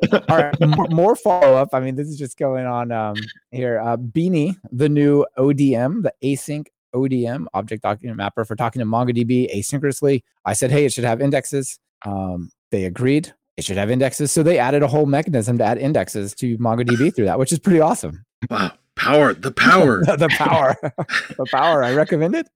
fine. 0.09 0.23
All 0.31 0.37
right, 0.39 0.61
more, 0.61 0.87
more 0.91 1.17
follow 1.17 1.55
up. 1.57 1.69
I 1.75 1.81
mean, 1.81 1.95
this 1.95 2.09
is 2.09 2.17
just 2.19 2.39
going 2.39 2.65
on 2.65 2.91
um, 2.91 3.17
here. 3.51 3.79
Uh, 3.79 3.99
Beanie, 3.99 4.57
the 4.71 4.89
new 4.89 5.27
ODM, 5.39 6.03
the 6.05 6.13
async 6.25 6.67
ODM 6.95 7.47
object 7.55 7.83
document 7.83 8.17
mapper 8.17 8.45
for 8.45 8.57
talking 8.57 8.81
to 8.81 8.87
MongoDB 8.87 9.55
asynchronously. 9.55 10.23
I 10.45 10.53
said, 10.53 10.71
hey, 10.71 10.85
it 10.85 10.93
should 10.93 11.05
have 11.05 11.21
indexes. 11.21 11.79
Um, 12.05 12.51
they 12.71 12.85
agreed 12.85 13.33
it 13.57 13.65
should 13.65 13.77
have 13.77 13.91
indexes, 13.91 14.33
so 14.33 14.43
they 14.43 14.59
added 14.59 14.83
a 14.83 14.89
whole 14.89 15.07
mechanism 15.07 15.59
to 15.59 15.65
add 15.65 15.79
indexes 15.79 16.35
to 16.37 16.57
MongoDB 16.59 17.15
through 17.17 17.27
that, 17.27 17.39
which 17.39 17.53
is 17.53 17.59
pretty 17.59 17.81
awesome. 17.81 18.25
Wow. 18.51 18.73
Power. 18.97 19.35
The 19.35 19.53
power. 19.53 20.03
the 20.05 20.29
power, 20.29 20.77
the 21.37 21.47
power. 21.51 21.83
I 21.83 21.95
recommend 21.95 22.35
it. 22.35 22.49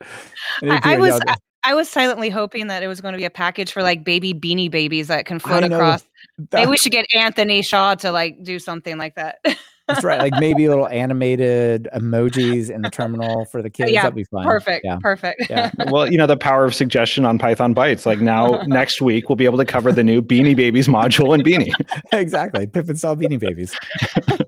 I, 0.63 0.81
I 0.95 0.99
was 0.99 1.21
yeah, 1.27 1.35
I, 1.65 1.71
I 1.71 1.75
was 1.75 1.89
silently 1.89 2.29
hoping 2.29 2.67
that 2.67 2.83
it 2.83 2.89
was 2.89 3.01
going 3.01 3.13
to 3.13 3.19
be 3.19 3.25
a 3.25 3.31
package 3.31 3.73
for 3.73 3.83
like 3.83 4.05
baby 4.05 4.35
beanie 4.35 4.71
babies 4.71 5.09
that 5.09 5.27
can 5.27 5.39
float 5.39 5.65
across. 5.65 6.05
Maybe 6.53 6.71
we 6.71 6.77
should 6.77 6.93
get 6.93 7.07
Anthony 7.15 7.63
Shaw 7.63 7.95
to 7.97 8.13
like 8.13 8.43
do 8.43 8.59
something 8.59 8.99
like 8.99 9.15
that. 9.15 9.39
That's 9.89 10.03
right. 10.03 10.19
Like 10.21 10.41
maybe 10.41 10.69
little 10.69 10.89
animated 10.89 11.89
emojis 11.95 12.71
in 12.71 12.83
the 12.83 12.91
terminal 12.91 13.45
for 13.47 13.63
the 13.63 13.71
kids. 13.77 13.93
Yeah, 13.93 14.03
That'd 14.03 14.17
be 14.17 14.25
fun. 14.25 14.45
perfect. 14.45 14.85
Yeah. 14.85 14.99
Perfect. 15.01 15.49
Yeah. 15.49 15.71
well, 15.91 16.11
you 16.11 16.19
know, 16.19 16.27
the 16.27 16.37
power 16.37 16.65
of 16.65 16.75
suggestion 16.75 17.25
on 17.25 17.39
Python 17.39 17.75
Bytes. 17.75 18.05
Like 18.05 18.21
now, 18.21 18.63
next 18.67 19.01
week, 19.01 19.29
we'll 19.29 19.37
be 19.37 19.45
able 19.45 19.59
to 19.59 19.65
cover 19.65 19.93
the 19.93 20.03
new 20.05 20.21
Beanie 20.21 20.57
Babies 20.57 20.89
module 20.89 21.35
in 21.35 21.43
Beanie. 21.43 21.73
exactly. 22.13 22.67
Pip 22.67 22.89
install 22.89 23.17
Beanie 23.17 23.39
Babies. 23.39 23.77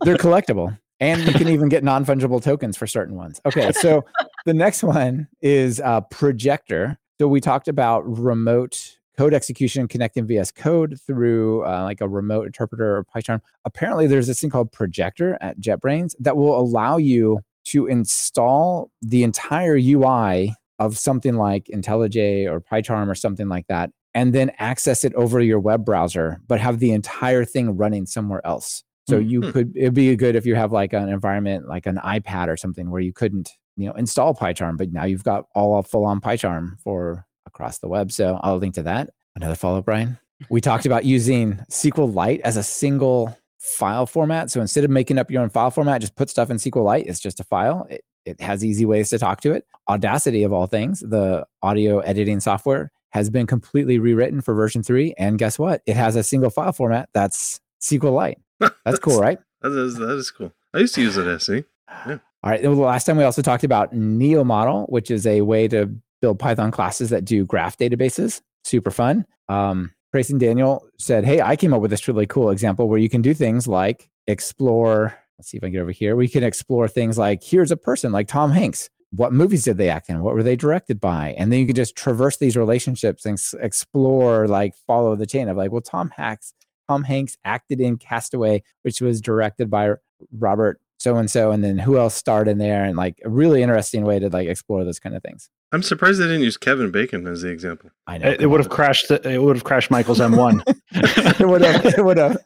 They're 0.02 0.16
collectible. 0.16 0.76
And 1.00 1.22
you 1.24 1.32
can 1.32 1.48
even 1.48 1.68
get 1.68 1.84
non 1.84 2.04
fungible 2.04 2.42
tokens 2.42 2.76
for 2.76 2.88
certain 2.88 3.14
ones. 3.14 3.40
Okay. 3.46 3.70
So 3.72 4.04
the 4.46 4.54
next 4.54 4.82
one 4.82 5.28
is 5.40 5.80
uh, 5.80 6.00
Projector. 6.00 6.98
So 7.20 7.28
we 7.28 7.40
talked 7.40 7.68
about 7.68 8.00
remote 8.18 8.97
code 9.18 9.34
execution 9.34 9.88
connecting 9.88 10.24
VS 10.28 10.52
Code 10.52 10.96
through 11.04 11.64
uh, 11.66 11.82
like 11.82 12.00
a 12.00 12.08
remote 12.08 12.46
interpreter 12.46 12.98
or 12.98 13.04
PyCharm. 13.04 13.40
Apparently, 13.64 14.06
there's 14.06 14.28
this 14.28 14.40
thing 14.40 14.48
called 14.48 14.70
Projector 14.70 15.36
at 15.40 15.58
JetBrains 15.58 16.14
that 16.20 16.36
will 16.36 16.56
allow 16.56 16.98
you 16.98 17.40
to 17.64 17.88
install 17.88 18.92
the 19.02 19.24
entire 19.24 19.76
UI 19.76 20.54
of 20.78 20.96
something 20.96 21.34
like 21.34 21.64
IntelliJ 21.74 22.48
or 22.48 22.60
PyCharm 22.60 23.08
or 23.08 23.16
something 23.16 23.48
like 23.48 23.66
that, 23.66 23.90
and 24.14 24.32
then 24.32 24.52
access 24.58 25.02
it 25.04 25.12
over 25.14 25.40
your 25.40 25.58
web 25.58 25.84
browser, 25.84 26.40
but 26.46 26.60
have 26.60 26.78
the 26.78 26.92
entire 26.92 27.44
thing 27.44 27.76
running 27.76 28.06
somewhere 28.06 28.40
else. 28.46 28.84
So 29.08 29.18
you 29.18 29.40
Mhm. 29.40 29.52
could, 29.52 29.72
it'd 29.76 29.94
be 29.94 30.14
good 30.14 30.36
if 30.36 30.46
you 30.46 30.54
have 30.54 30.70
like 30.70 30.92
an 30.92 31.08
environment 31.08 31.66
like 31.66 31.86
an 31.86 31.96
iPad 31.96 32.46
or 32.46 32.56
something 32.56 32.88
where 32.90 33.00
you 33.00 33.12
couldn't 33.12 33.50
you 33.76 33.86
know, 33.86 33.92
install 33.92 34.34
PyCharm, 34.34 34.76
but 34.76 34.92
now 34.92 35.04
you've 35.04 35.22
got 35.22 35.44
all 35.54 35.82
full 35.84 36.04
on 36.04 36.20
PyCharm 36.20 36.80
for 36.80 37.24
across 37.48 37.78
the 37.78 37.88
web. 37.88 38.12
So 38.12 38.38
I'll 38.42 38.58
link 38.58 38.74
to 38.74 38.82
that. 38.84 39.10
Another 39.34 39.56
follow, 39.56 39.78
up, 39.78 39.86
Brian. 39.86 40.18
We 40.50 40.60
talked 40.60 40.86
about 40.86 41.04
using 41.04 41.54
SQLite 41.70 42.40
as 42.40 42.56
a 42.56 42.62
single 42.62 43.36
file 43.58 44.06
format. 44.06 44.50
So 44.50 44.60
instead 44.60 44.84
of 44.84 44.90
making 44.90 45.18
up 45.18 45.30
your 45.30 45.42
own 45.42 45.50
file 45.50 45.70
format, 45.70 46.00
just 46.00 46.14
put 46.14 46.30
stuff 46.30 46.50
in 46.50 46.58
SQLite. 46.58 47.06
It's 47.06 47.20
just 47.20 47.40
a 47.40 47.44
file. 47.44 47.86
It, 47.90 48.04
it 48.24 48.40
has 48.40 48.64
easy 48.64 48.84
ways 48.84 49.10
to 49.10 49.18
talk 49.18 49.40
to 49.40 49.52
it. 49.52 49.64
Audacity, 49.88 50.42
of 50.44 50.52
all 50.52 50.66
things, 50.66 51.00
the 51.00 51.46
audio 51.62 51.98
editing 52.00 52.40
software, 52.40 52.92
has 53.10 53.30
been 53.30 53.46
completely 53.46 53.98
rewritten 53.98 54.40
for 54.40 54.54
version 54.54 54.82
three. 54.82 55.14
And 55.18 55.38
guess 55.38 55.58
what? 55.58 55.82
It 55.86 55.96
has 55.96 56.14
a 56.14 56.22
single 56.22 56.50
file 56.50 56.72
format 56.72 57.08
that's 57.14 57.60
SQLite. 57.80 58.36
That's, 58.60 58.74
that's 58.84 58.98
cool, 58.98 59.20
right? 59.20 59.38
That 59.62 59.72
is, 59.72 59.96
that 59.96 60.10
is 60.10 60.30
cool. 60.30 60.52
I 60.74 60.78
used 60.78 60.94
to 60.96 61.02
use 61.02 61.16
it, 61.16 61.26
eh, 61.26 61.38
SE. 61.38 61.64
Yeah. 62.06 62.18
All 62.44 62.50
right. 62.50 62.62
Well, 62.62 62.76
the 62.76 62.82
last 62.82 63.04
time 63.04 63.16
we 63.16 63.24
also 63.24 63.42
talked 63.42 63.64
about 63.64 63.92
NeoModel, 63.92 64.88
which 64.90 65.10
is 65.10 65.26
a 65.26 65.40
way 65.40 65.66
to 65.68 65.90
build 66.20 66.38
Python 66.38 66.70
classes 66.70 67.10
that 67.10 67.24
do 67.24 67.44
graph 67.44 67.76
databases. 67.76 68.40
Super 68.64 68.90
fun. 68.90 69.24
Um, 69.48 69.92
Grayson 70.12 70.38
Daniel 70.38 70.86
said, 70.98 71.24
Hey, 71.24 71.40
I 71.40 71.56
came 71.56 71.74
up 71.74 71.80
with 71.80 71.90
this 71.90 72.08
really 72.08 72.26
cool 72.26 72.50
example 72.50 72.88
where 72.88 72.98
you 72.98 73.08
can 73.08 73.22
do 73.22 73.34
things 73.34 73.68
like 73.68 74.08
explore. 74.26 75.18
Let's 75.38 75.50
see 75.50 75.58
if 75.58 75.62
I 75.62 75.66
can 75.66 75.72
get 75.72 75.80
over 75.80 75.92
here. 75.92 76.16
We 76.16 76.28
can 76.28 76.42
explore 76.42 76.88
things 76.88 77.18
like 77.18 77.42
here's 77.42 77.70
a 77.70 77.76
person 77.76 78.12
like 78.12 78.28
Tom 78.28 78.50
Hanks. 78.50 78.88
What 79.10 79.32
movies 79.32 79.64
did 79.64 79.78
they 79.78 79.88
act 79.88 80.10
in? 80.10 80.20
What 80.22 80.34
were 80.34 80.42
they 80.42 80.56
directed 80.56 81.00
by? 81.00 81.34
And 81.38 81.50
then 81.50 81.60
you 81.60 81.66
can 81.66 81.74
just 81.74 81.96
traverse 81.96 82.36
these 82.36 82.56
relationships 82.56 83.24
and 83.24 83.38
explore, 83.60 84.46
like 84.46 84.74
follow 84.86 85.16
the 85.16 85.26
chain 85.26 85.48
of 85.48 85.56
like, 85.56 85.70
well, 85.70 85.80
Tom 85.80 86.10
Hanks, 86.16 86.52
Tom 86.88 87.04
Hanks 87.04 87.36
acted 87.44 87.80
in 87.80 87.96
Castaway, 87.96 88.62
which 88.82 89.00
was 89.00 89.22
directed 89.22 89.70
by 89.70 89.94
Robert 90.30 90.78
so 90.98 91.16
and 91.16 91.30
so, 91.30 91.52
and 91.52 91.62
then 91.62 91.78
who 91.78 91.96
else 91.96 92.14
starred 92.14 92.48
in 92.48 92.58
there, 92.58 92.84
and 92.84 92.96
like 92.96 93.20
a 93.24 93.28
really 93.28 93.62
interesting 93.62 94.04
way 94.04 94.18
to 94.18 94.28
like 94.28 94.48
explore 94.48 94.84
those 94.84 94.98
kind 94.98 95.14
of 95.14 95.22
things. 95.22 95.48
I'm 95.72 95.82
surprised 95.82 96.20
they 96.20 96.24
didn't 96.24 96.42
use 96.42 96.56
Kevin 96.56 96.90
Bacon 96.90 97.26
as 97.26 97.42
the 97.42 97.48
example. 97.48 97.90
I 98.06 98.18
know 98.18 98.30
it, 98.30 98.40
it 98.42 98.46
would 98.46 98.60
have 98.60 98.70
crashed. 98.70 99.08
The, 99.08 99.28
it 99.28 99.42
would 99.42 99.56
have 99.56 99.64
crashed 99.64 99.90
Michael's 99.90 100.18
M1. 100.18 100.62
it 101.40 101.46
would 101.46 101.62
have. 101.62 101.84
It 101.84 102.04
would 102.04 102.16
have. 102.16 102.38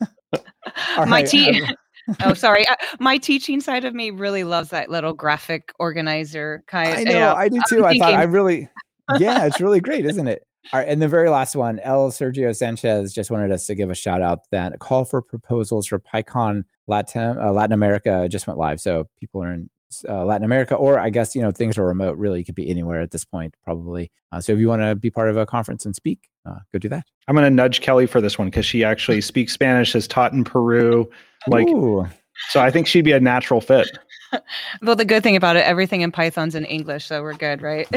My 1.07 1.23
te- 1.23 1.63
oh, 2.25 2.35
sorry. 2.35 2.67
Uh, 2.67 2.75
my 2.99 3.19
teaching 3.19 3.61
side 3.61 3.85
of 3.85 3.95
me 3.95 4.11
really 4.11 4.43
loves 4.43 4.71
that 4.71 4.91
little 4.91 5.13
graphic 5.13 5.73
organizer 5.79 6.65
kind. 6.67 6.99
I 6.99 7.03
know. 7.05 7.11
You 7.11 7.19
know 7.19 7.35
I 7.35 7.49
do 7.49 7.61
too. 7.69 7.85
I'm 7.85 7.95
i 7.95 7.99
thought 7.99 8.15
I 8.15 8.25
really. 8.25 8.69
Yeah, 9.19 9.45
it's 9.45 9.61
really 9.61 9.81
great, 9.81 10.07
isn't 10.07 10.29
it? 10.29 10.47
All 10.73 10.79
right, 10.79 10.89
and 10.89 11.03
the 11.03 11.09
very 11.09 11.29
last 11.29 11.55
one, 11.55 11.81
El 11.81 12.11
Sergio 12.13 12.57
Sanchez 12.57 13.13
just 13.13 13.31
wanted 13.31 13.51
us 13.51 13.67
to 13.67 13.75
give 13.75 13.91
a 13.91 13.95
shout 13.95 14.23
out 14.23 14.39
that 14.53 14.73
a 14.73 14.79
call 14.79 15.05
for 15.05 15.21
proposals 15.21 15.89
for 15.89 15.99
PyCon 15.99 16.63
Latin 16.87 17.37
uh, 17.37 17.53
Latin 17.53 17.75
America 17.75 18.27
just 18.31 18.47
went 18.47 18.59
live. 18.59 18.81
So 18.81 19.09
people 19.19 19.43
are 19.43 19.53
in 19.53 19.69
uh, 20.09 20.25
Latin 20.25 20.45
America, 20.45 20.75
or 20.75 20.99
I 20.99 21.11
guess 21.11 21.35
you 21.35 21.43
know 21.43 21.51
things 21.51 21.79
are 21.79 21.87
remote. 21.87 22.17
Really, 22.19 22.41
you 22.41 22.45
could 22.45 22.55
be 22.55 22.69
anywhere 22.69 23.01
at 23.01 23.11
this 23.11 23.25
point, 23.25 23.55
probably. 23.65 24.11
Uh, 24.31 24.41
so 24.41 24.53
if 24.53 24.59
you 24.59 24.69
want 24.69 24.83
to 24.83 24.95
be 24.95 25.11
part 25.11 25.29
of 25.29 25.37
a 25.37 25.47
conference 25.47 25.85
and 25.85 25.95
speak, 25.95 26.29
uh, 26.47 26.59
go 26.73 26.79
do 26.79 26.89
that. 26.89 27.07
I'm 27.29 27.35
going 27.35 27.45
to 27.45 27.51
nudge 27.51 27.81
Kelly 27.81 28.07
for 28.07 28.21
this 28.21 28.39
one 28.39 28.49
because 28.49 28.67
she 28.67 28.85
actually 28.85 29.21
speaks 29.33 29.53
Spanish, 29.53 29.93
has 29.93 30.09
taught 30.09 30.33
in 30.33 30.45
Peru. 30.45 31.09
Like, 31.47 31.69
Ooh. 31.69 32.07
so 32.49 32.61
I 32.61 32.71
think 32.71 32.87
she'd 32.87 33.05
be 33.05 33.13
a 33.13 33.21
natural 33.21 33.61
fit. 33.61 33.91
well, 34.83 34.97
the 34.97 35.05
good 35.05 35.23
thing 35.23 35.37
about 35.37 35.57
it, 35.57 35.65
everything 35.67 36.01
in 36.03 36.13
Python's 36.13 36.55
in 36.55 36.65
English, 36.65 37.07
so 37.07 37.23
we're 37.23 37.35
good, 37.35 37.63
right? 37.63 37.89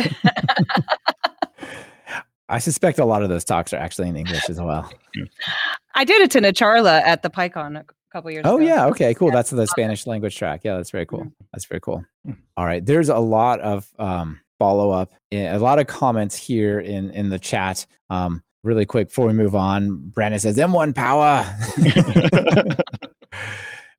I 2.48 2.60
suspect 2.60 3.00
a 3.00 3.06
lot 3.06 3.24
of 3.24 3.30
those 3.30 3.44
talks 3.44 3.74
are 3.74 3.78
actually 3.78 4.08
in 4.08 4.16
English 4.16 4.50
as 4.50 4.62
well. 4.62 4.92
I 5.96 6.04
did 6.04 6.22
it 6.22 6.30
to 6.32 6.40
Nacharla 6.42 7.02
at 7.02 7.24
the 7.24 7.30
PyCon 7.32 7.80
a 7.80 7.86
couple 8.16 8.32
years 8.32 8.44
oh, 8.46 8.56
ago. 8.56 8.66
yeah. 8.66 8.86
Okay, 8.88 9.14
cool. 9.14 9.30
That's 9.30 9.50
the 9.50 9.68
Spanish 9.68 10.08
language 10.08 10.38
track. 10.38 10.62
Yeah, 10.64 10.78
that's 10.78 10.90
very 10.90 11.06
cool. 11.06 11.20
Mm-hmm. 11.20 11.46
That's 11.52 11.66
very 11.66 11.82
cool. 11.82 12.06
Hmm. 12.26 12.32
All 12.56 12.66
right. 12.66 12.86
There's 12.86 13.10
a 13.10 13.18
lot 13.18 13.60
of 13.60 13.88
um, 14.00 14.40
follow 14.58 14.92
up, 14.92 15.12
eh, 15.34 15.54
a 15.54 15.60
lot 15.60 15.80
of 15.80 15.88
comments 15.88 16.38
here 16.38 16.80
in, 16.80 17.12
in 17.12 17.30
the 17.30 17.40
chat. 17.40 17.86
Um, 18.10 18.42
really 18.64 18.86
quick 18.86 19.10
before 19.10 19.28
we 19.28 19.34
move 19.34 19.54
on, 19.54 19.98
Brandon 19.98 20.40
says, 20.40 20.58
M1 20.58 20.96
power. 20.96 21.46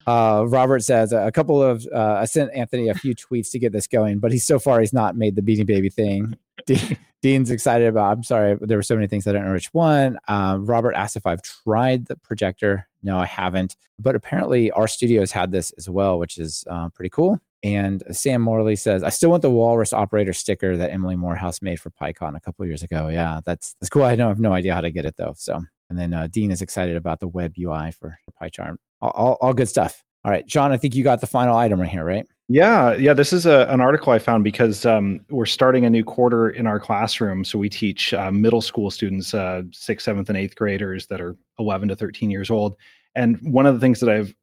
Uh, 0.07 0.44
Robert 0.46 0.85
says 0.85 1.12
a 1.12 1.33
couple 1.33 1.61
of 1.61 1.85
uh, 1.92 2.18
I 2.20 2.26
sent 2.26 2.55
Anthony 2.55 2.88
a 2.88 2.94
few 2.94 3.12
tweets 3.12 3.50
to 3.50 3.59
get 3.59 3.72
this 3.72 3.88
going, 3.88 4.20
but 4.20 4.31
he's 4.31 4.46
so 4.46 4.61
far 4.61 4.79
he's 4.79 4.92
not 4.92 5.16
made 5.16 5.35
the 5.35 5.42
Beanie 5.42 5.66
Baby 5.66 5.90
thing. 5.90 6.37
Dean's 7.23 7.51
excited 7.51 7.88
about. 7.88 8.16
I'm 8.16 8.23
sorry, 8.23 8.57
there 8.61 8.79
were 8.79 8.83
so 8.83 8.95
many 8.95 9.07
things 9.07 9.27
I 9.27 9.33
don't 9.33 9.45
know 9.45 9.53
which 9.53 9.73
one. 9.73 10.19
Um, 10.29 10.66
Robert 10.66 10.95
asked 10.95 11.16
if 11.16 11.27
I've 11.27 11.42
tried 11.42 12.07
the 12.07 12.16
projector. 12.16 12.88
No, 13.03 13.19
I 13.19 13.27
haven't. 13.27 13.77
But 13.99 14.14
apparently, 14.14 14.71
our 14.73 14.87
studios 14.87 15.33
had 15.33 15.51
this 15.51 15.71
as 15.73 15.88
well, 15.88 16.19
which 16.19 16.38
is 16.38 16.64
uh, 16.71 16.88
pretty 16.90 17.11
cool. 17.11 17.40
And 17.62 18.03
Sam 18.12 18.42
Morley 18.42 18.77
says, 18.77 19.03
I 19.03 19.09
still 19.09 19.31
want 19.31 19.42
the 19.42 19.51
Walrus 19.51 19.92
operator 19.92 20.33
sticker 20.33 20.77
that 20.77 20.92
Emily 20.92 21.16
Morehouse 21.16 21.62
made 21.62 21.81
for 21.81 21.90
PyCon 21.90 22.37
a 22.37 22.40
couple 22.40 22.66
years 22.66 22.83
ago. 22.83 23.09
Yeah, 23.09 23.40
that's 23.45 23.75
that's 23.81 23.88
cool. 23.88 24.05
I 24.05 24.14
don't 24.14 24.29
have 24.29 24.38
no 24.38 24.53
idea 24.53 24.75
how 24.75 24.83
to 24.83 24.90
get 24.90 25.07
it 25.07 25.16
though. 25.16 25.35
So, 25.37 25.61
and 25.88 25.99
then 25.99 26.12
uh, 26.12 26.29
Dean 26.31 26.51
is 26.51 26.62
excited 26.62 26.97
about 26.97 27.21
the 27.21 27.29
web 27.29 27.55
UI 27.59 27.92
for, 27.92 28.19
PyCharm 28.40 28.77
all, 29.01 29.11
all, 29.11 29.38
all 29.40 29.55
good 29.55 29.69
stuff. 29.69 30.05
All 30.26 30.32
right, 30.32 30.50
Sean, 30.50 30.72
I 30.72 30.76
think 30.76 30.96
you 30.96 31.04
got 31.04 31.20
the 31.20 31.28
final 31.28 31.56
item 31.56 31.80
right 31.80 31.88
here, 31.88 32.04
right? 32.04 32.26
Yeah, 32.48 32.94
yeah. 32.94 33.14
This 33.14 33.32
is 33.32 33.46
a, 33.46 33.64
an 33.68 33.80
article 33.80 34.12
I 34.12 34.18
found 34.18 34.42
because 34.42 34.84
um, 34.84 35.20
we're 35.30 35.46
starting 35.46 35.84
a 35.84 35.90
new 35.90 36.02
quarter 36.02 36.50
in 36.50 36.66
our 36.66 36.80
classroom. 36.80 37.44
So 37.44 37.60
we 37.60 37.68
teach 37.68 38.12
uh, 38.12 38.32
middle 38.32 38.60
school 38.60 38.90
students, 38.90 39.34
uh, 39.34 39.62
sixth, 39.70 40.04
seventh, 40.04 40.28
and 40.28 40.36
eighth 40.36 40.56
graders 40.56 41.06
that 41.06 41.20
are 41.20 41.36
11 41.60 41.90
to 41.90 41.96
13 41.96 42.28
years 42.28 42.50
old. 42.50 42.74
And 43.14 43.38
one 43.40 43.66
of 43.66 43.74
the 43.74 43.80
things 43.80 44.00
that 44.00 44.08
I've 44.08 44.34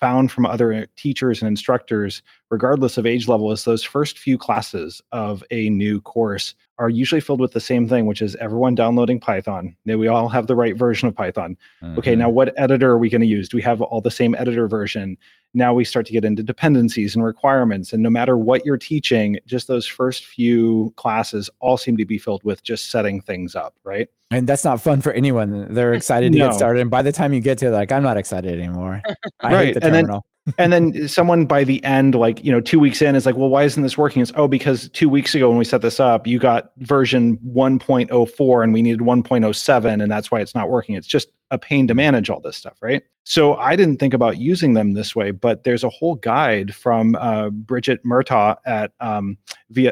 found 0.00 0.32
from 0.32 0.46
other 0.46 0.86
teachers 0.96 1.42
and 1.42 1.48
instructors, 1.48 2.22
regardless 2.50 2.96
of 2.96 3.06
age 3.06 3.28
level, 3.28 3.52
is 3.52 3.64
those 3.64 3.84
first 3.84 4.18
few 4.18 4.38
classes 4.38 5.02
of 5.12 5.44
a 5.50 5.68
new 5.70 6.00
course 6.00 6.54
are 6.78 6.88
usually 6.88 7.20
filled 7.20 7.40
with 7.40 7.52
the 7.52 7.60
same 7.60 7.86
thing, 7.86 8.06
which 8.06 8.22
is 8.22 8.34
everyone 8.36 8.74
downloading 8.74 9.20
Python. 9.20 9.76
Now 9.84 9.98
we 9.98 10.08
all 10.08 10.30
have 10.30 10.46
the 10.46 10.56
right 10.56 10.74
version 10.74 11.08
of 11.08 11.14
Python. 11.14 11.58
Mm-hmm. 11.82 11.98
Okay, 11.98 12.16
now 12.16 12.30
what 12.30 12.58
editor 12.58 12.90
are 12.90 12.98
we 12.98 13.10
going 13.10 13.20
to 13.20 13.26
use? 13.26 13.50
Do 13.50 13.58
we 13.58 13.62
have 13.62 13.82
all 13.82 14.00
the 14.00 14.10
same 14.10 14.34
editor 14.34 14.66
version? 14.66 15.18
Now 15.52 15.74
we 15.74 15.84
start 15.84 16.06
to 16.06 16.12
get 16.12 16.24
into 16.24 16.42
dependencies 16.42 17.16
and 17.16 17.24
requirements. 17.24 17.92
And 17.92 18.02
no 18.02 18.10
matter 18.10 18.36
what 18.36 18.64
you're 18.64 18.78
teaching, 18.78 19.38
just 19.46 19.66
those 19.66 19.86
first 19.86 20.24
few 20.24 20.92
classes 20.96 21.50
all 21.58 21.76
seem 21.76 21.96
to 21.96 22.04
be 22.04 22.18
filled 22.18 22.44
with 22.44 22.62
just 22.62 22.90
setting 22.90 23.20
things 23.20 23.56
up, 23.56 23.74
right? 23.82 24.08
And 24.30 24.48
that's 24.48 24.64
not 24.64 24.80
fun 24.80 25.00
for 25.00 25.12
anyone. 25.12 25.74
They're 25.74 25.94
excited 25.94 26.32
to 26.32 26.38
no. 26.38 26.48
get 26.48 26.54
started. 26.54 26.80
And 26.80 26.90
by 26.90 27.02
the 27.02 27.12
time 27.12 27.32
you 27.32 27.40
get 27.40 27.58
to 27.58 27.66
it, 27.66 27.70
like, 27.70 27.90
I'm 27.90 28.02
not 28.02 28.16
excited 28.16 28.58
anymore. 28.58 29.02
I 29.40 29.52
right. 29.52 29.66
hate 29.66 29.74
the 29.74 29.80
terminal. 29.80 30.24
And 30.58 30.72
then 30.72 31.06
someone 31.06 31.46
by 31.46 31.64
the 31.64 31.82
end, 31.84 32.14
like, 32.14 32.42
you 32.44 32.50
know, 32.50 32.60
two 32.60 32.80
weeks 32.80 33.02
in 33.02 33.14
is 33.14 33.26
like, 33.26 33.36
well, 33.36 33.50
why 33.50 33.64
isn't 33.64 33.82
this 33.82 33.98
working? 33.98 34.22
It's, 34.22 34.32
oh, 34.36 34.48
because 34.48 34.88
two 34.90 35.08
weeks 35.08 35.34
ago 35.34 35.48
when 35.48 35.58
we 35.58 35.64
set 35.64 35.82
this 35.82 36.00
up, 36.00 36.26
you 36.26 36.38
got 36.38 36.72
version 36.78 37.36
1.04 37.38 38.64
and 38.64 38.72
we 38.72 38.82
needed 38.82 39.00
1.07, 39.00 40.02
and 40.02 40.10
that's 40.10 40.30
why 40.30 40.40
it's 40.40 40.54
not 40.54 40.70
working. 40.70 40.94
It's 40.94 41.06
just 41.06 41.28
a 41.50 41.58
pain 41.58 41.86
to 41.88 41.94
manage 41.94 42.30
all 42.30 42.40
this 42.40 42.56
stuff, 42.56 42.78
right? 42.80 43.02
So 43.24 43.54
I 43.56 43.76
didn't 43.76 43.98
think 43.98 44.14
about 44.14 44.38
using 44.38 44.74
them 44.74 44.94
this 44.94 45.14
way, 45.14 45.30
but 45.30 45.64
there's 45.64 45.84
a 45.84 45.88
whole 45.88 46.14
guide 46.14 46.74
from 46.74 47.16
uh, 47.16 47.50
Brigit 47.50 47.98
Murtaugh 48.04 48.56
at 48.64 48.92
um, 49.00 49.36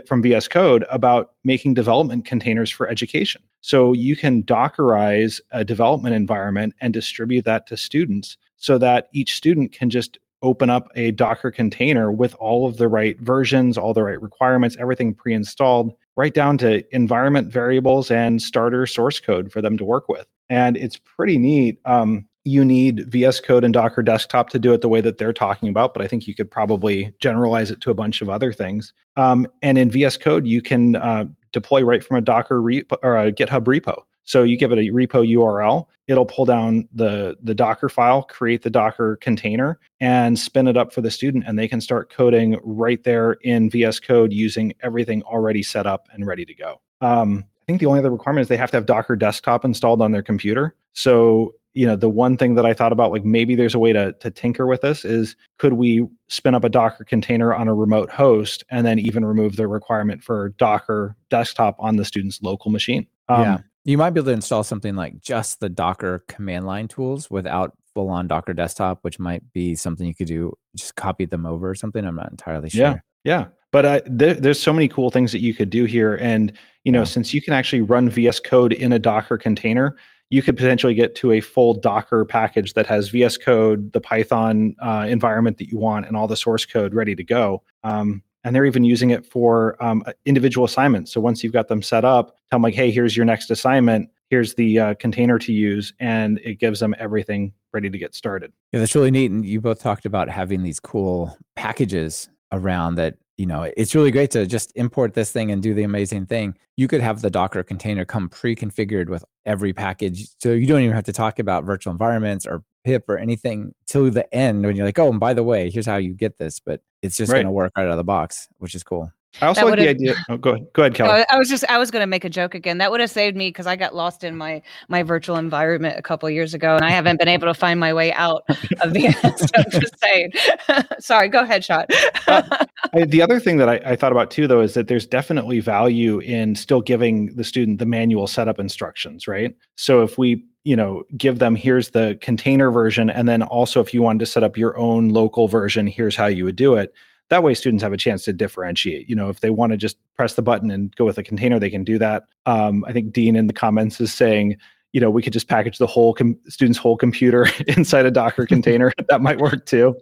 from 0.06 0.22
VS 0.22 0.48
Code 0.48 0.84
about 0.90 1.32
making 1.44 1.74
development 1.74 2.24
containers 2.24 2.70
for 2.70 2.88
education. 2.88 3.42
So 3.60 3.92
you 3.92 4.16
can 4.16 4.44
Dockerize 4.44 5.40
a 5.50 5.64
development 5.64 6.14
environment 6.14 6.74
and 6.80 6.94
distribute 6.94 7.44
that 7.44 7.66
to 7.66 7.76
students 7.76 8.38
so 8.56 8.78
that 8.78 9.08
each 9.12 9.34
student 9.34 9.72
can 9.72 9.90
just 9.90 10.18
open 10.42 10.70
up 10.70 10.88
a 10.94 11.10
Docker 11.12 11.50
container 11.50 12.12
with 12.12 12.34
all 12.36 12.66
of 12.66 12.76
the 12.76 12.88
right 12.88 13.18
versions, 13.20 13.76
all 13.76 13.94
the 13.94 14.02
right 14.02 14.20
requirements, 14.20 14.76
everything 14.78 15.14
pre 15.14 15.34
installed, 15.34 15.92
right 16.16 16.34
down 16.34 16.58
to 16.58 16.82
environment 16.94 17.52
variables 17.52 18.10
and 18.10 18.40
starter 18.40 18.86
source 18.86 19.20
code 19.20 19.52
for 19.52 19.60
them 19.60 19.76
to 19.78 19.84
work 19.84 20.08
with. 20.08 20.26
And 20.48 20.76
it's 20.76 20.96
pretty 20.96 21.38
neat. 21.38 21.78
Um, 21.84 22.26
you 22.44 22.64
need 22.64 23.10
VS 23.10 23.40
Code 23.40 23.62
and 23.62 23.74
Docker 23.74 24.02
Desktop 24.02 24.48
to 24.50 24.58
do 24.58 24.72
it 24.72 24.80
the 24.80 24.88
way 24.88 25.00
that 25.00 25.18
they're 25.18 25.32
talking 25.32 25.68
about, 25.68 25.92
but 25.92 26.02
I 26.02 26.06
think 26.06 26.26
you 26.26 26.34
could 26.34 26.50
probably 26.50 27.12
generalize 27.20 27.70
it 27.70 27.80
to 27.82 27.90
a 27.90 27.94
bunch 27.94 28.22
of 28.22 28.30
other 28.30 28.52
things. 28.52 28.92
Um, 29.16 29.46
and 29.60 29.76
in 29.76 29.90
VS 29.90 30.16
Code, 30.16 30.46
you 30.46 30.62
can 30.62 30.96
uh, 30.96 31.26
deploy 31.52 31.82
right 31.82 32.02
from 32.02 32.16
a 32.16 32.20
Docker 32.20 32.60
repo 32.60 32.96
or 33.02 33.18
a 33.18 33.32
GitHub 33.32 33.64
repo. 33.64 34.02
So 34.28 34.42
you 34.42 34.58
give 34.58 34.72
it 34.72 34.78
a 34.78 34.92
repo 34.92 35.26
URL, 35.26 35.86
it'll 36.06 36.26
pull 36.26 36.44
down 36.44 36.86
the 36.92 37.38
the 37.42 37.54
Docker 37.54 37.88
file, 37.88 38.24
create 38.24 38.60
the 38.60 38.68
Docker 38.68 39.16
container, 39.22 39.80
and 40.00 40.38
spin 40.38 40.68
it 40.68 40.76
up 40.76 40.92
for 40.92 41.00
the 41.00 41.10
student, 41.10 41.44
and 41.46 41.58
they 41.58 41.66
can 41.66 41.80
start 41.80 42.12
coding 42.12 42.60
right 42.62 43.02
there 43.04 43.38
in 43.42 43.70
VS 43.70 44.00
Code 44.00 44.30
using 44.30 44.74
everything 44.82 45.22
already 45.22 45.62
set 45.62 45.86
up 45.86 46.08
and 46.12 46.26
ready 46.26 46.44
to 46.44 46.54
go. 46.54 46.78
Um, 47.00 47.42
I 47.62 47.64
think 47.66 47.80
the 47.80 47.86
only 47.86 48.00
other 48.00 48.10
requirement 48.10 48.42
is 48.42 48.48
they 48.48 48.58
have 48.58 48.70
to 48.72 48.76
have 48.76 48.84
Docker 48.84 49.16
Desktop 49.16 49.64
installed 49.64 50.02
on 50.02 50.12
their 50.12 50.22
computer. 50.22 50.74
So 50.92 51.54
you 51.72 51.86
know 51.86 51.96
the 51.96 52.08
one 52.08 52.36
thing 52.36 52.54
that 52.54 52.64
i 52.64 52.72
thought 52.72 52.92
about 52.92 53.12
like 53.12 53.24
maybe 53.24 53.54
there's 53.54 53.74
a 53.74 53.78
way 53.78 53.92
to, 53.92 54.12
to 54.14 54.30
tinker 54.30 54.66
with 54.66 54.80
this 54.80 55.04
is 55.04 55.36
could 55.58 55.74
we 55.74 56.04
spin 56.26 56.54
up 56.54 56.64
a 56.64 56.68
docker 56.68 57.04
container 57.04 57.54
on 57.54 57.68
a 57.68 57.74
remote 57.74 58.10
host 58.10 58.64
and 58.70 58.86
then 58.86 58.98
even 58.98 59.24
remove 59.24 59.54
the 59.56 59.68
requirement 59.68 60.24
for 60.24 60.48
docker 60.56 61.14
desktop 61.28 61.76
on 61.78 61.96
the 61.96 62.06
student's 62.06 62.42
local 62.42 62.70
machine 62.70 63.06
um, 63.28 63.42
yeah 63.42 63.58
you 63.88 63.96
might 63.96 64.10
be 64.10 64.20
able 64.20 64.26
to 64.26 64.32
install 64.32 64.62
something 64.62 64.94
like 64.94 65.22
just 65.22 65.60
the 65.60 65.68
Docker 65.70 66.22
command 66.28 66.66
line 66.66 66.88
tools 66.88 67.30
without 67.30 67.72
full 67.94 68.10
on 68.10 68.28
Docker 68.28 68.52
desktop, 68.52 68.98
which 69.00 69.18
might 69.18 69.42
be 69.54 69.74
something 69.74 70.06
you 70.06 70.14
could 70.14 70.26
do. 70.26 70.52
Just 70.76 70.94
copy 70.94 71.24
them 71.24 71.46
over 71.46 71.70
or 71.70 71.74
something. 71.74 72.04
I'm 72.04 72.16
not 72.16 72.30
entirely 72.30 72.68
sure. 72.68 72.80
Yeah. 72.80 72.98
Yeah. 73.24 73.46
but 73.72 73.84
uh, 73.84 74.00
th- 74.02 74.38
there's 74.38 74.60
so 74.60 74.72
many 74.72 74.88
cool 74.88 75.10
things 75.10 75.32
that 75.32 75.40
you 75.40 75.54
could 75.54 75.70
do 75.70 75.84
here 75.84 76.16
and 76.16 76.52
you 76.84 76.92
know 76.92 77.04
since 77.04 77.34
you 77.34 77.42
can 77.42 77.52
actually 77.52 77.82
run 77.82 78.08
vs 78.08 78.40
code 78.40 78.72
in 78.72 78.92
a 78.92 78.98
docker 78.98 79.36
container 79.36 79.96
you 80.30 80.40
could 80.40 80.56
potentially 80.56 80.94
get 80.94 81.14
to 81.16 81.32
a 81.32 81.40
full 81.40 81.74
docker 81.74 82.24
package 82.24 82.74
that 82.74 82.86
has 82.86 83.08
vs 83.08 83.36
code 83.36 83.92
the 83.92 84.00
python 84.00 84.74
uh, 84.80 85.04
environment 85.08 85.58
that 85.58 85.68
you 85.68 85.78
want 85.78 86.06
and 86.06 86.16
all 86.16 86.28
the 86.28 86.36
source 86.36 86.64
code 86.64 86.94
ready 86.94 87.14
to 87.14 87.24
go 87.24 87.62
um, 87.82 88.22
and 88.44 88.54
they're 88.54 88.64
even 88.64 88.84
using 88.84 89.10
it 89.10 89.26
for 89.26 89.82
um, 89.82 90.04
individual 90.24 90.64
assignments. 90.64 91.12
So 91.12 91.20
once 91.20 91.42
you've 91.42 91.52
got 91.52 91.68
them 91.68 91.82
set 91.82 92.04
up 92.04 92.38
tell 92.50 92.56
them 92.56 92.62
like 92.62 92.74
hey 92.74 92.90
here's 92.90 93.16
your 93.16 93.26
next 93.26 93.50
assignment. 93.50 94.08
Here's 94.30 94.54
the 94.54 94.78
uh, 94.78 94.94
container 94.94 95.38
to 95.38 95.52
use 95.52 95.92
and 96.00 96.38
it 96.44 96.58
gives 96.58 96.80
them 96.80 96.94
everything 96.98 97.52
ready 97.72 97.90
to 97.90 97.98
get 97.98 98.14
started. 98.14 98.52
Yeah 98.72 98.80
that's 98.80 98.94
really 98.94 99.10
neat 99.10 99.30
and 99.30 99.44
you 99.44 99.60
both 99.60 99.80
talked 99.80 100.06
about 100.06 100.28
having 100.28 100.62
these 100.62 100.80
cool 100.80 101.36
packages 101.56 102.28
around 102.52 102.94
that 102.94 103.16
you 103.36 103.46
know 103.46 103.70
it's 103.76 103.94
really 103.94 104.10
great 104.10 104.30
to 104.32 104.46
just 104.46 104.72
import 104.74 105.14
this 105.14 105.30
thing 105.30 105.50
and 105.50 105.62
do 105.62 105.74
the 105.74 105.82
amazing 105.82 106.26
thing. 106.26 106.56
You 106.76 106.88
could 106.88 107.00
have 107.00 107.20
the 107.20 107.30
docker 107.30 107.62
container 107.62 108.04
come 108.04 108.28
pre-configured 108.28 109.08
with 109.08 109.24
every 109.44 109.72
package 109.72 110.28
so 110.38 110.52
you 110.52 110.66
don't 110.66 110.82
even 110.82 110.94
have 110.94 111.04
to 111.04 111.12
talk 111.12 111.38
about 111.38 111.64
virtual 111.64 111.90
environments 111.90 112.46
or 112.46 112.62
pip 112.88 113.06
or 113.06 113.18
anything 113.18 113.74
till 113.86 114.10
the 114.10 114.34
end 114.34 114.64
when 114.64 114.74
you're 114.74 114.86
like 114.86 114.98
oh 114.98 115.10
and 115.10 115.20
by 115.20 115.34
the 115.34 115.42
way 115.42 115.68
here's 115.68 115.84
how 115.84 115.98
you 115.98 116.14
get 116.14 116.38
this 116.38 116.58
but 116.58 116.80
it's 117.02 117.18
just 117.18 117.30
right. 117.30 117.36
going 117.36 117.44
to 117.44 117.52
work 117.52 117.70
right 117.76 117.84
out 117.84 117.90
of 117.90 117.98
the 117.98 118.04
box 118.04 118.48
which 118.56 118.74
is 118.74 118.82
cool 118.82 119.12
I 119.40 119.46
also 119.46 119.66
like 119.66 119.78
the 119.78 119.88
idea. 119.88 120.14
Oh, 120.28 120.36
go 120.36 120.50
ahead. 120.50 120.66
Go 120.72 120.82
ahead, 120.82 120.94
Kelly. 120.94 121.24
I 121.30 121.38
was 121.38 121.48
just 121.48 121.64
I 121.68 121.78
was 121.78 121.90
going 121.90 122.02
to 122.02 122.06
make 122.06 122.24
a 122.24 122.28
joke 122.28 122.54
again. 122.54 122.78
That 122.78 122.90
would 122.90 123.00
have 123.00 123.10
saved 123.10 123.36
me 123.36 123.48
because 123.48 123.66
I 123.66 123.76
got 123.76 123.94
lost 123.94 124.24
in 124.24 124.36
my 124.36 124.62
my 124.88 125.02
virtual 125.02 125.36
environment 125.36 125.98
a 125.98 126.02
couple 126.02 126.28
years 126.30 126.54
ago, 126.54 126.74
and 126.74 126.84
I 126.84 126.90
haven't 126.90 127.18
been 127.18 127.28
able 127.28 127.46
to 127.46 127.54
find 127.54 127.78
my 127.78 127.92
way 127.92 128.12
out 128.12 128.44
of 128.80 128.92
the. 128.92 129.12
so 129.72 129.78
just 129.80 129.98
saying. 130.00 130.32
Sorry. 130.98 131.28
Go 131.28 131.42
ahead, 131.42 131.64
Sean. 131.64 131.84
uh, 132.26 132.66
the 133.06 133.22
other 133.22 133.38
thing 133.38 133.58
that 133.58 133.68
I, 133.68 133.80
I 133.84 133.96
thought 133.96 134.12
about 134.12 134.30
too, 134.30 134.46
though, 134.46 134.60
is 134.60 134.74
that 134.74 134.88
there's 134.88 135.06
definitely 135.06 135.60
value 135.60 136.18
in 136.20 136.54
still 136.54 136.80
giving 136.80 137.34
the 137.36 137.44
student 137.44 137.78
the 137.78 137.86
manual 137.86 138.26
setup 138.26 138.58
instructions, 138.58 139.28
right? 139.28 139.54
So 139.76 140.02
if 140.02 140.18
we 140.18 140.44
you 140.64 140.74
know 140.74 141.04
give 141.16 141.38
them 141.38 141.54
here's 141.54 141.90
the 141.90 142.18
container 142.20 142.70
version 142.70 143.08
and 143.08 143.28
then 143.28 143.42
also 143.42 143.80
if 143.80 143.94
you 143.94 144.02
wanted 144.02 144.18
to 144.18 144.26
set 144.26 144.42
up 144.42 144.58
your 144.58 144.76
own 144.76 145.08
local 145.08 145.46
version 145.46 145.86
here's 145.86 146.16
how 146.16 146.26
you 146.26 146.44
would 146.44 146.56
do 146.56 146.74
it 146.74 146.92
that 147.28 147.42
way 147.42 147.54
students 147.54 147.82
have 147.82 147.92
a 147.92 147.96
chance 147.96 148.24
to 148.24 148.32
differentiate 148.32 149.08
you 149.08 149.16
know 149.16 149.28
if 149.28 149.40
they 149.40 149.50
want 149.50 149.72
to 149.72 149.76
just 149.76 149.96
press 150.16 150.34
the 150.34 150.42
button 150.42 150.70
and 150.70 150.94
go 150.96 151.04
with 151.04 151.18
a 151.18 151.22
container 151.22 151.58
they 151.58 151.70
can 151.70 151.84
do 151.84 151.98
that. 151.98 152.24
Um, 152.46 152.84
i 152.86 152.92
think 152.92 153.12
dean 153.12 153.36
in 153.36 153.46
the 153.46 153.52
comments 153.52 154.00
is 154.00 154.12
saying 154.12 154.56
you 154.92 155.00
know 155.00 155.10
we 155.10 155.22
could 155.22 155.32
just 155.32 155.48
package 155.48 155.78
the 155.78 155.86
whole 155.86 156.14
com- 156.14 156.38
student's 156.48 156.78
whole 156.78 156.96
computer 156.96 157.46
inside 157.66 158.06
a 158.06 158.10
docker 158.10 158.46
container. 158.54 158.92
That 159.08 159.22
might 159.22 159.38
work 159.38 159.64
too. 159.64 159.96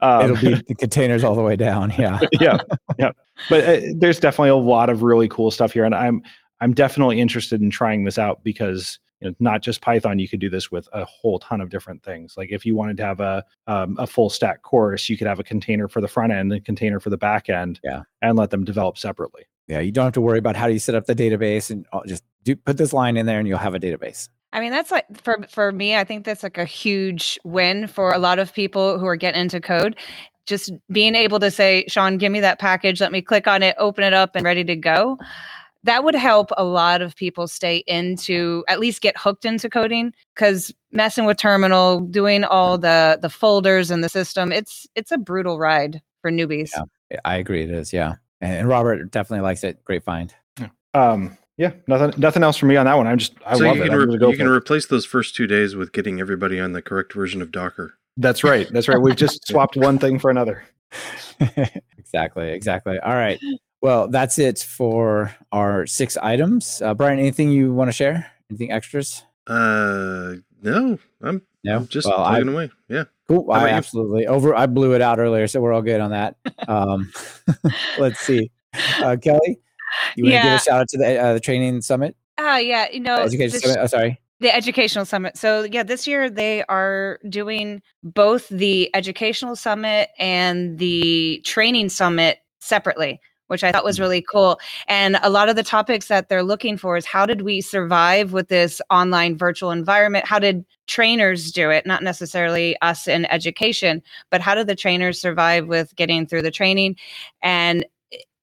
Um, 0.00 0.24
it'll 0.24 0.36
be 0.36 0.62
the 0.68 0.74
containers 0.74 1.24
all 1.24 1.34
the 1.34 1.42
way 1.42 1.56
down 1.56 1.90
yeah. 1.98 2.20
Yeah 2.38 2.58
yeah. 2.98 3.12
But 3.48 3.64
uh, 3.64 3.80
there's 3.96 4.20
definitely 4.20 4.50
a 4.50 4.56
lot 4.56 4.90
of 4.90 5.02
really 5.02 5.26
cool 5.28 5.50
stuff 5.50 5.72
here 5.72 5.84
and 5.84 5.94
i'm 5.94 6.22
i'm 6.60 6.74
definitely 6.74 7.18
interested 7.18 7.62
in 7.62 7.70
trying 7.70 8.04
this 8.04 8.18
out 8.18 8.44
because 8.44 8.98
you 9.22 9.30
know, 9.30 9.36
not 9.38 9.62
just 9.62 9.80
Python. 9.80 10.18
You 10.18 10.28
could 10.28 10.40
do 10.40 10.50
this 10.50 10.70
with 10.70 10.88
a 10.92 11.04
whole 11.04 11.38
ton 11.38 11.60
of 11.60 11.70
different 11.70 12.02
things. 12.02 12.34
Like 12.36 12.50
if 12.50 12.66
you 12.66 12.74
wanted 12.74 12.96
to 12.98 13.04
have 13.04 13.20
a 13.20 13.44
um, 13.66 13.96
a 13.98 14.06
full 14.06 14.30
stack 14.30 14.62
course, 14.62 15.08
you 15.08 15.16
could 15.16 15.26
have 15.26 15.38
a 15.38 15.44
container 15.44 15.88
for 15.88 16.00
the 16.00 16.08
front 16.08 16.32
end, 16.32 16.52
a 16.52 16.60
container 16.60 17.00
for 17.00 17.10
the 17.10 17.16
back 17.16 17.48
end, 17.48 17.80
yeah, 17.84 18.02
and 18.20 18.36
let 18.36 18.50
them 18.50 18.64
develop 18.64 18.98
separately. 18.98 19.44
Yeah, 19.68 19.80
you 19.80 19.92
don't 19.92 20.04
have 20.04 20.12
to 20.14 20.20
worry 20.20 20.38
about 20.38 20.56
how 20.56 20.66
do 20.66 20.72
you 20.72 20.78
set 20.78 20.94
up 20.94 21.06
the 21.06 21.14
database, 21.14 21.70
and 21.70 21.86
just 22.06 22.24
do 22.42 22.56
put 22.56 22.76
this 22.76 22.92
line 22.92 23.16
in 23.16 23.26
there, 23.26 23.38
and 23.38 23.46
you'll 23.46 23.58
have 23.58 23.74
a 23.74 23.80
database. 23.80 24.28
I 24.52 24.60
mean, 24.60 24.72
that's 24.72 24.90
like 24.90 25.06
for 25.22 25.38
for 25.48 25.72
me, 25.72 25.96
I 25.96 26.04
think 26.04 26.24
that's 26.24 26.42
like 26.42 26.58
a 26.58 26.64
huge 26.64 27.38
win 27.44 27.86
for 27.86 28.12
a 28.12 28.18
lot 28.18 28.38
of 28.38 28.52
people 28.52 28.98
who 28.98 29.06
are 29.06 29.16
getting 29.16 29.40
into 29.40 29.60
code. 29.60 29.96
Just 30.44 30.72
being 30.90 31.14
able 31.14 31.38
to 31.38 31.52
say, 31.52 31.84
Sean, 31.86 32.18
give 32.18 32.32
me 32.32 32.40
that 32.40 32.58
package, 32.58 33.00
let 33.00 33.12
me 33.12 33.22
click 33.22 33.46
on 33.46 33.62
it, 33.62 33.76
open 33.78 34.02
it 34.02 34.12
up, 34.12 34.34
and 34.34 34.44
ready 34.44 34.64
to 34.64 34.74
go 34.74 35.16
that 35.84 36.04
would 36.04 36.14
help 36.14 36.50
a 36.56 36.64
lot 36.64 37.02
of 37.02 37.16
people 37.16 37.48
stay 37.48 37.78
into 37.86 38.64
at 38.68 38.80
least 38.80 39.00
get 39.00 39.16
hooked 39.16 39.44
into 39.44 39.68
coding 39.68 40.12
because 40.34 40.72
messing 40.92 41.24
with 41.24 41.36
terminal 41.36 42.00
doing 42.00 42.44
all 42.44 42.78
the 42.78 43.18
the 43.20 43.30
folders 43.30 43.90
and 43.90 44.02
the 44.02 44.08
system 44.08 44.52
it's 44.52 44.86
it's 44.94 45.10
a 45.12 45.18
brutal 45.18 45.58
ride 45.58 46.00
for 46.20 46.30
newbies. 46.30 46.70
Yeah, 47.10 47.18
i 47.24 47.36
agree 47.36 47.62
it 47.62 47.70
is 47.70 47.92
yeah. 47.92 48.14
And, 48.40 48.68
robert 48.68 49.10
definitely 49.10 49.42
likes 49.42 49.64
it 49.64 49.84
great 49.84 50.04
find. 50.04 50.34
Yeah. 50.58 50.68
um 50.94 51.36
yeah 51.56 51.72
nothing 51.86 52.18
nothing 52.20 52.42
else 52.42 52.56
for 52.56 52.66
me 52.66 52.76
on 52.76 52.86
that 52.86 52.96
one 52.96 53.06
i'm 53.06 53.18
just 53.18 53.34
i 53.46 53.56
so 53.56 53.64
love 53.64 53.76
you 53.76 53.84
can, 53.84 53.92
it. 53.92 53.96
Re- 53.96 54.30
you 54.30 54.36
can 54.36 54.48
replace 54.48 54.86
those 54.86 55.04
first 55.04 55.34
two 55.34 55.46
days 55.46 55.76
with 55.76 55.92
getting 55.92 56.20
everybody 56.20 56.60
on 56.60 56.72
the 56.72 56.82
correct 56.82 57.12
version 57.12 57.42
of 57.42 57.52
docker. 57.52 57.94
That's 58.16 58.44
right 58.44 58.68
that's 58.72 58.88
right 58.88 59.00
we've 59.00 59.16
just 59.16 59.46
swapped 59.50 59.76
one 59.76 59.98
thing 59.98 60.18
for 60.18 60.30
another. 60.30 60.64
Exactly 61.98 62.50
exactly 62.50 62.98
all 62.98 63.14
right 63.14 63.40
well, 63.82 64.06
that's 64.08 64.38
it 64.38 64.60
for 64.60 65.34
our 65.50 65.86
six 65.86 66.16
items. 66.16 66.80
Uh, 66.80 66.94
Brian, 66.94 67.18
anything 67.18 67.50
you 67.50 67.74
want 67.74 67.88
to 67.88 67.92
share? 67.92 68.30
Anything 68.48 68.70
extras? 68.70 69.24
Uh, 69.46 70.34
no, 70.62 70.98
I'm 71.20 71.42
no, 71.64 71.76
I'm 71.76 71.88
just 71.88 72.06
well, 72.06 72.18
plugging 72.18 72.48
I, 72.48 72.52
away. 72.52 72.70
Yeah, 72.88 73.04
cool. 73.26 73.50
I 73.50 73.68
you? 73.68 73.74
absolutely 73.74 74.26
over. 74.28 74.54
I 74.54 74.66
blew 74.66 74.94
it 74.94 75.02
out 75.02 75.18
earlier, 75.18 75.48
so 75.48 75.60
we're 75.60 75.72
all 75.72 75.82
good 75.82 76.00
on 76.00 76.12
that. 76.12 76.36
Um, 76.68 77.10
let's 77.98 78.20
see, 78.20 78.52
uh, 79.02 79.16
Kelly, 79.20 79.58
you 80.14 80.24
want 80.24 80.36
to 80.36 80.42
give 80.42 80.52
a 80.52 80.58
shout 80.60 80.80
out 80.82 80.88
to 80.88 80.98
the 80.98 81.18
uh, 81.18 81.32
the 81.34 81.40
training 81.40 81.80
summit? 81.80 82.16
Oh 82.38 82.52
uh, 82.52 82.56
yeah, 82.56 82.86
you 82.90 83.00
know, 83.00 83.16
education 83.16 83.58
summit. 83.58 83.78
Oh, 83.80 83.86
sorry. 83.86 84.20
The 84.38 84.54
educational 84.54 85.04
summit. 85.04 85.36
So 85.36 85.62
yeah, 85.64 85.82
this 85.82 86.06
year 86.06 86.30
they 86.30 86.64
are 86.64 87.18
doing 87.28 87.82
both 88.02 88.48
the 88.48 88.94
educational 88.94 89.54
summit 89.54 90.10
and 90.18 90.78
the 90.78 91.40
training 91.44 91.88
summit 91.88 92.38
separately 92.60 93.20
which 93.48 93.64
I 93.64 93.72
thought 93.72 93.84
was 93.84 93.96
mm-hmm. 93.96 94.02
really 94.02 94.22
cool. 94.22 94.58
And 94.88 95.18
a 95.22 95.30
lot 95.30 95.48
of 95.48 95.56
the 95.56 95.62
topics 95.62 96.08
that 96.08 96.28
they're 96.28 96.42
looking 96.42 96.76
for 96.76 96.96
is 96.96 97.06
how 97.06 97.26
did 97.26 97.42
we 97.42 97.60
survive 97.60 98.32
with 98.32 98.48
this 98.48 98.80
online 98.90 99.36
virtual 99.36 99.70
environment? 99.70 100.26
How 100.26 100.38
did 100.38 100.64
trainers 100.86 101.52
do 101.52 101.70
it? 101.70 101.86
Not 101.86 102.02
necessarily 102.02 102.76
us 102.82 103.06
in 103.06 103.26
education, 103.26 104.02
but 104.30 104.40
how 104.40 104.54
did 104.54 104.66
the 104.66 104.76
trainers 104.76 105.20
survive 105.20 105.66
with 105.66 105.94
getting 105.96 106.26
through 106.26 106.42
the 106.42 106.50
training? 106.50 106.96
And 107.42 107.84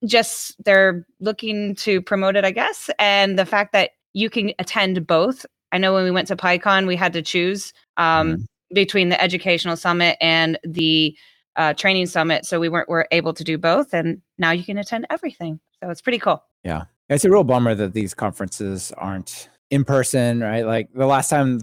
just 0.05 0.55
they're 0.63 1.05
looking 1.19 1.75
to 1.75 2.01
promote 2.01 2.35
it, 2.35 2.45
I 2.45 2.51
guess. 2.51 2.89
And 2.99 3.37
the 3.37 3.45
fact 3.45 3.73
that 3.73 3.91
you 4.13 4.29
can 4.29 4.53
attend 4.59 5.05
both. 5.05 5.45
I 5.71 5.77
know 5.77 5.93
when 5.93 6.03
we 6.03 6.11
went 6.11 6.27
to 6.29 6.35
PyCon, 6.35 6.87
we 6.87 6.95
had 6.95 7.13
to 7.13 7.21
choose 7.21 7.73
um, 7.97 8.33
mm-hmm. 8.33 8.43
between 8.73 9.09
the 9.09 9.21
educational 9.21 9.77
summit 9.77 10.17
and 10.19 10.57
the 10.63 11.15
uh, 11.55 11.73
training 11.73 12.07
summit. 12.07 12.45
So 12.45 12.59
we 12.59 12.69
weren't 12.69 12.89
were 12.89 13.07
able 13.11 13.33
to 13.33 13.43
do 13.43 13.57
both, 13.57 13.93
and 13.93 14.21
now 14.37 14.51
you 14.51 14.63
can 14.63 14.77
attend 14.77 15.07
everything. 15.09 15.59
So 15.81 15.89
it's 15.89 16.01
pretty 16.01 16.19
cool. 16.19 16.43
Yeah, 16.63 16.83
it's 17.09 17.25
a 17.25 17.29
real 17.29 17.43
bummer 17.43 17.75
that 17.75 17.93
these 17.93 18.13
conferences 18.13 18.91
aren't 18.97 19.49
in 19.69 19.83
person, 19.83 20.41
right? 20.41 20.65
Like 20.65 20.89
the 20.93 21.05
last 21.05 21.29
time 21.29 21.61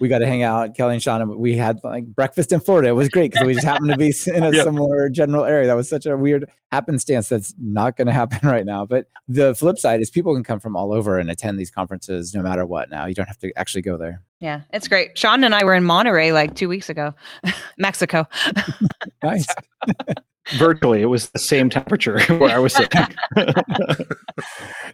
we 0.00 0.08
got 0.08 0.18
to 0.18 0.26
hang 0.26 0.42
out, 0.42 0.76
Kelly 0.76 0.94
and 0.94 1.02
Sean, 1.02 1.38
we 1.38 1.56
had 1.56 1.80
like 1.82 2.06
breakfast 2.06 2.52
in 2.52 2.60
Florida. 2.60 2.88
It 2.88 2.92
was 2.92 3.08
great 3.08 3.32
because 3.32 3.46
we 3.46 3.54
just 3.54 3.64
happened 3.64 3.90
to 3.90 3.96
be 3.96 4.12
in 4.26 4.42
a 4.42 4.50
yep. 4.50 4.64
similar 4.64 5.08
general 5.08 5.44
area. 5.44 5.66
That 5.66 5.76
was 5.76 5.88
such 5.88 6.06
a 6.06 6.16
weird 6.16 6.50
happenstance 6.70 7.28
that's 7.28 7.54
not 7.58 7.96
going 7.96 8.06
to 8.06 8.12
happen 8.12 8.40
right 8.48 8.66
now. 8.66 8.84
But 8.84 9.06
the 9.28 9.54
flip 9.54 9.78
side 9.78 10.00
is 10.00 10.10
people 10.10 10.34
can 10.34 10.44
come 10.44 10.60
from 10.60 10.76
all 10.76 10.92
over 10.92 11.18
and 11.18 11.30
attend 11.30 11.58
these 11.58 11.70
conferences 11.70 12.34
no 12.34 12.42
matter 12.42 12.66
what 12.66 12.90
now. 12.90 13.06
You 13.06 13.14
don't 13.14 13.28
have 13.28 13.38
to 13.38 13.52
actually 13.56 13.82
go 13.82 13.96
there. 13.96 14.22
Yeah, 14.40 14.62
it's 14.72 14.88
great. 14.88 15.16
Sean 15.16 15.44
and 15.44 15.54
I 15.54 15.64
were 15.64 15.74
in 15.74 15.84
Monterrey 15.84 16.32
like 16.32 16.54
two 16.54 16.68
weeks 16.68 16.88
ago, 16.88 17.14
Mexico. 17.78 18.26
nice. 19.22 19.46
Virtually, 20.56 21.02
it 21.02 21.06
was 21.06 21.30
the 21.30 21.38
same 21.38 21.70
temperature 21.70 22.20
where 22.38 22.50
I 22.50 22.58
was 22.58 22.74
sitting. 22.74 23.06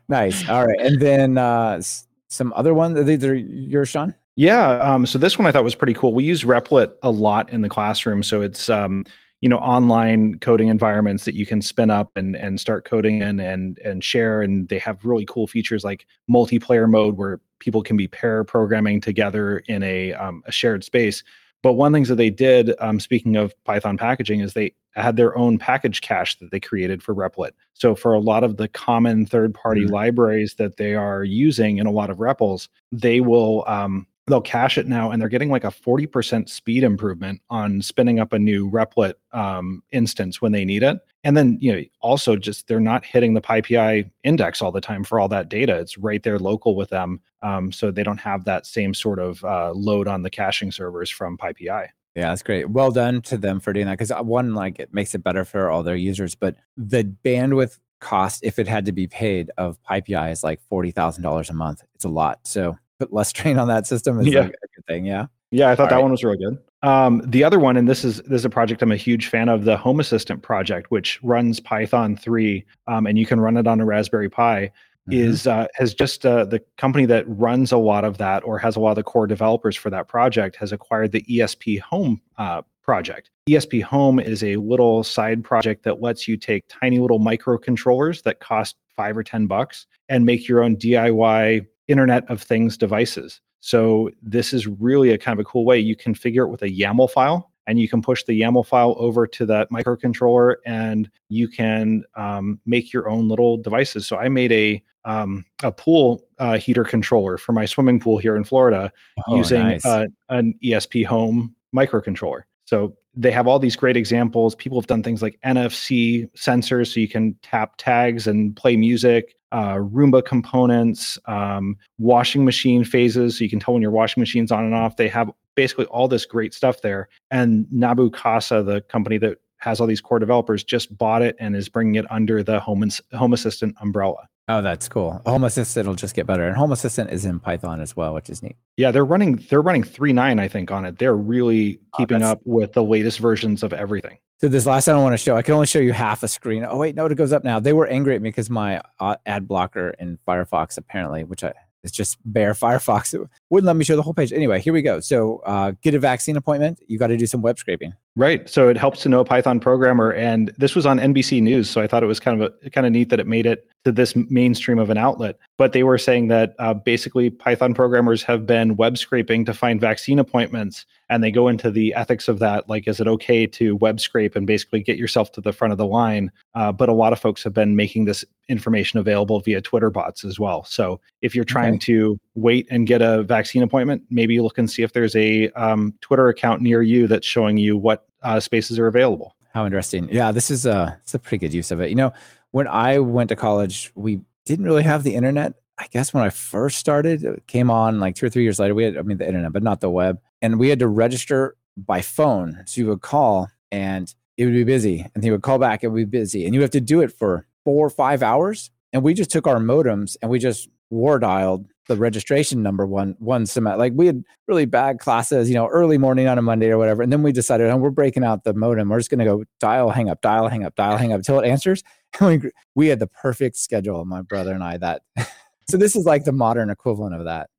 nice. 0.08 0.46
All 0.48 0.66
right. 0.66 0.78
And 0.78 1.00
then 1.00 1.38
uh, 1.38 1.80
some 2.28 2.52
other 2.54 2.74
ones. 2.74 3.04
These 3.06 3.24
are 3.24 3.34
yours, 3.34 3.88
Sean? 3.88 4.14
Yeah. 4.38 4.78
Um, 4.78 5.04
so 5.04 5.18
this 5.18 5.36
one 5.36 5.46
I 5.48 5.50
thought 5.50 5.64
was 5.64 5.74
pretty 5.74 5.94
cool. 5.94 6.14
We 6.14 6.22
use 6.22 6.44
Replit 6.44 6.92
a 7.02 7.10
lot 7.10 7.50
in 7.50 7.62
the 7.62 7.68
classroom. 7.68 8.22
So 8.22 8.40
it's 8.40 8.70
um, 8.70 9.04
you 9.40 9.48
know 9.48 9.58
online 9.58 10.38
coding 10.38 10.68
environments 10.68 11.24
that 11.24 11.34
you 11.34 11.44
can 11.44 11.60
spin 11.60 11.90
up 11.90 12.12
and 12.14 12.36
and 12.36 12.60
start 12.60 12.84
coding 12.84 13.20
in 13.20 13.40
and 13.40 13.80
and 13.80 14.04
share. 14.04 14.40
And 14.40 14.68
they 14.68 14.78
have 14.78 15.04
really 15.04 15.26
cool 15.26 15.48
features 15.48 15.82
like 15.82 16.06
multiplayer 16.30 16.88
mode 16.88 17.16
where 17.16 17.40
people 17.58 17.82
can 17.82 17.96
be 17.96 18.06
pair 18.06 18.44
programming 18.44 19.00
together 19.00 19.58
in 19.66 19.82
a 19.82 20.12
um, 20.12 20.44
a 20.46 20.52
shared 20.52 20.84
space. 20.84 21.24
But 21.64 21.72
one 21.72 21.92
things 21.92 22.06
that 22.06 22.14
they 22.14 22.30
did, 22.30 22.74
um, 22.78 23.00
speaking 23.00 23.34
of 23.34 23.52
Python 23.64 23.96
packaging, 23.96 24.38
is 24.38 24.54
they 24.54 24.72
had 24.92 25.16
their 25.16 25.36
own 25.36 25.58
package 25.58 26.00
cache 26.00 26.38
that 26.38 26.52
they 26.52 26.60
created 26.60 27.02
for 27.02 27.12
Replit. 27.12 27.50
So 27.74 27.96
for 27.96 28.14
a 28.14 28.20
lot 28.20 28.44
of 28.44 28.56
the 28.56 28.68
common 28.68 29.26
third-party 29.26 29.82
mm-hmm. 29.82 29.92
libraries 29.92 30.54
that 30.54 30.76
they 30.76 30.94
are 30.94 31.24
using 31.24 31.78
in 31.78 31.86
a 31.88 31.90
lot 31.90 32.10
of 32.10 32.18
REPLs, 32.18 32.68
they 32.92 33.20
will 33.20 33.64
um, 33.66 34.06
they'll 34.28 34.40
cache 34.40 34.78
it 34.78 34.86
now 34.86 35.10
and 35.10 35.20
they're 35.20 35.28
getting 35.28 35.50
like 35.50 35.64
a 35.64 35.68
40% 35.68 36.48
speed 36.48 36.84
improvement 36.84 37.40
on 37.50 37.82
spinning 37.82 38.20
up 38.20 38.32
a 38.32 38.38
new 38.38 38.70
replit 38.70 39.14
um, 39.32 39.82
instance 39.92 40.40
when 40.40 40.52
they 40.52 40.64
need 40.64 40.82
it 40.82 40.98
and 41.24 41.36
then 41.36 41.58
you 41.60 41.72
know 41.72 41.82
also 42.00 42.36
just 42.36 42.68
they're 42.68 42.80
not 42.80 43.04
hitting 43.04 43.34
the 43.34 43.40
pypi 43.40 44.08
index 44.24 44.62
all 44.62 44.72
the 44.72 44.80
time 44.80 45.04
for 45.04 45.18
all 45.18 45.28
that 45.28 45.48
data 45.48 45.76
it's 45.78 45.98
right 45.98 46.22
there 46.22 46.38
local 46.38 46.76
with 46.76 46.90
them 46.90 47.20
um, 47.42 47.70
so 47.72 47.90
they 47.90 48.02
don't 48.02 48.20
have 48.20 48.44
that 48.44 48.66
same 48.66 48.94
sort 48.94 49.18
of 49.18 49.44
uh, 49.44 49.72
load 49.72 50.08
on 50.08 50.22
the 50.22 50.30
caching 50.30 50.72
servers 50.72 51.10
from 51.10 51.36
pypi 51.36 51.68
Yeah, 52.14 52.30
that's 52.30 52.42
great. 52.42 52.70
Well 52.70 52.90
done 52.90 53.22
to 53.22 53.36
them 53.36 53.60
for 53.60 53.72
doing 53.72 53.86
that 53.86 53.96
because 53.96 54.10
one, 54.24 54.54
like, 54.54 54.80
it 54.80 54.92
makes 54.92 55.14
it 55.14 55.22
better 55.22 55.44
for 55.44 55.70
all 55.70 55.84
their 55.84 55.94
users, 55.94 56.34
but 56.34 56.56
the 56.76 57.04
bandwidth 57.24 57.78
cost, 58.00 58.42
if 58.42 58.58
it 58.58 58.66
had 58.66 58.86
to 58.86 58.92
be 58.92 59.06
paid, 59.06 59.50
of 59.56 59.78
PyPI 59.82 60.32
is 60.32 60.42
like 60.42 60.60
forty 60.68 60.90
thousand 60.90 61.22
dollars 61.22 61.50
a 61.50 61.54
month. 61.54 61.82
It's 61.94 62.04
a 62.04 62.08
lot. 62.08 62.40
So 62.44 62.76
put 62.98 63.12
less 63.12 63.28
strain 63.34 63.58
on 63.58 63.68
that 63.68 63.86
system 63.86 64.20
is 64.20 64.26
Yeah. 64.26 64.40
like 64.42 64.50
a 64.50 64.66
good 64.76 64.86
thing. 64.86 65.06
Yeah. 65.06 65.26
Yeah, 65.50 65.70
I 65.70 65.76
thought 65.76 65.84
All 65.84 65.88
that 65.90 65.94
right. 65.96 66.02
one 66.02 66.10
was 66.10 66.22
really 66.22 66.36
good. 66.38 66.58
Um, 66.82 67.22
the 67.24 67.42
other 67.42 67.58
one, 67.58 67.76
and 67.76 67.88
this 67.88 68.04
is 68.04 68.18
this 68.22 68.40
is 68.42 68.44
a 68.44 68.50
project 68.50 68.82
I'm 68.82 68.92
a 68.92 68.96
huge 68.96 69.28
fan 69.28 69.48
of, 69.48 69.64
the 69.64 69.76
Home 69.78 69.98
Assistant 69.98 70.42
project, 70.42 70.90
which 70.90 71.18
runs 71.22 71.58
Python 71.58 72.16
3, 72.16 72.64
um, 72.86 73.06
and 73.06 73.18
you 73.18 73.24
can 73.26 73.40
run 73.40 73.56
it 73.56 73.66
on 73.66 73.80
a 73.80 73.84
Raspberry 73.84 74.28
Pi. 74.28 74.70
Mhm. 75.08 75.14
Is 75.14 75.46
uh, 75.46 75.66
has 75.74 75.94
just 75.94 76.26
uh, 76.26 76.44
the 76.44 76.60
company 76.76 77.06
that 77.06 77.24
runs 77.26 77.72
a 77.72 77.78
lot 77.78 78.04
of 78.04 78.18
that, 78.18 78.44
or 78.44 78.58
has 78.58 78.76
a 78.76 78.80
lot 78.80 78.90
of 78.90 78.96
the 78.96 79.02
core 79.02 79.26
developers 79.26 79.74
for 79.74 79.88
that 79.88 80.06
project, 80.06 80.54
has 80.56 80.70
acquired 80.70 81.12
the 81.12 81.22
ESP 81.22 81.80
Home 81.80 82.20
uh, 82.36 82.60
project. 82.82 83.30
ESP 83.48 83.82
Home 83.84 84.20
is 84.20 84.44
a 84.44 84.56
little 84.56 85.02
side 85.02 85.42
project 85.42 85.82
that 85.84 86.02
lets 86.02 86.28
you 86.28 86.36
take 86.36 86.64
tiny 86.68 86.98
little 86.98 87.18
microcontrollers 87.20 88.22
that 88.24 88.40
cost 88.40 88.76
five 88.96 89.16
or 89.16 89.22
ten 89.24 89.46
bucks 89.46 89.86
and 90.10 90.26
make 90.26 90.46
your 90.46 90.62
own 90.62 90.76
DIY 90.76 91.66
Internet 91.88 92.28
of 92.30 92.40
Things 92.42 92.76
devices. 92.76 93.40
So 93.60 94.10
this 94.22 94.52
is 94.52 94.66
really 94.66 95.10
a 95.10 95.18
kind 95.18 95.38
of 95.38 95.44
a 95.44 95.48
cool 95.48 95.64
way. 95.64 95.78
You 95.78 95.96
configure 95.96 96.46
it 96.46 96.50
with 96.50 96.62
a 96.62 96.68
YAML 96.70 97.10
file, 97.10 97.50
and 97.66 97.78
you 97.78 97.88
can 97.88 98.00
push 98.02 98.22
the 98.24 98.40
YAML 98.40 98.66
file 98.66 98.94
over 98.98 99.26
to 99.26 99.46
that 99.46 99.70
microcontroller, 99.70 100.56
and 100.64 101.10
you 101.28 101.48
can 101.48 102.04
um, 102.14 102.60
make 102.66 102.92
your 102.92 103.08
own 103.08 103.28
little 103.28 103.56
devices. 103.56 104.06
So 104.06 104.16
I 104.16 104.28
made 104.28 104.52
a 104.52 104.82
um, 105.04 105.44
a 105.62 105.72
pool 105.72 106.22
uh, 106.38 106.58
heater 106.58 106.84
controller 106.84 107.38
for 107.38 107.52
my 107.52 107.64
swimming 107.64 107.98
pool 107.98 108.18
here 108.18 108.36
in 108.36 108.44
Florida 108.44 108.92
Oh, 109.26 109.36
using 109.36 109.62
nice. 109.62 109.84
uh, 109.86 110.06
an 110.28 110.54
ESP 110.62 111.06
Home 111.06 111.54
microcontroller. 111.74 112.42
So 112.66 112.94
they 113.14 113.30
have 113.30 113.46
all 113.46 113.58
these 113.58 113.76
great 113.76 113.96
examples. 113.96 114.54
People 114.54 114.80
have 114.80 114.86
done 114.86 115.02
things 115.02 115.22
like 115.22 115.38
NFC 115.44 116.30
sensors, 116.36 116.92
so 116.92 117.00
you 117.00 117.08
can 117.08 117.34
tap 117.42 117.74
tags 117.78 118.26
and 118.26 118.54
play 118.56 118.76
music. 118.76 119.34
Uh, 119.50 119.76
Roomba 119.76 120.22
components, 120.22 121.18
um, 121.24 121.76
washing 121.98 122.44
machine 122.44 122.84
phases, 122.84 123.38
so 123.38 123.44
you 123.44 123.50
can 123.50 123.58
tell 123.58 123.72
when 123.72 123.82
your 123.82 123.90
washing 123.90 124.20
machine's 124.20 124.52
on 124.52 124.64
and 124.64 124.74
off. 124.74 124.96
They 124.96 125.08
have 125.08 125.30
basically 125.54 125.86
all 125.86 126.06
this 126.06 126.26
great 126.26 126.52
stuff 126.52 126.82
there. 126.82 127.08
And 127.30 127.66
Nabu 127.72 128.10
Casa, 128.10 128.62
the 128.62 128.82
company 128.82 129.16
that 129.18 129.38
has 129.58 129.80
all 129.80 129.86
these 129.86 130.00
core 130.00 130.18
developers, 130.18 130.64
just 130.64 130.96
bought 130.96 131.22
it 131.22 131.36
and 131.38 131.54
is 131.56 131.68
bringing 131.68 131.96
it 131.96 132.10
under 132.10 132.42
the 132.42 132.60
Home, 132.60 132.82
Ins- 132.84 133.00
Home 133.12 133.32
Assistant 133.32 133.76
umbrella. 133.80 134.28
Oh, 134.50 134.62
that's 134.62 134.88
cool. 134.88 135.20
Home 135.26 135.44
Assistant 135.44 135.86
will 135.86 135.94
just 135.94 136.14
get 136.14 136.26
better, 136.26 136.46
and 136.46 136.56
Home 136.56 136.72
Assistant 136.72 137.10
is 137.10 137.26
in 137.26 137.38
Python 137.38 137.80
as 137.82 137.94
well, 137.94 138.14
which 138.14 138.30
is 138.30 138.42
neat. 138.42 138.56
Yeah, 138.78 138.90
they're 138.90 139.04
running 139.04 139.44
they're 139.50 139.60
running 139.60 139.82
3.9, 139.84 140.40
I 140.40 140.48
think, 140.48 140.70
on 140.70 140.84
it. 140.86 140.98
They're 140.98 141.14
really 141.16 141.80
Oh, 141.92 141.98
keeping 141.98 142.20
that's- 142.20 142.32
up 142.32 142.40
with 142.44 142.72
the 142.72 142.82
latest 142.82 143.18
versions 143.18 143.62
of 143.62 143.72
everything. 143.74 144.18
So 144.40 144.46
this 144.48 144.66
last 144.66 144.86
one 144.86 144.94
I 144.96 145.02
want 145.02 145.14
to 145.14 145.18
show, 145.18 145.36
I 145.36 145.42
can 145.42 145.54
only 145.54 145.66
show 145.66 145.80
you 145.80 145.92
half 145.92 146.22
a 146.22 146.28
screen. 146.28 146.64
Oh 146.64 146.76
wait, 146.78 146.94
no, 146.94 147.04
it 147.06 147.14
goes 147.16 147.32
up 147.32 147.42
now. 147.42 147.58
They 147.58 147.72
were 147.72 147.88
angry 147.88 148.14
at 148.14 148.22
me 148.22 148.28
because 148.28 148.48
my 148.48 148.80
uh, 149.00 149.16
ad 149.26 149.48
blocker 149.48 149.90
in 149.98 150.16
Firefox 150.28 150.78
apparently, 150.78 151.24
which 151.24 151.42
I 151.42 151.52
it's 151.82 151.92
just 151.92 152.18
bare 152.24 152.52
Firefox, 152.64 153.12
it 153.14 153.28
wouldn't 153.50 153.66
let 153.66 153.74
me 153.76 153.84
show 153.84 153.96
the 153.96 154.02
whole 154.02 154.14
page. 154.14 154.32
Anyway, 154.32 154.60
here 154.60 154.72
we 154.72 154.80
go. 154.82 155.00
So 155.00 155.42
uh, 155.44 155.72
get 155.82 155.94
a 155.94 155.98
vaccine 155.98 156.36
appointment. 156.36 156.78
You 156.86 156.98
got 156.98 157.08
to 157.08 157.16
do 157.16 157.26
some 157.26 157.42
web 157.42 157.58
scraping. 157.58 157.94
Right. 158.18 158.50
So 158.50 158.68
it 158.68 158.76
helps 158.76 159.02
to 159.02 159.08
know 159.08 159.20
a 159.20 159.24
Python 159.24 159.60
programmer. 159.60 160.12
And 160.12 160.52
this 160.58 160.74
was 160.74 160.86
on 160.86 160.98
NBC 160.98 161.40
News. 161.40 161.70
So 161.70 161.80
I 161.80 161.86
thought 161.86 162.02
it 162.02 162.06
was 162.06 162.18
kind 162.18 162.42
of 162.42 162.52
a 162.64 162.68
kind 162.70 162.84
of 162.84 162.92
neat 162.92 163.10
that 163.10 163.20
it 163.20 163.28
made 163.28 163.46
it 163.46 163.68
to 163.84 163.92
this 163.92 164.16
mainstream 164.16 164.80
of 164.80 164.90
an 164.90 164.98
outlet. 164.98 165.38
But 165.56 165.72
they 165.72 165.84
were 165.84 165.98
saying 165.98 166.26
that 166.26 166.56
uh, 166.58 166.74
basically 166.74 167.30
Python 167.30 167.74
programmers 167.74 168.24
have 168.24 168.44
been 168.44 168.74
web 168.74 168.98
scraping 168.98 169.44
to 169.44 169.54
find 169.54 169.80
vaccine 169.80 170.18
appointments. 170.18 170.84
And 171.08 171.22
they 171.22 171.30
go 171.30 171.46
into 171.46 171.70
the 171.70 171.94
ethics 171.94 172.26
of 172.26 172.40
that. 172.40 172.68
Like, 172.68 172.88
is 172.88 172.98
it 172.98 173.06
okay 173.06 173.46
to 173.46 173.76
web 173.76 174.00
scrape 174.00 174.34
and 174.34 174.48
basically 174.48 174.82
get 174.82 174.98
yourself 174.98 175.30
to 175.32 175.40
the 175.40 175.52
front 175.52 175.70
of 175.70 175.78
the 175.78 175.86
line? 175.86 176.32
Uh, 176.56 176.72
but 176.72 176.88
a 176.88 176.92
lot 176.92 177.12
of 177.12 177.20
folks 177.20 177.44
have 177.44 177.54
been 177.54 177.76
making 177.76 178.06
this 178.06 178.24
information 178.48 178.98
available 178.98 179.38
via 179.40 179.60
Twitter 179.60 179.90
bots 179.90 180.24
as 180.24 180.40
well. 180.40 180.64
So 180.64 181.00
if 181.22 181.36
you're 181.36 181.44
trying 181.44 181.74
Okay. 181.74 181.86
to 181.92 182.18
wait 182.34 182.66
and 182.68 182.84
get 182.86 183.00
a 183.00 183.22
vaccine 183.22 183.62
appointment, 183.62 184.02
maybe 184.10 184.40
look 184.40 184.58
and 184.58 184.68
see 184.68 184.82
if 184.82 184.92
there's 184.92 185.14
a 185.14 185.50
um, 185.50 185.94
Twitter 186.00 186.28
account 186.28 186.62
near 186.62 186.82
you 186.82 187.06
that's 187.06 187.26
showing 187.26 187.56
you 187.58 187.78
what 187.78 188.07
uh, 188.22 188.40
spaces 188.40 188.78
are 188.78 188.86
available. 188.86 189.34
How 189.54 189.64
interesting. 189.64 190.08
Yeah, 190.10 190.32
this 190.32 190.50
is 190.50 190.66
a 190.66 190.98
it's 191.02 191.14
a 191.14 191.18
pretty 191.18 191.38
good 191.38 191.54
use 191.54 191.70
of 191.70 191.80
it. 191.80 191.88
You 191.90 191.96
know, 191.96 192.12
when 192.50 192.66
I 192.68 192.98
went 192.98 193.28
to 193.30 193.36
college, 193.36 193.90
we 193.94 194.20
didn't 194.44 194.64
really 194.64 194.82
have 194.82 195.02
the 195.02 195.14
internet. 195.14 195.54
I 195.78 195.86
guess 195.90 196.12
when 196.12 196.24
I 196.24 196.30
first 196.30 196.78
started, 196.78 197.24
it 197.24 197.46
came 197.46 197.70
on 197.70 198.00
like 198.00 198.16
two 198.16 198.26
or 198.26 198.30
three 198.30 198.42
years 198.42 198.58
later. 198.58 198.74
We 198.74 198.84
had, 198.84 198.96
I 198.96 199.02
mean, 199.02 199.18
the 199.18 199.26
internet, 199.26 199.52
but 199.52 199.62
not 199.62 199.80
the 199.80 199.90
web. 199.90 200.20
And 200.42 200.58
we 200.58 200.68
had 200.68 200.80
to 200.80 200.88
register 200.88 201.56
by 201.76 202.00
phone. 202.02 202.62
So 202.66 202.80
you 202.80 202.88
would 202.88 203.00
call 203.00 203.48
and 203.70 204.12
it 204.36 204.44
would 204.44 204.54
be 204.54 204.64
busy. 204.64 205.06
And 205.14 205.22
he 205.22 205.30
would 205.30 205.42
call 205.42 205.58
back, 205.58 205.84
it 205.84 205.88
would 205.88 206.10
be 206.10 206.18
busy. 206.18 206.46
And 206.46 206.54
you 206.54 206.62
have 206.62 206.70
to 206.70 206.80
do 206.80 207.00
it 207.00 207.12
for 207.12 207.46
four 207.64 207.86
or 207.86 207.90
five 207.90 208.22
hours. 208.22 208.70
And 208.92 209.02
we 209.02 209.14
just 209.14 209.30
took 209.30 209.46
our 209.46 209.58
modems 209.58 210.16
and 210.20 210.30
we 210.30 210.38
just 210.38 210.68
war 210.90 211.18
dialed 211.18 211.66
the 211.88 211.96
registration 211.96 212.62
number 212.62 212.86
one 212.86 213.16
one 213.18 213.46
semester. 213.46 213.78
Like 213.78 213.92
we 213.96 214.06
had 214.06 214.22
really 214.46 214.66
bad 214.66 214.98
classes, 214.98 215.48
you 215.48 215.54
know, 215.54 215.66
early 215.68 215.96
morning 215.98 216.28
on 216.28 216.36
a 216.38 216.42
Monday 216.42 216.68
or 216.68 216.76
whatever. 216.78 217.02
And 217.02 217.10
then 217.10 217.22
we 217.22 217.32
decided, 217.32 217.68
oh, 217.70 217.76
we're 217.78 217.90
breaking 217.90 218.24
out 218.24 218.44
the 218.44 218.52
modem. 218.54 218.90
We're 218.90 218.98
just 218.98 219.10
going 219.10 219.20
to 219.20 219.24
go 219.24 219.44
dial, 219.58 219.88
hang 219.90 220.10
up, 220.10 220.20
dial, 220.20 220.48
hang 220.48 220.64
up, 220.64 220.74
dial, 220.76 220.98
hang 220.98 221.12
up 221.12 221.18
until 221.18 221.40
it 221.40 221.46
answers. 221.48 221.82
And 222.20 222.42
we, 222.42 222.50
we 222.74 222.86
had 222.88 223.00
the 223.00 223.06
perfect 223.06 223.56
schedule, 223.58 224.04
my 224.06 224.22
brother 224.22 224.52
and 224.54 224.64
I, 224.64 224.78
that. 224.78 225.02
so 225.70 225.76
this 225.76 225.94
is 225.94 226.06
like 226.06 226.24
the 226.24 226.32
modern 226.32 226.70
equivalent 226.70 227.14
of 227.14 227.24
that. 227.24 227.50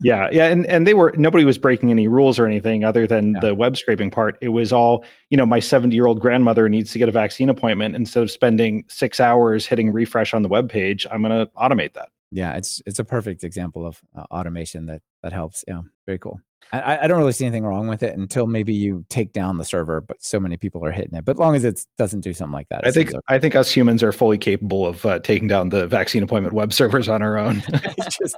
Yeah, 0.00 0.28
yeah, 0.30 0.46
and 0.46 0.64
and 0.66 0.86
they 0.86 0.94
were 0.94 1.12
nobody 1.16 1.44
was 1.44 1.58
breaking 1.58 1.90
any 1.90 2.06
rules 2.06 2.38
or 2.38 2.46
anything 2.46 2.84
other 2.84 3.04
than 3.04 3.32
Yeah. 3.34 3.40
the 3.40 3.54
web 3.56 3.76
scraping 3.76 4.12
part. 4.12 4.38
It 4.40 4.50
was 4.50 4.72
all 4.72 5.04
you 5.30 5.36
know. 5.36 5.44
My 5.44 5.58
seventy 5.58 5.96
year 5.96 6.06
old 6.06 6.20
grandmother 6.20 6.68
needs 6.68 6.92
to 6.92 7.00
get 7.00 7.08
a 7.08 7.12
vaccine 7.12 7.48
appointment. 7.48 7.96
Instead 7.96 8.22
of 8.22 8.30
spending 8.30 8.84
six 8.88 9.18
hours 9.18 9.66
hitting 9.66 9.90
refresh 9.92 10.34
on 10.34 10.42
the 10.42 10.48
web 10.48 10.70
page, 10.70 11.04
I'm 11.10 11.20
going 11.22 11.32
to 11.46 11.50
automate 11.56 11.94
that. 11.94 12.10
Yeah, 12.30 12.56
it's 12.56 12.82
it's 12.86 12.98
a 12.98 13.04
perfect 13.04 13.44
example 13.44 13.86
of 13.86 14.00
uh, 14.16 14.24
automation 14.30 14.86
that 14.86 15.02
that 15.22 15.32
helps. 15.32 15.64
Yeah, 15.68 15.82
very 16.06 16.18
cool. 16.18 16.40
I- 16.72 16.98
I, 17.02 17.06
don't 17.06 17.18
really 17.18 17.32
see 17.32 17.46
anything 17.46 17.64
wrong 17.64 17.86
with 17.86 18.02
it 18.02 18.16
until 18.18 18.46
maybe 18.48 18.74
you 18.74 19.04
take 19.08 19.32
down 19.32 19.56
the 19.56 19.64
server, 19.64 20.00
but 20.00 20.20
so 20.20 20.40
many 20.40 20.56
people 20.56 20.84
are 20.84 20.90
hitting 20.90 21.14
it. 21.16 21.24
But 21.24 21.36
as 21.36 21.38
long 21.38 21.54
as 21.54 21.64
it 21.64 21.80
doesn't 21.96 22.20
do 22.20 22.32
something 22.32 22.52
like 22.52 22.68
that, 22.70 22.84
I 22.84 22.90
think 22.90 23.10
seems 23.10 23.22
I 23.28 23.38
think 23.38 23.54
us 23.54 23.70
humans 23.70 24.02
are 24.02 24.10
fully 24.10 24.38
capable 24.38 24.84
of 24.84 25.06
uh, 25.06 25.20
taking 25.20 25.46
down 25.46 25.68
the 25.68 25.86
vaccine 25.86 26.22
appointment 26.24 26.54
web 26.54 26.72
servers 26.72 27.08
on 27.08 27.22
our 27.22 27.38
own. 27.38 27.62
just 28.20 28.36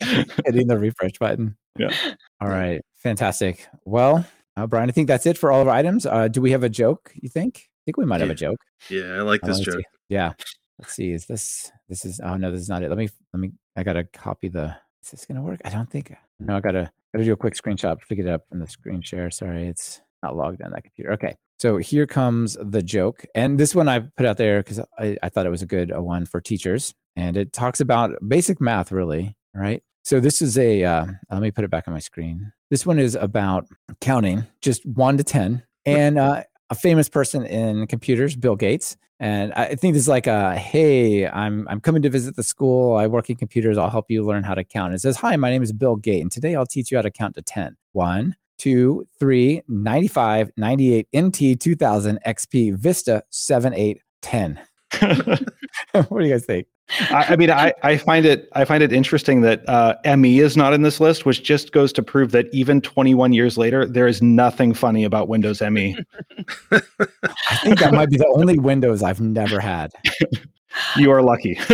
hitting 0.44 0.66
the 0.66 0.78
refresh 0.78 1.12
button. 1.20 1.56
Yeah. 1.78 1.94
All 2.40 2.48
right, 2.48 2.80
fantastic. 2.96 3.66
Well, 3.84 4.26
uh, 4.56 4.66
Brian, 4.66 4.88
I 4.88 4.92
think 4.92 5.06
that's 5.06 5.26
it 5.26 5.38
for 5.38 5.52
all 5.52 5.62
of 5.62 5.68
our 5.68 5.74
items. 5.74 6.06
Uh, 6.06 6.26
do 6.28 6.40
we 6.40 6.50
have 6.50 6.64
a 6.64 6.68
joke? 6.68 7.12
You 7.14 7.28
think? 7.28 7.58
I 7.58 7.82
think 7.86 7.96
we 7.96 8.04
might 8.04 8.20
have 8.20 8.30
a 8.30 8.34
joke. 8.34 8.58
Yeah, 8.88 9.14
I 9.14 9.20
like 9.22 9.44
Uh, 9.44 9.46
this 9.46 9.60
joke. 9.60 9.82
Yeah. 10.08 10.32
Let's 10.80 10.94
see. 10.94 11.12
Is 11.12 11.26
this 11.26 11.70
this 11.88 12.06
is 12.06 12.20
oh 12.24 12.36
no, 12.36 12.50
this 12.50 12.60
is 12.60 12.68
not 12.68 12.82
it. 12.82 12.88
Let 12.88 12.98
me 12.98 13.10
let 13.34 13.40
me 13.40 13.52
I 13.76 13.82
gotta 13.82 14.04
copy 14.04 14.48
the 14.48 14.74
is 15.02 15.10
this 15.10 15.26
gonna 15.26 15.42
work? 15.42 15.60
I 15.64 15.68
don't 15.68 15.90
think 15.90 16.14
no, 16.38 16.56
I 16.56 16.60
gotta 16.60 16.90
gotta 17.12 17.24
do 17.24 17.32
a 17.32 17.36
quick 17.36 17.54
screenshot 17.54 17.98
to 18.00 18.14
get 18.14 18.26
it 18.26 18.32
up 18.32 18.48
from 18.48 18.60
the 18.60 18.66
screen 18.66 19.02
share. 19.02 19.30
Sorry, 19.30 19.66
it's 19.66 20.00
not 20.22 20.36
logged 20.36 20.62
on 20.62 20.70
that 20.72 20.84
computer. 20.84 21.12
Okay. 21.12 21.36
So 21.58 21.76
here 21.76 22.06
comes 22.06 22.56
the 22.58 22.82
joke. 22.82 23.26
And 23.34 23.60
this 23.60 23.74
one 23.74 23.88
I 23.88 23.98
put 23.98 24.24
out 24.24 24.38
there 24.38 24.62
because 24.62 24.80
I, 24.98 25.18
I 25.22 25.28
thought 25.28 25.44
it 25.44 25.50
was 25.50 25.60
a 25.60 25.66
good 25.66 25.94
one 25.94 26.24
for 26.24 26.40
teachers. 26.40 26.94
And 27.16 27.36
it 27.36 27.52
talks 27.52 27.80
about 27.80 28.12
basic 28.26 28.62
math, 28.62 28.90
really. 28.90 29.36
Right. 29.54 29.82
So 30.02 30.20
this 30.20 30.40
is 30.40 30.56
a 30.56 30.82
uh, 30.84 31.06
let 31.30 31.42
me 31.42 31.50
put 31.50 31.64
it 31.64 31.70
back 31.70 31.86
on 31.86 31.92
my 31.92 32.00
screen. 32.00 32.52
This 32.70 32.86
one 32.86 32.98
is 32.98 33.14
about 33.14 33.66
counting 34.00 34.46
just 34.62 34.86
one 34.86 35.18
to 35.18 35.24
ten. 35.24 35.62
And 35.84 36.18
uh, 36.18 36.44
a 36.70 36.74
famous 36.74 37.08
person 37.08 37.44
in 37.44 37.86
computers, 37.86 38.36
Bill 38.36 38.56
Gates. 38.56 38.96
And 39.20 39.52
I 39.52 39.74
think 39.74 39.92
this 39.92 40.04
is 40.04 40.08
like 40.08 40.26
a 40.26 40.56
hey, 40.56 41.28
I'm 41.28 41.68
I'm 41.68 41.80
coming 41.80 42.00
to 42.02 42.10
visit 42.10 42.36
the 42.36 42.42
school. 42.42 42.96
I 42.96 43.06
work 43.06 43.28
in 43.28 43.36
computers. 43.36 43.76
I'll 43.76 43.90
help 43.90 44.10
you 44.10 44.24
learn 44.24 44.44
how 44.44 44.54
to 44.54 44.64
count. 44.64 44.94
It 44.94 45.00
says, 45.00 45.18
Hi, 45.18 45.36
my 45.36 45.50
name 45.50 45.62
is 45.62 45.72
Bill 45.72 45.96
Gates, 45.96 46.22
and 46.22 46.32
today 46.32 46.54
I'll 46.54 46.66
teach 46.66 46.90
you 46.90 46.96
how 46.96 47.02
to 47.02 47.10
count 47.10 47.34
to 47.34 47.42
10. 47.42 47.76
1, 47.92 48.34
2, 48.58 49.06
3, 49.18 49.62
95, 49.68 50.52
98, 50.56 51.08
NT 51.14 51.60
2000, 51.60 52.18
XP, 52.26 52.74
Vista 52.74 53.22
7, 53.28 53.74
8, 53.74 54.00
10. 54.22 54.60
what 55.92 56.20
do 56.20 56.26
you 56.26 56.32
guys 56.32 56.44
think? 56.44 56.66
I, 57.10 57.26
I 57.30 57.36
mean, 57.36 57.50
I, 57.50 57.72
I 57.82 57.96
find 57.96 58.26
it 58.26 58.48
I 58.52 58.64
find 58.64 58.82
it 58.82 58.92
interesting 58.92 59.42
that 59.42 59.68
uh, 59.68 59.94
ME 60.16 60.40
is 60.40 60.56
not 60.56 60.72
in 60.72 60.82
this 60.82 60.98
list, 60.98 61.24
which 61.24 61.44
just 61.44 61.72
goes 61.72 61.92
to 61.92 62.02
prove 62.02 62.32
that 62.32 62.46
even 62.52 62.80
21 62.80 63.32
years 63.32 63.56
later, 63.56 63.86
there 63.86 64.06
is 64.06 64.20
nothing 64.20 64.74
funny 64.74 65.04
about 65.04 65.28
Windows. 65.28 65.60
ME. 65.60 65.96
I 66.72 67.56
think 67.62 67.78
that 67.78 67.92
might 67.92 68.10
be 68.10 68.16
the 68.16 68.32
only 68.34 68.58
Windows 68.58 69.02
I've 69.02 69.20
never 69.20 69.60
had. 69.60 69.92
You 70.96 71.10
are 71.10 71.22
lucky. 71.22 71.58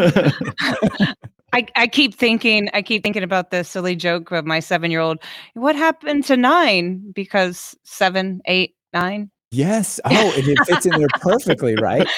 I, 1.53 1.67
I 1.75 1.87
keep 1.87 2.15
thinking 2.15 2.69
I 2.75 2.83
keep 2.83 3.03
thinking 3.03 3.23
about 3.23 3.51
the 3.51 3.65
silly 3.65 3.97
joke 3.97 4.31
of 4.31 4.45
my 4.45 4.61
seven 4.61 4.91
year 4.91 5.01
old. 5.01 5.19
What 5.55 5.77
happened 5.77 6.25
to 6.25 6.37
nine? 6.37 7.13
Because 7.15 7.75
seven, 7.85 8.41
eight, 8.45 8.75
nine. 8.93 9.31
Yes. 9.51 10.01
Oh, 10.19 10.33
and 10.37 10.49
it 10.49 10.59
fits 10.67 10.87
in 10.87 10.93
there 10.99 11.09
perfectly, 11.21 11.75
right? 11.77 12.09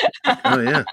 Oh 0.45 0.61
yeah. 0.61 0.85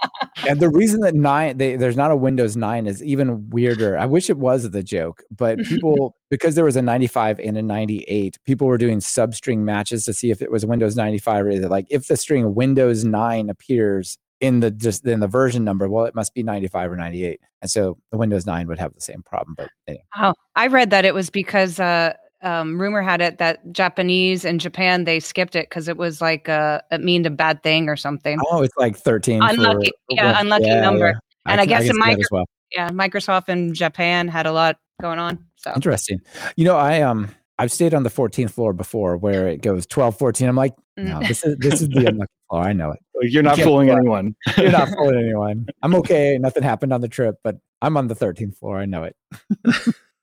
And 0.48 0.60
the 0.60 0.68
reason 0.68 1.00
that 1.00 1.14
nine, 1.14 1.56
they, 1.56 1.76
there's 1.76 1.96
not 1.96 2.10
a 2.10 2.16
Windows 2.16 2.56
9 2.56 2.86
is 2.86 3.02
even 3.02 3.48
weirder. 3.50 3.96
I 3.96 4.06
wish 4.06 4.28
it 4.28 4.38
was 4.38 4.68
the 4.70 4.82
joke, 4.82 5.22
but 5.30 5.58
people, 5.64 6.16
because 6.30 6.54
there 6.54 6.64
was 6.64 6.74
a 6.74 6.82
95 6.82 7.38
and 7.38 7.56
a 7.56 7.62
98, 7.62 8.38
people 8.44 8.66
were 8.66 8.78
doing 8.78 8.98
substring 8.98 9.58
matches 9.58 10.04
to 10.06 10.12
see 10.12 10.30
if 10.30 10.42
it 10.42 10.50
was 10.50 10.66
Windows 10.66 10.96
95 10.96 11.46
or 11.46 11.50
either. 11.50 11.68
Like 11.68 11.86
if 11.90 12.08
the 12.08 12.16
string 12.16 12.54
Windows 12.54 13.04
9 13.04 13.50
appears 13.50 14.18
in 14.40 14.60
the 14.60 14.70
just 14.70 15.06
in 15.06 15.20
the 15.20 15.28
version 15.28 15.64
number, 15.64 15.88
well, 15.88 16.06
it 16.06 16.14
must 16.14 16.34
be 16.34 16.42
95 16.42 16.92
or 16.92 16.96
98. 16.96 17.40
And 17.62 17.70
so 17.70 17.98
the 18.10 18.18
Windows 18.18 18.46
9 18.46 18.66
would 18.66 18.78
have 18.78 18.94
the 18.94 19.00
same 19.00 19.22
problem. 19.22 19.54
But 19.56 19.70
anyway. 19.86 20.04
Oh, 20.16 20.34
I 20.56 20.66
read 20.66 20.90
that 20.90 21.04
it 21.04 21.14
was 21.14 21.30
because 21.30 21.78
uh, 21.78 22.14
um, 22.46 22.80
rumor 22.80 23.02
had 23.02 23.20
it 23.20 23.38
that 23.38 23.60
Japanese 23.72 24.44
and 24.44 24.60
Japan 24.60 25.04
they 25.04 25.20
skipped 25.20 25.56
it 25.56 25.68
because 25.68 25.88
it 25.88 25.96
was 25.96 26.20
like 26.20 26.48
uh, 26.48 26.80
it 26.90 27.00
meaned 27.02 27.26
a 27.26 27.30
bad 27.30 27.62
thing 27.62 27.88
or 27.88 27.96
something. 27.96 28.38
Oh, 28.50 28.62
it's 28.62 28.76
like 28.76 28.96
13. 28.96 29.42
Unlucky, 29.42 29.88
for, 29.88 29.92
yeah, 30.16 30.40
unlucky 30.40 30.66
yeah, 30.66 30.80
number. 30.80 31.06
yeah. 31.08 31.52
And 31.52 31.60
I, 31.60 31.64
can- 31.66 31.68
guess 31.68 31.82
can 31.86 31.90
in 31.90 31.98
Micro- 31.98 32.20
as 32.20 32.28
well. 32.30 32.44
yeah, 32.72 32.90
Microsoft 32.90 33.48
and 33.48 33.74
Japan 33.74 34.28
had 34.28 34.46
a 34.46 34.52
lot 34.52 34.76
going 35.02 35.18
on. 35.18 35.44
So 35.56 35.72
Interesting. 35.74 36.20
You 36.56 36.64
know, 36.64 36.76
I 36.76 37.02
um 37.02 37.28
I've 37.58 37.72
stayed 37.72 37.94
on 37.94 38.02
the 38.02 38.10
14th 38.10 38.50
floor 38.50 38.72
before 38.74 39.16
where 39.16 39.48
it 39.48 39.62
goes 39.62 39.86
12, 39.86 40.18
14. 40.18 40.48
I'm 40.48 40.56
like, 40.56 40.74
no, 40.98 41.16
Mm. 41.20 41.28
this 41.28 41.44
is 41.44 41.56
this 41.58 41.80
is 41.82 41.88
the 41.88 42.06
unlucky 42.08 42.32
floor. 42.48 42.62
I 42.62 42.72
know 42.72 42.92
it. 42.92 43.00
You're 43.32 43.42
not 43.42 43.56
Yeah, 43.58 43.64
fooling 43.64 43.88
well, 43.88 43.96
anyone. 43.96 44.36
You're 44.58 44.70
not 44.72 44.88
fooling 44.90 45.18
anyone. 45.18 45.66
I'm 45.82 45.94
okay. 45.96 46.36
Nothing 46.38 46.62
happened 46.62 46.92
on 46.92 47.00
the 47.00 47.08
trip, 47.08 47.36
but 47.42 47.56
I'm 47.82 47.96
on 47.96 48.08
the 48.08 48.14
13th 48.14 48.56
floor. 48.58 48.78
I 48.78 48.84
know 48.84 49.04
it. 49.04 49.16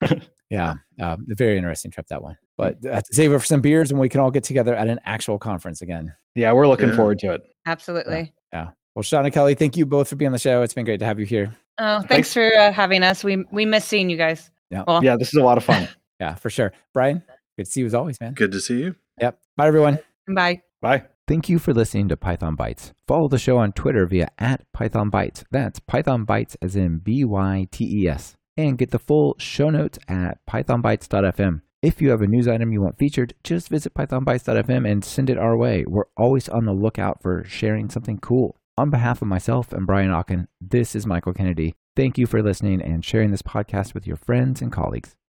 yeah, 0.54 0.74
um, 1.01 1.26
very 1.28 1.58
interesting 1.58 1.91
trip 1.91 2.08
that 2.08 2.22
one. 2.22 2.38
But 2.58 2.78
I 2.89 2.95
have 2.95 3.04
to 3.06 3.14
save 3.16 3.32
it 3.34 3.39
for 3.39 3.45
some 3.45 3.62
beers, 3.62 3.89
and 3.91 3.99
we 3.99 4.10
can 4.10 4.20
all 4.22 4.32
get 4.32 4.43
together 4.43 4.76
at 4.76 4.88
an 4.88 4.99
actual 5.06 5.39
conference 5.39 5.82
again. 5.82 6.14
Yeah, 6.36 6.54
we're 6.54 6.68
looking 6.68 6.89
Yeah. 6.89 6.95
forward 6.95 7.20
to 7.20 7.34
it. 7.34 7.41
absolutely. 7.66 8.34
Yeah. 8.51 8.70
Well, 8.95 9.01
Sean 9.04 9.26
and 9.26 9.34
Kelly, 9.34 9.56
thank 9.56 9.76
you 9.76 9.86
both 9.88 10.08
for 10.08 10.16
being 10.16 10.28
on 10.28 10.34
the 10.34 10.38
show. 10.39 10.62
It's 10.62 10.74
been 10.76 10.86
great 10.86 10.99
to 10.99 11.06
have 11.06 11.20
you 11.20 11.26
here. 11.26 11.56
Oh, 11.80 12.01
thanks, 12.01 12.32
for 12.32 12.45
uh, 12.56 12.72
having 12.72 13.01
us. 13.04 13.24
We 13.24 13.43
we 13.51 13.66
miss 13.66 13.84
seeing 13.86 14.10
you 14.10 14.18
guys. 14.18 14.51
Yeah. 14.70 14.84
Well, 14.88 15.04
Yeah, 15.04 15.18
this 15.18 15.30
is 15.30 15.36
a 15.36 15.43
lot 15.43 15.58
of 15.58 15.64
fun. 15.64 15.88
Yeah, 16.20 16.36
for 16.36 16.49
sure. 16.51 16.72
Brian, 16.93 17.24
good 17.58 17.66
to 17.66 17.72
see 17.72 17.80
you 17.82 17.86
as 17.88 17.93
always, 17.95 18.22
man. 18.22 18.34
Good 18.34 18.51
to 18.54 18.62
see 18.62 18.80
you. 18.80 18.95
Yep. 19.20 19.39
Bye, 19.58 19.68
everyone. 19.68 19.99
bye. 20.34 20.62
Bye. 20.80 21.04
Thank 21.28 21.49
you 21.49 21.58
for 21.60 21.74
listening 21.74 22.08
to 22.10 22.16
Python 22.18 22.56
Bytes. 22.56 22.91
Follow 23.08 23.28
the 23.28 23.39
show 23.39 23.58
on 23.58 23.72
Twitter 23.74 24.06
via 24.06 24.30
at 24.38 24.62
Python 24.74 25.10
Bytes. 25.10 25.43
That's 25.51 25.80
Python 25.80 26.26
Bytes 26.26 26.56
as 26.62 26.76
in 26.76 26.99
B 26.99 27.26
Y 27.26 27.68
T 27.72 28.04
E 28.04 28.08
S. 28.08 28.36
And 28.56 28.78
get 28.78 28.91
the 28.91 28.99
full 28.99 29.36
show 29.39 29.70
notes 29.70 29.97
at 30.08 30.38
pythonbytes.fm. 30.49 31.62
If 31.82 32.01
you 32.01 32.12
have 32.12 32.22
a 32.22 32.28
news 32.28 32.47
item 32.47 32.72
you 32.72 32.82
want 32.82 32.97
featured, 32.97 33.34
just 33.43 33.68
visit 33.68 33.93
pythonbytes.fm 33.93 34.89
and 34.89 35.04
send 35.04 35.30
it 35.30 35.38
our 35.38 35.58
way. 35.58 35.84
We're 35.88 36.06
always 36.16 36.47
on 36.47 36.66
the 36.66 36.72
lookout 36.72 37.22
for 37.22 37.43
sharing 37.45 37.89
something 37.89 38.20
cool. 38.20 38.58
On 38.78 38.89
behalf 38.89 39.22
of 39.22 39.28
myself 39.28 39.74
and 39.74 39.86
Brian 39.86 40.10
Okken, 40.10 40.47
this 40.62 40.95
is 40.95 41.06
Michael 41.06 41.34
Kennedy. 41.34 41.76
Thank 41.95 42.18
you 42.18 42.26
for 42.26 42.41
listening 42.41 42.82
and 42.82 43.04
sharing 43.04 43.32
this 43.32 43.41
podcast 43.41 43.93
with 43.93 44.08
your 44.08 44.16
friends 44.16 44.62
and 44.62 44.72
colleagues. 44.72 45.16